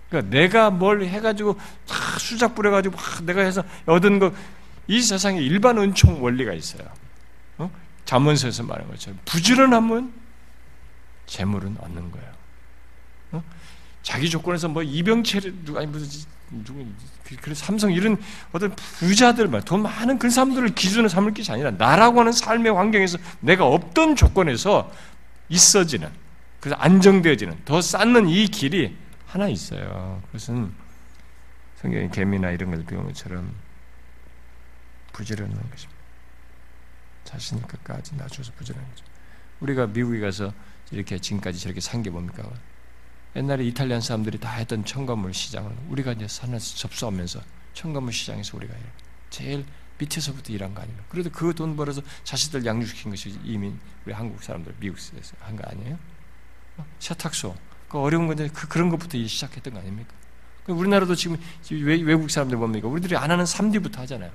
그러니까 0.09 0.35
내가 0.35 0.69
뭘 0.69 1.03
해가지고 1.03 1.57
다 1.87 2.19
수작 2.19 2.55
부려가지고 2.55 2.95
내가 3.23 3.41
해서 3.41 3.63
얻은 3.85 4.19
거이 4.19 5.01
세상에 5.01 5.39
일반 5.39 5.77
은총 5.77 6.23
원리가 6.23 6.53
있어요. 6.53 6.87
어? 7.57 7.71
자문서에서 8.05 8.63
말한 8.63 8.87
것처럼 8.89 9.19
부지런하면 9.25 10.13
재물은 11.25 11.77
얻는 11.79 12.11
거예요. 12.11 12.31
어? 13.31 13.43
자기 14.03 14.29
조건에서 14.29 14.67
뭐 14.67 14.83
이병철 14.83 15.53
아니 15.77 15.87
무슨 15.87 16.25
누구 16.63 16.85
그 17.41 17.55
삼성 17.55 17.91
이런 17.91 18.21
어떤 18.51 18.75
부자들 18.75 19.49
돈 19.65 19.81
많은 19.81 20.19
그런 20.19 20.29
사람들을 20.29 20.75
기준으로 20.75 21.07
삼을 21.09 21.33
것이 21.33 21.51
아니라 21.51 21.71
나라고 21.71 22.19
하는 22.19 22.31
삶의 22.31 22.73
환경에서 22.73 23.17
내가 23.39 23.65
없던 23.65 24.15
조건에서 24.15 24.91
있어지는 25.49 26.09
그래서 26.63 26.77
안정되어지는 26.79 27.65
더 27.65 27.81
쌓는 27.81 28.29
이 28.29 28.47
길이 28.47 28.95
하나 29.25 29.49
있어요. 29.49 30.21
그것은 30.27 30.73
성경의 31.75 32.09
개미나 32.11 32.51
이런 32.51 32.71
걸 32.71 32.85
배운 32.85 33.03
것처럼 33.03 33.53
부지런한 35.11 35.69
것입니다. 35.69 36.01
자신이 37.25 37.61
끝까지 37.63 38.15
낮춰서 38.15 38.53
부지런한 38.53 38.89
거죠. 38.91 39.03
우리가 39.59 39.87
미국에 39.87 40.21
가서 40.21 40.53
이렇게 40.91 41.19
지금까지 41.19 41.59
저렇게 41.59 41.81
산 41.81 42.01
게 42.01 42.09
뭡니까? 42.09 42.49
옛날에 43.35 43.65
이탈리안 43.65 43.99
사람들이 43.99 44.39
다 44.39 44.49
했던 44.53 44.85
청가물 44.85 45.33
시장을 45.33 45.69
우리가 45.89 46.13
이제 46.13 46.29
산에서 46.29 46.77
접수하면서 46.77 47.41
청가물 47.73 48.13
시장에서 48.13 48.55
우리가 48.55 48.73
제일 49.29 49.65
밑에서부터 49.97 50.53
일한 50.53 50.73
거 50.73 50.81
아니에요. 50.81 50.97
그래도 51.09 51.29
그 51.29 51.53
돈 51.53 51.75
벌어서 51.75 52.01
자식들 52.23 52.65
양육시킨 52.65 53.11
것이 53.11 53.37
이민 53.43 53.77
우리 54.05 54.13
한국 54.13 54.41
사람들 54.41 54.75
미국에서 54.79 55.35
한 55.41 55.57
거 55.57 55.63
아니에요? 55.69 55.99
어? 56.77 56.85
세탁소 56.99 57.55
그 57.89 57.99
어려운 57.99 58.27
건데 58.27 58.49
그, 58.53 58.67
그런 58.67 58.89
것부터 58.89 59.17
시작했던 59.17 59.73
거 59.73 59.79
아닙니까? 59.79 60.13
그 60.65 60.71
우리나라도 60.71 61.15
지금 61.15 61.37
외 61.69 62.15
국 62.15 62.31
사람들 62.31 62.57
뭡니까? 62.57 62.87
우리들이 62.87 63.15
안 63.17 63.29
하는 63.31 63.43
3D부터 63.43 63.97
하잖아요. 63.97 64.31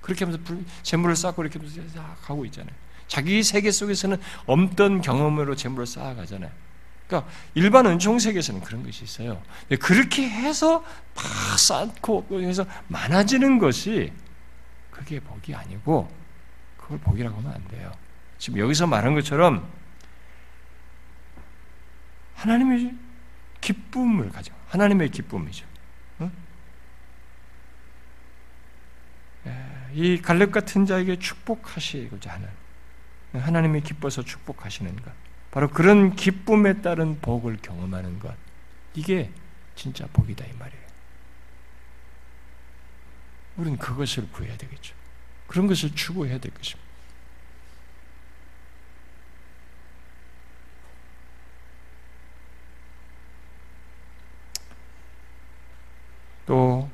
그렇게 0.00 0.24
하면서 0.24 0.42
재물을 0.82 1.14
쌓고 1.16 1.42
이렇게 1.42 1.58
하면서 1.58 2.16
가고 2.22 2.44
있잖아요. 2.46 2.74
자기 3.06 3.42
세계 3.42 3.70
속에서는 3.70 4.18
없던 4.46 5.00
경험으로 5.00 5.54
재물을 5.56 5.86
쌓아가잖아요. 5.86 6.50
그러니까 7.06 7.30
일반 7.54 7.86
은총 7.86 8.18
세계에서는 8.18 8.60
그런 8.60 8.82
것이 8.82 9.04
있어요. 9.04 9.40
그렇게 9.80 10.28
해서 10.28 10.84
막 11.14 11.58
쌓고 11.58 12.26
해서 12.32 12.66
많아지는 12.88 13.58
것이 13.58 14.12
그게 14.90 15.20
복이 15.20 15.54
아니고 15.54 16.10
그걸 16.76 16.98
복이라고 16.98 17.38
하면 17.38 17.52
안 17.52 17.68
돼요. 17.68 17.90
지금 18.36 18.58
여기서 18.58 18.86
말한 18.86 19.14
것처럼 19.14 19.66
하나님의 22.38 22.94
기쁨을 23.60 24.30
가져 24.30 24.54
하나님의 24.68 25.10
기쁨이죠. 25.10 25.66
이 29.92 30.20
갈렙 30.22 30.52
같은 30.52 30.86
자에게 30.86 31.18
축복하시고자 31.18 32.32
하는 32.32 32.48
하나님이 33.32 33.80
기뻐서 33.80 34.22
축복하시는 34.22 34.94
것. 34.96 35.12
바로 35.50 35.68
그런 35.68 36.14
기쁨에 36.14 36.80
따른 36.80 37.20
복을 37.20 37.56
경험하는 37.60 38.20
것. 38.20 38.36
이게 38.94 39.32
진짜 39.74 40.06
복이다 40.12 40.44
이 40.44 40.52
말이에요. 40.52 40.88
우리는 43.56 43.78
그것을 43.78 44.30
구해야 44.30 44.56
되겠죠. 44.56 44.94
그런 45.48 45.66
것을 45.66 45.94
추구해야 45.94 46.38
될 46.38 46.52
것입니다. 46.54 46.87
또 56.48 56.90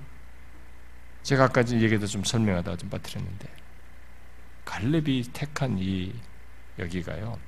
제가 1.22 1.44
아까 1.44 1.64
얘기도 1.64 2.08
좀 2.08 2.24
설명하다가 2.24 2.76
좀 2.76 2.90
빠뜨렸는데 2.90 3.48
갈렙이 4.64 5.30
택한 5.32 5.78
이 5.78 6.12
여기가요. 6.76 7.38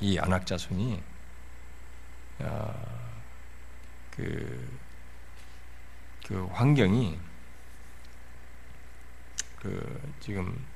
이 0.00 0.18
안악자손이 0.18 1.02
어, 2.40 3.10
그, 4.10 4.68
그 6.26 6.44
환경이 6.52 7.18
그 9.56 10.12
지금 10.20 10.66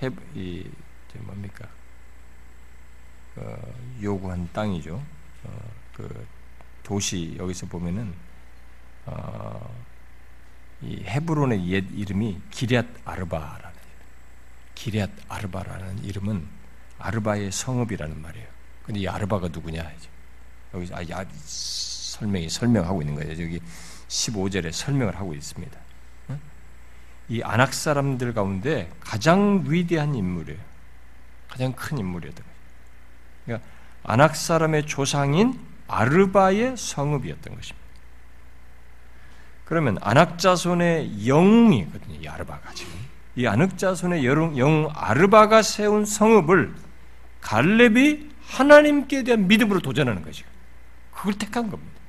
해, 0.00 0.10
이 0.36 0.70
뭡니까 1.14 1.68
어, 3.34 3.56
요구한 4.00 4.48
땅이죠. 4.52 5.02
어, 5.42 5.70
그 5.92 6.26
도시 6.84 7.34
여기서 7.36 7.66
보면은 7.66 8.27
어, 9.08 9.74
이 10.82 11.02
헤브론의 11.04 11.68
옛 11.68 11.84
이름이 11.92 12.40
기리앗 12.50 12.86
아르바라는 13.04 13.78
기리앗 14.74 15.10
아르바라는 15.28 16.04
이름은 16.04 16.46
아르바의 16.98 17.52
성읍이라는 17.52 18.20
말이에요. 18.20 18.46
근데 18.84 19.00
이 19.00 19.08
아르바가 19.08 19.48
누구냐 19.48 19.90
여기 20.74 20.94
아, 20.94 21.02
야, 21.10 21.24
설명이 21.44 22.48
설명하고 22.48 23.02
있는 23.02 23.14
거예요. 23.14 23.30
여기 23.32 23.60
15절에 24.08 24.72
설명을 24.72 25.16
하고 25.16 25.34
있습니다. 25.34 25.78
이 27.30 27.42
안악 27.42 27.74
사람들 27.74 28.32
가운데 28.32 28.90
가장 29.00 29.64
위대한 29.66 30.14
인물이에요. 30.14 30.58
가장 31.48 31.72
큰 31.72 31.98
인물이었던 31.98 32.42
거예요. 32.42 32.58
그러니까 33.44 33.68
안악 34.02 34.34
사람의 34.34 34.86
조상인 34.86 35.60
아르바의 35.86 36.76
성읍이었던 36.76 37.54
것입니다. 37.54 37.77
그러면 39.68 39.98
안악자손의 40.00 41.28
영웅이거든요. 41.28 42.20
이 42.22 42.26
아르바가 42.26 42.72
지금. 42.72 42.90
이 43.36 43.46
안악자손의 43.46 44.24
영웅 44.24 44.90
아르바가 44.94 45.60
세운 45.60 46.06
성읍을 46.06 46.74
갈렙이 47.42 48.30
하나님께 48.46 49.24
대한 49.24 49.46
믿음으로 49.46 49.80
도전하는 49.80 50.22
거죠. 50.22 50.46
그걸 51.12 51.34
택한 51.34 51.68
겁니다. 51.68 52.00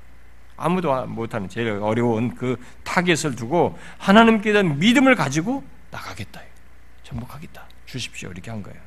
아무도 0.56 1.06
못하는 1.08 1.50
제일 1.50 1.72
어려운 1.72 2.34
그 2.34 2.56
타겟을 2.86 3.36
두고 3.36 3.78
하나님께 3.98 4.54
대한 4.54 4.80
믿음을 4.80 5.16
가지고 5.16 5.62
나가겠다. 5.92 6.42
정복하겠다. 7.04 7.68
주십시오. 7.86 8.32
이렇게 8.32 8.52
한 8.52 8.64
거예요. 8.64 8.80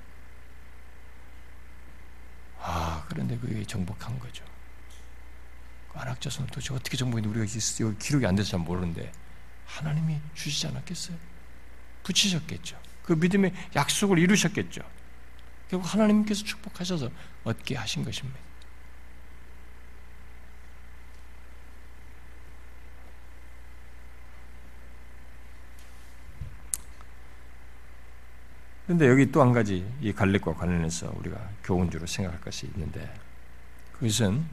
아, 2.58 3.04
그런데 3.10 3.36
그게 3.36 3.62
정복한 3.64 4.18
거죠. 4.18 4.42
안악자손은 5.94 6.48
도대체 6.48 6.74
어떻게 6.74 6.96
정복했는데 6.96 7.40
우리가 7.40 7.94
기록이 7.98 8.26
안 8.26 8.34
돼서 8.34 8.50
잘 8.52 8.60
모르는데 8.60 9.12
하나님이 9.66 10.20
주시지 10.34 10.66
않았겠어요? 10.68 11.16
붙이셨겠죠. 12.02 12.78
그 13.02 13.12
믿음의 13.12 13.52
약속을 13.76 14.18
이루셨겠죠. 14.18 14.82
결국 15.68 15.92
하나님께서 15.92 16.44
축복하셔서 16.44 17.10
얻게 17.44 17.76
하신 17.76 18.04
것입니다. 18.04 18.38
그런데 28.86 29.08
여기 29.08 29.30
또 29.30 29.40
한 29.40 29.52
가지 29.52 29.86
이 30.00 30.12
갈렙과 30.12 30.54
관련해서 30.54 31.12
우리가 31.16 31.50
교훈주로 31.64 32.06
생각할 32.06 32.40
것이 32.40 32.66
있는데 32.66 33.12
그것은 33.92 34.44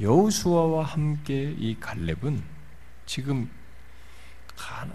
여우수아와 0.00 0.84
함께 0.84 1.54
이 1.58 1.76
갈렙은 1.80 2.42
지금 3.06 3.50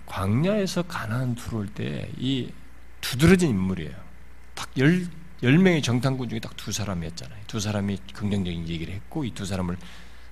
광야에서 0.05 0.83
가나안 0.83 1.35
들어올 1.35 1.67
때 1.67 2.09
이 2.17 2.51
두드러진 3.01 3.49
인물이에요. 3.49 3.93
딱 4.55 4.69
열, 4.77 5.05
열 5.43 5.57
명의 5.57 5.81
정탐꾼 5.81 6.29
중에 6.29 6.39
딱 6.39 6.53
두 6.55 6.71
사람이었잖아요. 6.71 7.43
두 7.47 7.59
사람이 7.59 7.97
긍정적인 8.13 8.67
얘기를 8.69 8.93
했고 8.93 9.25
이 9.25 9.31
두 9.33 9.45
사람을 9.45 9.75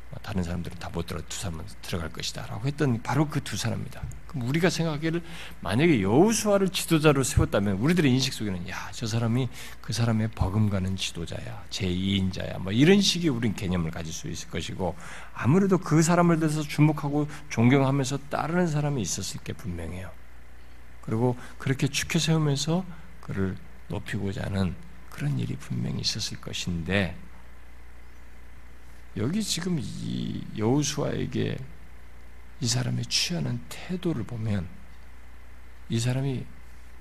뭐 0.10 0.20
다른 0.22 0.44
사람들은 0.44 0.78
다 0.80 0.90
못 0.90 1.06
들어 1.06 1.22
두 1.28 1.38
사람은 1.40 1.66
들어갈 1.82 2.10
것이다라고 2.10 2.66
했던 2.68 3.02
바로 3.02 3.28
그 3.28 3.42
두 3.42 3.58
사람입니다. 3.58 4.02
그럼 4.32 4.48
우리가 4.48 4.70
생각하기를 4.70 5.22
만약에 5.60 6.02
여우수아를 6.02 6.70
지도자로 6.70 7.24
세웠다면 7.24 7.76
우리들의 7.80 8.10
인식 8.10 8.32
속에는 8.32 8.70
야 8.70 8.92
저 9.02 9.08
사람이 9.08 9.50
그 9.82 9.94
사람의 9.94 10.30
버금가는 10.36 10.96
지도자야 10.96 11.66
제2인자야 11.72 12.60
뭐 12.60 12.72
이런 12.72 13.02
식의 13.02 13.30
우린 13.30 13.56
개념을 13.56 13.90
가질 13.90 14.14
수 14.14 14.30
있을 14.30 14.50
것이고 14.50 14.96
아무래도 15.34 15.80
그 15.80 16.04
사람을 16.04 16.40
대해서 16.40 16.62
주목하고 16.62 17.28
존경하면서 17.50 18.20
따르는 18.30 18.68
사람이 18.68 19.02
있었을 19.02 19.42
게 19.42 19.54
분명해요. 19.54 20.12
그리고 21.02 21.36
그렇게 21.58 21.88
축혀 21.88 22.20
세우면서 22.20 22.86
그를 23.22 23.58
높이고자 23.88 24.44
하는 24.44 24.76
그런 25.10 25.40
일이 25.40 25.56
분명히 25.56 26.02
있었을 26.02 26.40
것인데 26.40 27.16
여기 29.18 29.42
지금 29.42 29.80
이 29.82 30.44
여우수아에게 30.58 31.58
이 32.62 32.68
사람의 32.68 33.06
취하는 33.08 33.60
태도를 33.70 34.24
보면 34.24 34.68
이 35.90 36.00
사람이 36.00 36.46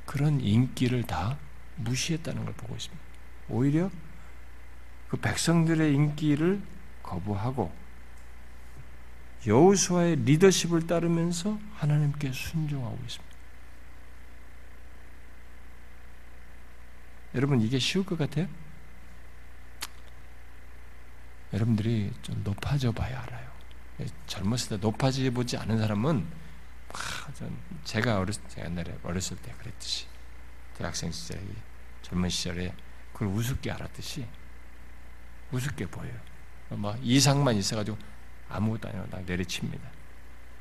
그런 0.06 0.40
인기를 0.40 1.04
다 1.04 1.38
무시했다는 1.76 2.44
걸 2.44 2.54
보고 2.54 2.74
있습니다. 2.74 3.04
오히려 3.50 3.90
그 5.08 5.18
백성들의 5.18 5.94
인기를 5.94 6.62
거부하고 7.02 7.72
여호수아의 9.46 10.16
리더십을 10.24 10.86
따르면서 10.86 11.58
하나님께 11.74 12.32
순종하고 12.32 12.98
있습니다. 13.02 13.36
여러분 17.34 17.61
이게 17.61 17.78
쉬울 17.78 18.04
것 18.04 18.18
같아요? 18.18 18.48
여러분들이 21.52 22.12
좀 22.22 22.42
높아져 22.44 22.92
봐야 22.92 23.22
알아요. 23.22 23.59
젊었을 24.26 24.68
때 24.68 24.76
높아져 24.78 25.30
보지 25.30 25.57
않은 25.57 25.78
사람은 25.78 26.26
아, 26.92 27.32
제가 27.84 28.18
어렸을 28.18 28.42
때 28.44 28.64
옛날에 28.64 28.96
어렸을 29.03 29.36
때 29.38 29.53
그랬듯이 29.59 30.07
대학생 30.76 31.11
시절에 31.12 31.40
젊은 32.03 32.28
시절에 32.28 32.74
그걸 33.12 33.28
우습게 33.28 33.70
알았듯이 33.70 34.26
우습게 35.53 35.86
보여요. 35.86 36.14
막 36.70 36.98
이상만 37.03 37.57
있어가지고 37.57 37.96
아무것도 38.48 38.88
아니고 38.88 39.07
나 39.11 39.20
내리칩니다. 39.20 39.90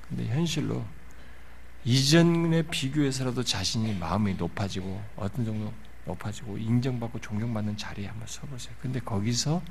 근데 0.07 0.27
현실로 0.27 0.85
이전에 1.85 2.63
비교해서라도 2.63 3.43
자신이 3.43 3.95
마음이 3.95 4.33
높아지고 4.35 5.01
어떤 5.15 5.45
정도 5.45 5.71
높아지고 6.05 6.57
인정받고 6.57 7.19
존경받는 7.21 7.77
자리에 7.77 8.07
한번 8.07 8.27
서보세요. 8.27 8.75
근데 8.81 8.99
거기서 8.99 9.61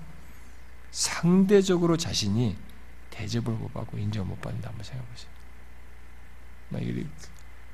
상대적으로 0.90 1.96
자신이 1.96 2.56
대접을 3.10 3.52
못 3.54 3.72
받고 3.72 3.98
인정을 3.98 4.28
못 4.28 4.40
받는다 4.40 4.68
한번 4.68 4.84
생각해 4.84 5.08
보세요. 5.10 5.30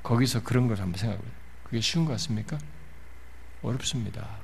거기서 0.03 0.43
그런 0.43 0.67
걸 0.67 0.79
한번 0.79 0.97
생각해 0.99 1.19
보세요. 1.19 1.35
그게 1.63 1.81
쉬운 1.81 2.05
것 2.05 2.11
같습니까? 2.13 2.57
어렵습니다. 3.61 4.39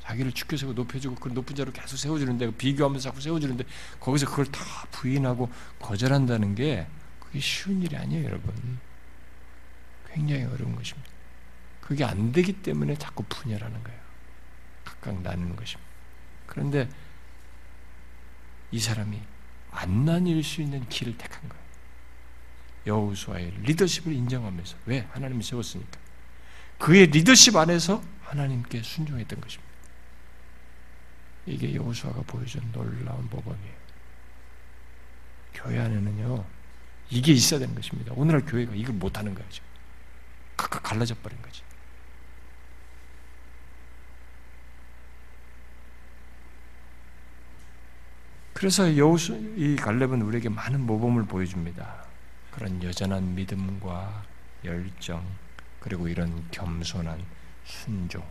자기를 0.00 0.32
죽여 0.32 0.56
세고 0.56 0.74
높여주고 0.74 1.14
그 1.16 1.28
높은 1.28 1.56
자로 1.56 1.72
계속 1.72 1.96
세워주는데 1.96 2.56
비교하면서 2.56 3.08
자꾸 3.08 3.20
세워주는데 3.20 3.64
거기서 4.00 4.26
그걸 4.26 4.44
다 4.46 4.60
부인하고 4.90 5.50
거절한다는 5.78 6.54
게 6.54 6.86
그게 7.20 7.40
쉬운 7.40 7.82
일이 7.82 7.96
아니에요, 7.96 8.24
여러분. 8.26 8.78
굉장히 10.12 10.44
어려운 10.44 10.76
것입니다. 10.76 11.10
그게 11.80 12.04
안 12.04 12.32
되기 12.32 12.52
때문에 12.52 12.96
자꾸 12.96 13.24
분열하는 13.24 13.82
거예요. 13.82 14.00
각각 14.84 15.20
나누는 15.22 15.56
것입니다. 15.56 15.90
그런데 16.46 16.88
이 18.70 18.78
사람이 18.78 19.20
안 19.74 20.04
나뉠 20.04 20.42
수 20.42 20.62
있는 20.62 20.88
길을 20.88 21.18
택한 21.18 21.48
거예요. 21.48 21.64
여호수아의 22.86 23.50
리더십을 23.62 24.12
인정하면서 24.12 24.76
왜 24.86 25.00
하나님이 25.12 25.42
세웠으니까 25.42 25.98
그의 26.78 27.06
리더십 27.06 27.56
안에서 27.56 28.02
하나님께 28.22 28.82
순종했던 28.82 29.40
것입니다. 29.40 29.74
이게 31.46 31.74
여호수아가 31.74 32.22
보여준 32.22 32.62
놀라운 32.72 33.28
모범이에요. 33.30 33.74
교회 35.54 35.78
안에는요 35.80 36.44
이게 37.10 37.32
있어야 37.32 37.60
되는 37.60 37.74
것입니다. 37.74 38.12
오늘날 38.16 38.44
교회가 38.44 38.74
이걸 38.74 38.94
못하는 38.94 39.34
거죠. 39.34 39.62
각각 40.56 40.82
갈라져 40.82 41.14
버린 41.16 41.40
거지. 41.42 41.63
그래서 48.54 48.96
여호수 48.96 49.54
이 49.56 49.76
갈렙은 49.76 50.22
우리에게 50.22 50.48
많은 50.48 50.80
모범을 50.80 51.24
보여줍니다. 51.26 52.04
그런 52.52 52.82
여전한 52.82 53.34
믿음과 53.34 54.24
열정 54.64 55.26
그리고 55.80 56.08
이런 56.08 56.48
겸손한 56.50 57.22
순종 57.64 58.24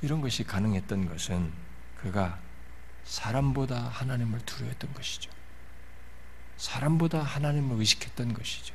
이런 0.00 0.20
것이 0.20 0.44
가능했던 0.44 1.08
것은 1.08 1.52
그가 1.96 2.38
사람보다 3.04 3.88
하나님을 3.88 4.40
두려웠던 4.40 4.94
것이죠. 4.94 5.30
사람보다 6.56 7.22
하나님을 7.22 7.78
의식했던 7.78 8.32
것이죠. 8.32 8.74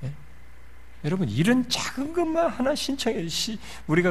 네? 0.00 0.12
여러분 1.04 1.28
이런 1.28 1.68
작은 1.68 2.12
것만 2.12 2.50
하나 2.50 2.74
신청해 2.74 3.26
우리가 3.86 4.10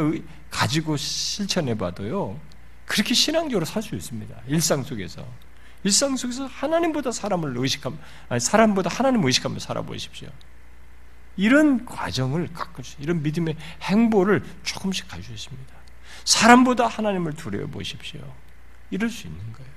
가지고 0.50 0.96
실천해 0.96 1.78
봐도요 1.78 2.40
그렇게 2.86 3.14
신앙적으로 3.14 3.66
살 3.66 3.82
수 3.82 3.96
있습니다. 3.96 4.36
일상 4.48 4.84
속에서 4.84 5.26
일상 5.84 6.16
속에서 6.16 6.46
하나님보다 6.46 7.12
사람을 7.12 7.58
의식함 7.58 7.98
아니 8.30 8.40
사람보다 8.40 8.90
하나님을 8.90 9.26
의식하며 9.28 9.60
살아보십시오. 9.60 10.30
이런 11.36 11.86
과정을 11.86 12.54
가끔씩 12.54 13.00
이런 13.02 13.24
믿음의 13.24 13.58
행보를 13.82 14.44
조금씩 14.64 15.08
있습니다. 15.14 15.74
사람보다 16.26 16.88
하나님을 16.88 17.34
두려워 17.34 17.68
보십시오. 17.68 18.22
이럴 18.92 19.10
수 19.10 19.28
있는 19.28 19.40
거예요. 19.54 19.74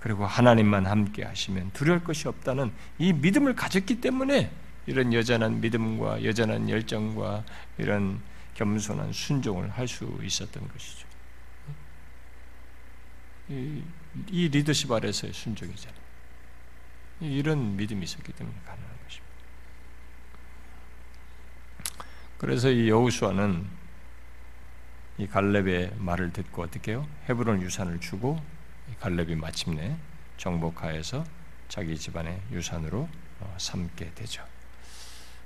그리고 0.00 0.26
하나님만 0.26 0.86
함께 0.86 1.24
하시면 1.24 1.70
두려울 1.72 2.02
것이 2.02 2.26
없다는 2.26 2.72
이 2.98 3.12
믿음을 3.12 3.54
가졌기 3.54 4.00
때문에 4.00 4.50
이런 4.86 5.12
여전한 5.12 5.60
믿음과 5.60 6.24
여전한 6.24 6.68
열정과 6.68 7.44
이런 7.78 8.20
겸손한 8.60 9.14
순종을 9.14 9.70
할 9.70 9.88
수 9.88 10.20
있었던 10.22 10.68
것이죠. 10.68 11.08
이, 13.48 13.82
이 14.28 14.48
리더십 14.48 14.92
아래서의 14.92 15.32
순종이잖아요. 15.32 16.00
이런 17.22 17.76
믿음이 17.76 18.04
있었기 18.04 18.32
때문에 18.32 18.54
가능한 18.66 18.90
것입니다. 19.04 19.34
그래서 22.36 22.70
이 22.70 22.90
여우수아는 22.90 23.66
이 25.18 25.26
갈렙의 25.26 25.94
말을 25.96 26.32
듣고 26.32 26.62
어떻게 26.62 26.92
해요? 26.92 27.08
헤브론 27.30 27.62
유산을 27.62 28.00
주고 28.00 28.42
갈렙이 29.00 29.36
마침내 29.36 29.96
정복하여서 30.36 31.24
자기 31.68 31.96
집안의 31.96 32.42
유산으로 32.52 33.08
어, 33.40 33.56
삼게 33.58 34.12
되죠. 34.14 34.46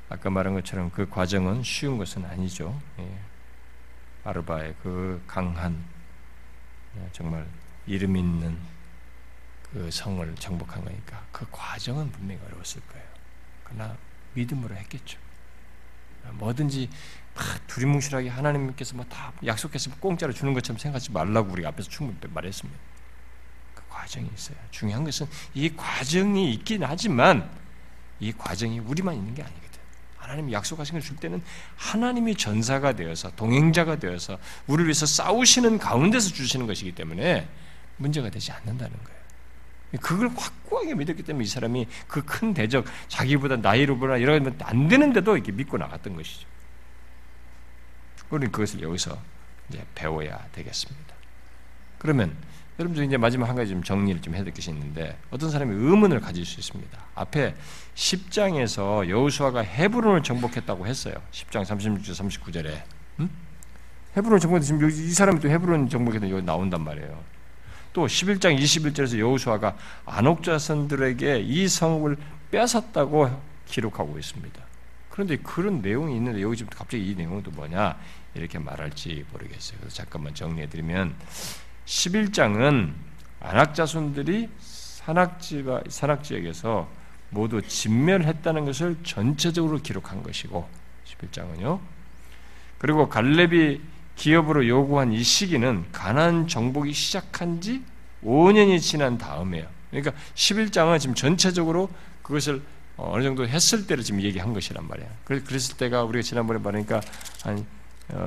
아까 0.08 0.30
말한 0.30 0.54
것처럼 0.54 0.90
그 0.90 1.08
과정은 1.08 1.62
쉬운 1.62 1.98
것은 1.98 2.24
아니죠. 2.24 2.80
예. 2.98 3.18
아르바의 4.24 4.74
그 4.82 5.22
강한 5.26 5.84
예, 6.96 7.08
정말 7.12 7.46
이름 7.86 8.16
있는 8.16 8.58
그 9.72 9.90
성을 9.90 10.34
정복한 10.36 10.84
거니까 10.84 11.24
그 11.32 11.46
과정은 11.50 12.10
분명히 12.12 12.40
어려웠을 12.46 12.80
거예요. 12.82 13.06
그러나 13.64 13.96
믿음으로 14.34 14.74
했겠죠. 14.76 15.18
뭐든지 16.32 16.88
막 17.34 17.66
두리뭉실하게 17.66 18.28
하나님께서 18.28 18.94
뭐다 18.96 19.32
약속했으면 19.44 19.98
공짜로 19.98 20.32
주는 20.32 20.54
것처럼 20.54 20.78
생각하지 20.78 21.10
말라고 21.10 21.52
우리 21.52 21.66
앞에서 21.66 21.88
충분히 21.90 22.18
말했습니다. 22.32 22.80
그 23.74 23.82
과정이 23.88 24.30
있어요. 24.34 24.56
중요한 24.70 25.04
것은 25.04 25.26
이 25.52 25.74
과정이 25.74 26.52
있긴 26.54 26.84
하지만 26.84 27.50
이 28.20 28.32
과정이 28.32 28.78
우리만 28.78 29.14
있는 29.16 29.34
게 29.34 29.42
아니거든. 29.42 29.73
하나님이 30.24 30.52
약속하신 30.52 30.94
걸 30.94 31.02
줄 31.02 31.16
때는 31.16 31.42
하나님이 31.76 32.34
전사가 32.36 32.94
되어서 32.94 33.30
동행자가 33.36 33.98
되어서 33.98 34.38
우리를 34.66 34.86
위해서 34.86 35.04
싸우시는 35.06 35.78
가운데서 35.78 36.30
주시는 36.30 36.66
것이기 36.66 36.92
때문에 36.92 37.46
문제가 37.98 38.30
되지 38.30 38.50
않는다는 38.52 38.96
거예요. 39.04 39.14
그걸 40.00 40.28
확고하게 40.34 40.94
믿었기 40.94 41.22
때문에 41.22 41.44
이 41.44 41.46
사람이 41.46 41.86
그 42.08 42.22
큰 42.24 42.52
대적, 42.54 42.84
자기보다 43.08 43.56
나이로보다 43.56 44.16
이러면 44.16 44.58
안 44.62 44.88
되는데도 44.88 45.36
이렇게 45.36 45.52
믿고 45.52 45.76
나갔던 45.78 46.16
것이죠. 46.16 46.48
우리는 48.30 48.50
그것을 48.50 48.82
여기서 48.82 49.16
이제 49.68 49.84
배워야 49.94 50.44
되겠습니다. 50.52 51.14
그러면 51.98 52.34
여러분들 52.78 53.04
이제 53.04 53.16
마지막 53.16 53.48
한 53.48 53.54
가지 53.54 53.70
좀 53.70 53.82
정리를 53.82 54.20
좀될 54.20 54.52
것이 54.52 54.70
있는데 54.70 55.16
어떤 55.30 55.50
사람이 55.50 55.72
의문을 55.74 56.20
가질 56.20 56.44
수 56.44 56.58
있습니다. 56.58 56.98
앞에 57.14 57.54
10장에서 57.94 59.08
여호수아가 59.08 59.60
헤브론을 59.60 60.22
정복했다고 60.22 60.86
했어요. 60.86 61.14
10장 61.30 61.64
36절 61.64 62.40
39절에 62.40 62.82
음? 63.20 63.30
헤브론 64.16 64.40
정복했 64.40 64.62
지금 64.64 64.88
이 64.88 65.10
사람이 65.10 65.40
또 65.40 65.48
헤브론 65.48 65.88
정복했다 65.88 66.28
여기 66.30 66.42
나온단 66.42 66.82
말이에요. 66.82 67.22
또 67.92 68.06
11장 68.06 68.58
21절에서 68.58 69.18
여호수아가 69.18 69.76
안옥자선들에게 70.04 71.40
이 71.40 71.68
성을 71.68 72.16
뺏었다고 72.50 73.40
기록하고 73.66 74.18
있습니다. 74.18 74.60
그런데 75.10 75.36
그런 75.36 75.80
내용이 75.80 76.16
있는데 76.16 76.42
여기 76.42 76.56
지금 76.56 76.70
갑자기 76.76 77.08
이 77.08 77.14
내용은 77.14 77.44
또 77.44 77.52
뭐냐 77.52 77.96
이렇게 78.34 78.58
말할지 78.58 79.24
모르겠어요. 79.30 79.78
그래서 79.78 79.94
잠깐만 79.94 80.34
정리해 80.34 80.68
드리면 80.68 81.14
11장은 81.86 82.92
안악 83.40 83.74
자손들이 83.74 84.48
산악지가 84.58 85.82
산악 85.88 86.24
지역에서 86.24 86.88
모두 87.30 87.60
진멸했다는 87.60 88.64
것을 88.64 88.96
전체적으로 89.02 89.78
기록한 89.78 90.22
것이고 90.22 90.66
11장은요. 91.04 91.80
그리고 92.78 93.08
갈렙이 93.08 93.80
기업으로 94.16 94.66
요구한 94.68 95.12
이 95.12 95.22
시기는 95.22 95.84
가난 95.92 96.46
정복이 96.46 96.92
시작한 96.92 97.60
지 97.60 97.82
5년이 98.22 98.80
지난 98.80 99.18
다음에요. 99.18 99.66
그러니까 99.90 100.12
11장은 100.34 100.98
지금 101.00 101.14
전체적으로 101.14 101.90
그것을 102.22 102.62
어느 102.96 103.22
정도 103.22 103.46
했을 103.46 103.86
때를 103.86 104.04
지금 104.04 104.22
얘기한 104.22 104.52
것이란 104.54 104.86
말이야. 104.86 105.06
그랬을 105.24 105.76
때가 105.76 106.04
우리가 106.04 106.22
지난번에 106.22 106.60
말하니까 106.60 107.00
한 107.42 107.58
어, 107.58 107.83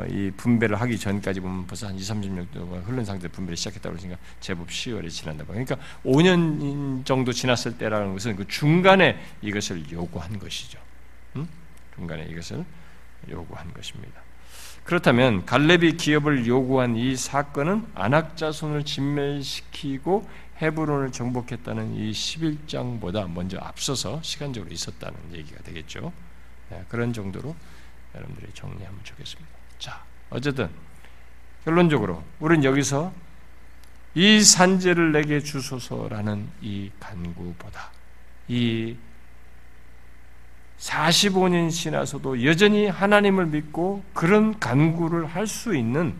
이 0.09 0.31
분배를 0.35 0.79
하기 0.81 0.97
전까지 0.97 1.39
보면 1.39 1.67
벌써 1.67 1.87
한 1.87 1.95
2, 1.95 1.99
30년 1.99 2.47
동안 2.51 2.81
흐른 2.81 3.05
상태 3.05 3.27
분배를 3.27 3.55
시작했다고 3.55 3.95
그러니까 3.95 4.19
제법 4.39 4.69
10월이 4.69 5.09
지난다고. 5.09 5.53
그러니까 5.53 5.77
5년 6.03 7.05
정도 7.05 7.31
지났을 7.31 7.77
때라는 7.77 8.13
것은 8.13 8.35
그 8.35 8.47
중간에 8.47 9.19
이것을 9.41 9.91
요구한 9.91 10.39
것이죠. 10.39 10.79
음? 11.35 11.47
중간에 11.95 12.23
이것을 12.25 12.65
요구한 13.29 13.71
것입니다. 13.73 14.21
그렇다면 14.83 15.45
갈렙이 15.45 15.97
기업을 15.97 16.47
요구한 16.47 16.95
이 16.95 17.15
사건은 17.15 17.85
안악자 17.93 18.51
손을 18.53 18.85
진멸시키고 18.85 20.27
헤브론을 20.61 21.11
정복했다는 21.11 21.95
이 21.95 22.11
11장보다 22.11 23.31
먼저 23.31 23.57
앞서서 23.59 24.21
시간적으로 24.23 24.71
있었다는 24.71 25.17
얘기가 25.33 25.61
되겠죠. 25.63 26.11
네, 26.69 26.83
그런 26.89 27.13
정도로 27.13 27.55
여러분들이 28.15 28.51
정리하면 28.53 28.99
좋겠습니다. 29.03 29.56
자, 29.79 30.03
어쨌든 30.29 30.69
결론적으로 31.63 32.23
우리는 32.39 32.63
여기서 32.63 33.13
이 34.15 34.41
산재를 34.41 35.11
내게 35.11 35.39
주소서라는 35.41 36.49
이 36.61 36.91
간구보다 36.99 37.91
이 38.47 38.95
45년 40.79 41.71
지나서도 41.71 42.45
여전히 42.45 42.87
하나님을 42.87 43.47
믿고 43.47 44.03
그런 44.13 44.59
간구를 44.59 45.25
할 45.25 45.47
수 45.47 45.75
있는 45.75 46.15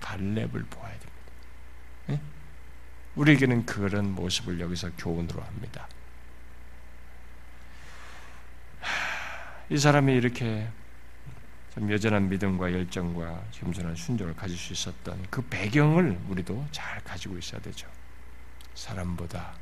갈렙을 0.00 0.48
보아야 0.50 0.92
됩니다. 0.92 1.10
네? 2.06 2.20
우리에게는 3.16 3.66
그런 3.66 4.14
모습을 4.14 4.60
여기서 4.60 4.90
교훈으로 4.98 5.40
합니다. 5.42 5.88
이 9.70 9.78
사람이 9.78 10.12
이렇게 10.12 10.68
좀 11.74 11.90
여전한 11.90 12.28
믿음과 12.28 12.72
열정과 12.72 13.44
겸손한 13.52 13.96
순종을 13.96 14.34
가질 14.36 14.56
수 14.56 14.74
있었던 14.74 15.26
그 15.30 15.40
배경을 15.48 16.20
우리도 16.28 16.66
잘 16.70 17.02
가지고 17.02 17.38
있어야 17.38 17.60
되죠. 17.62 17.88
사람보다 18.74 19.54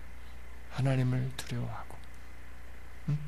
하나님을 0.72 1.30
두려워하고 1.36 1.96
응? 3.10 3.18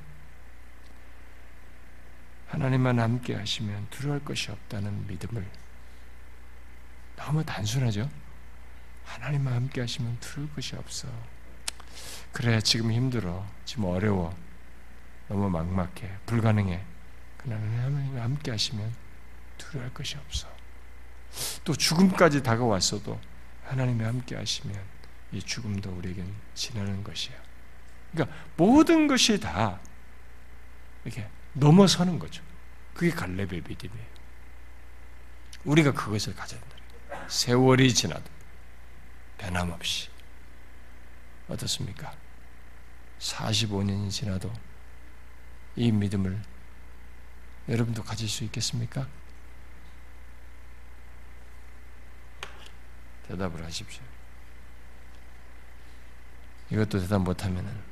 하나님만 2.48 2.98
함께 2.98 3.34
하시면 3.34 3.86
두려울 3.90 4.24
것이 4.24 4.50
없다는 4.50 5.06
믿음을 5.06 5.46
너무 7.16 7.44
단순하죠. 7.44 8.10
하나님만 9.04 9.54
함께 9.54 9.80
하시면 9.80 10.18
두려울 10.18 10.52
것이 10.54 10.74
없어. 10.74 11.08
그래 12.32 12.60
지금 12.60 12.90
힘들어. 12.90 13.46
지금 13.64 13.84
어려워. 13.84 14.34
너무 15.28 15.48
막막해. 15.50 16.18
불가능해. 16.26 16.91
그러나 17.44 17.60
하나님과 17.84 18.22
함께 18.22 18.50
하시면 18.50 18.92
두려울 19.58 19.92
것이 19.92 20.16
없어. 20.16 20.48
또 21.64 21.74
죽음까지 21.74 22.42
다가왔어도 22.42 23.20
하나님과 23.64 24.06
함께 24.06 24.36
하시면 24.36 24.78
이 25.32 25.42
죽음도 25.42 25.90
우리에겐 25.90 26.32
지나는 26.54 27.02
것이야. 27.02 27.34
그러니까 28.12 28.36
모든 28.56 29.06
것이 29.06 29.40
다 29.40 29.80
이렇게 31.04 31.28
넘어서는 31.54 32.18
거죠. 32.18 32.42
그게 32.94 33.10
갈렙의 33.10 33.62
믿음이에요. 33.66 34.12
우리가 35.64 35.92
그것을 35.92 36.34
가져야 36.34 36.60
된다. 36.60 37.28
세월이 37.28 37.94
지나도 37.94 38.24
변함없이 39.38 40.08
어떻습니까? 41.48 42.14
45년이 43.18 44.10
지나도 44.10 44.52
이 45.76 45.90
믿음을 45.90 46.42
여러분도 47.68 48.02
가질 48.02 48.28
수 48.28 48.44
있겠습니까? 48.44 49.06
대답을 53.28 53.64
하십시오. 53.64 54.02
이것도 56.70 57.00
대답 57.00 57.22
못하면 57.22 57.82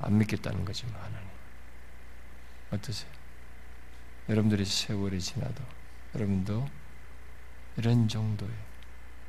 안 0.00 0.18
믿겠다는 0.18 0.64
거지만 0.64 0.94
하나님. 1.00 1.28
어떠세요? 2.70 3.10
여러분들이 4.28 4.64
세월이 4.64 5.20
지나도 5.20 5.64
여러분도 6.14 6.68
이런 7.76 8.08
정도의 8.08 8.50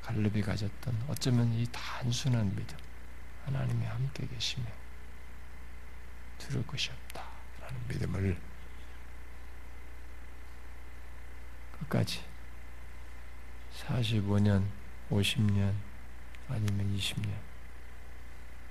갈렙이 0.01 0.41
가졌던 0.41 1.05
어쩌면 1.07 1.53
이 1.53 1.65
단순한 1.71 2.55
믿음 2.55 2.77
하나님이 3.45 3.85
함께 3.85 4.27
계시며 4.27 4.65
두려울 6.37 6.65
것이 6.65 6.91
없다라는 6.91 7.87
믿음을 7.87 8.48
끝까지 11.79 12.21
45년, 13.87 14.63
50년 15.09 15.73
아니면 16.47 16.97
20년 16.97 17.29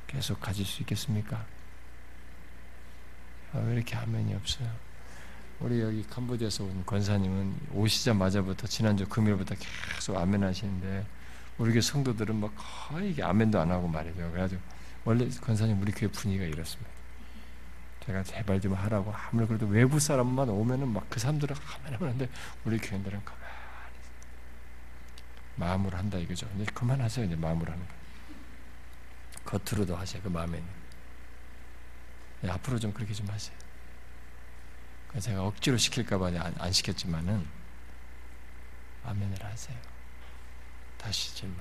계속 0.06 0.40
가질 0.40 0.64
수 0.64 0.82
있겠습니까? 0.82 1.46
아, 3.52 3.58
왜 3.58 3.76
이렇게 3.76 3.94
화면이 3.94 4.34
없어요? 4.34 4.70
우리 5.60 5.80
여기 5.80 6.06
캄보디아에서 6.06 6.64
온 6.64 6.84
권사님은 6.86 7.68
오시자마자부터 7.72 8.66
지난주 8.66 9.06
금요일부터 9.08 9.56
계속 9.94 10.16
아멘 10.16 10.42
하시는데 10.42 11.04
우리 11.58 11.72
교회 11.72 11.80
성도들은 11.80 12.36
막 12.36 12.52
거의 12.56 13.10
이게 13.10 13.22
아멘도 13.22 13.58
안 13.60 13.70
하고 13.70 13.88
말이죠. 13.88 14.30
그래가지고 14.30 14.60
원래 15.04 15.28
권사님 15.28 15.80
우리 15.82 15.90
교회 15.92 16.10
분위기가 16.10 16.44
이렇습니다. 16.44 16.97
제가 18.08 18.22
제발 18.22 18.58
좀 18.58 18.72
하라고 18.72 19.12
아무리 19.14 19.46
그래도 19.46 19.66
외부 19.66 20.00
사람만 20.00 20.48
오면은 20.48 20.88
막 20.88 21.06
그 21.10 21.20
사람들은 21.20 21.54
가만히 21.56 21.96
하는데 21.96 22.28
우리 22.64 22.78
교인들은 22.78 23.22
가만히 23.22 23.44
마음으로 25.56 25.98
한다 25.98 26.16
이거죠. 26.16 26.48
이제 26.56 26.64
그만하세요. 26.72 27.26
이제 27.26 27.36
마음으로 27.36 27.70
하는 27.70 27.86
거. 27.86 29.58
겉으로도 29.58 29.94
하세요. 29.96 30.22
그 30.22 30.28
마음에 30.28 30.56
있는. 30.58 30.72
네, 32.40 32.50
앞으로 32.50 32.78
좀 32.78 32.92
그렇게 32.94 33.12
좀 33.12 33.28
하세요. 33.28 33.54
제가 35.20 35.44
억지로 35.44 35.76
시킬까봐 35.76 36.28
안, 36.28 36.54
안 36.58 36.72
시켰지만은 36.72 37.46
아멘을 39.04 39.44
하세요. 39.44 39.76
다시 40.96 41.34
질문. 41.34 41.58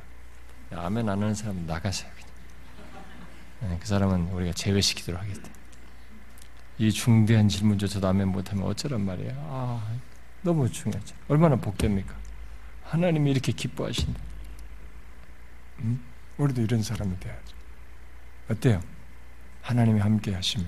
아멘 0.72 1.10
안 1.10 1.22
하는 1.22 1.36
사람은 1.36 1.66
나가세요. 1.66 2.10
그냥. 2.14 2.30
네, 3.62 3.80
그 3.82 3.88
사람은 3.88 4.28
우리가 4.32 4.54
제외시키도록 4.54 5.20
하겠다. 5.20 5.57
이 6.80 6.92
중대한 6.92 7.50
질문조차도 7.50 8.08
아멘 8.08 8.28
못하면 8.28 8.66
어쩌란 8.66 9.02
말이야. 9.06 9.34
아, 9.36 9.98
너무 10.42 10.70
중요하죠. 10.70 11.16
얼마나 11.28 11.56
복됩니까? 11.56 12.16
하나님이 12.84 13.32
이렇게 13.32 13.52
기뻐하신다. 13.52 14.20
음? 15.80 16.04
우리도 16.38 16.62
이런 16.62 16.84
사람이 16.84 17.20
돼야죠. 17.20 17.56
어때요? 18.50 18.82
하나님이 19.62 20.00
함께 20.00 20.34
하시면 20.34 20.68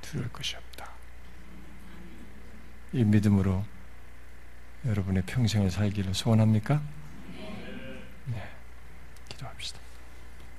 두려울 0.00 0.28
것이 0.32 0.56
없다. 0.56 0.90
이 2.92 3.04
믿음으로 3.04 3.64
여러분의 4.86 5.22
평생을 5.26 5.70
살기를 5.70 6.14
소원합니까? 6.14 6.82
네. 8.26 8.50
기도합시다. 9.28 9.78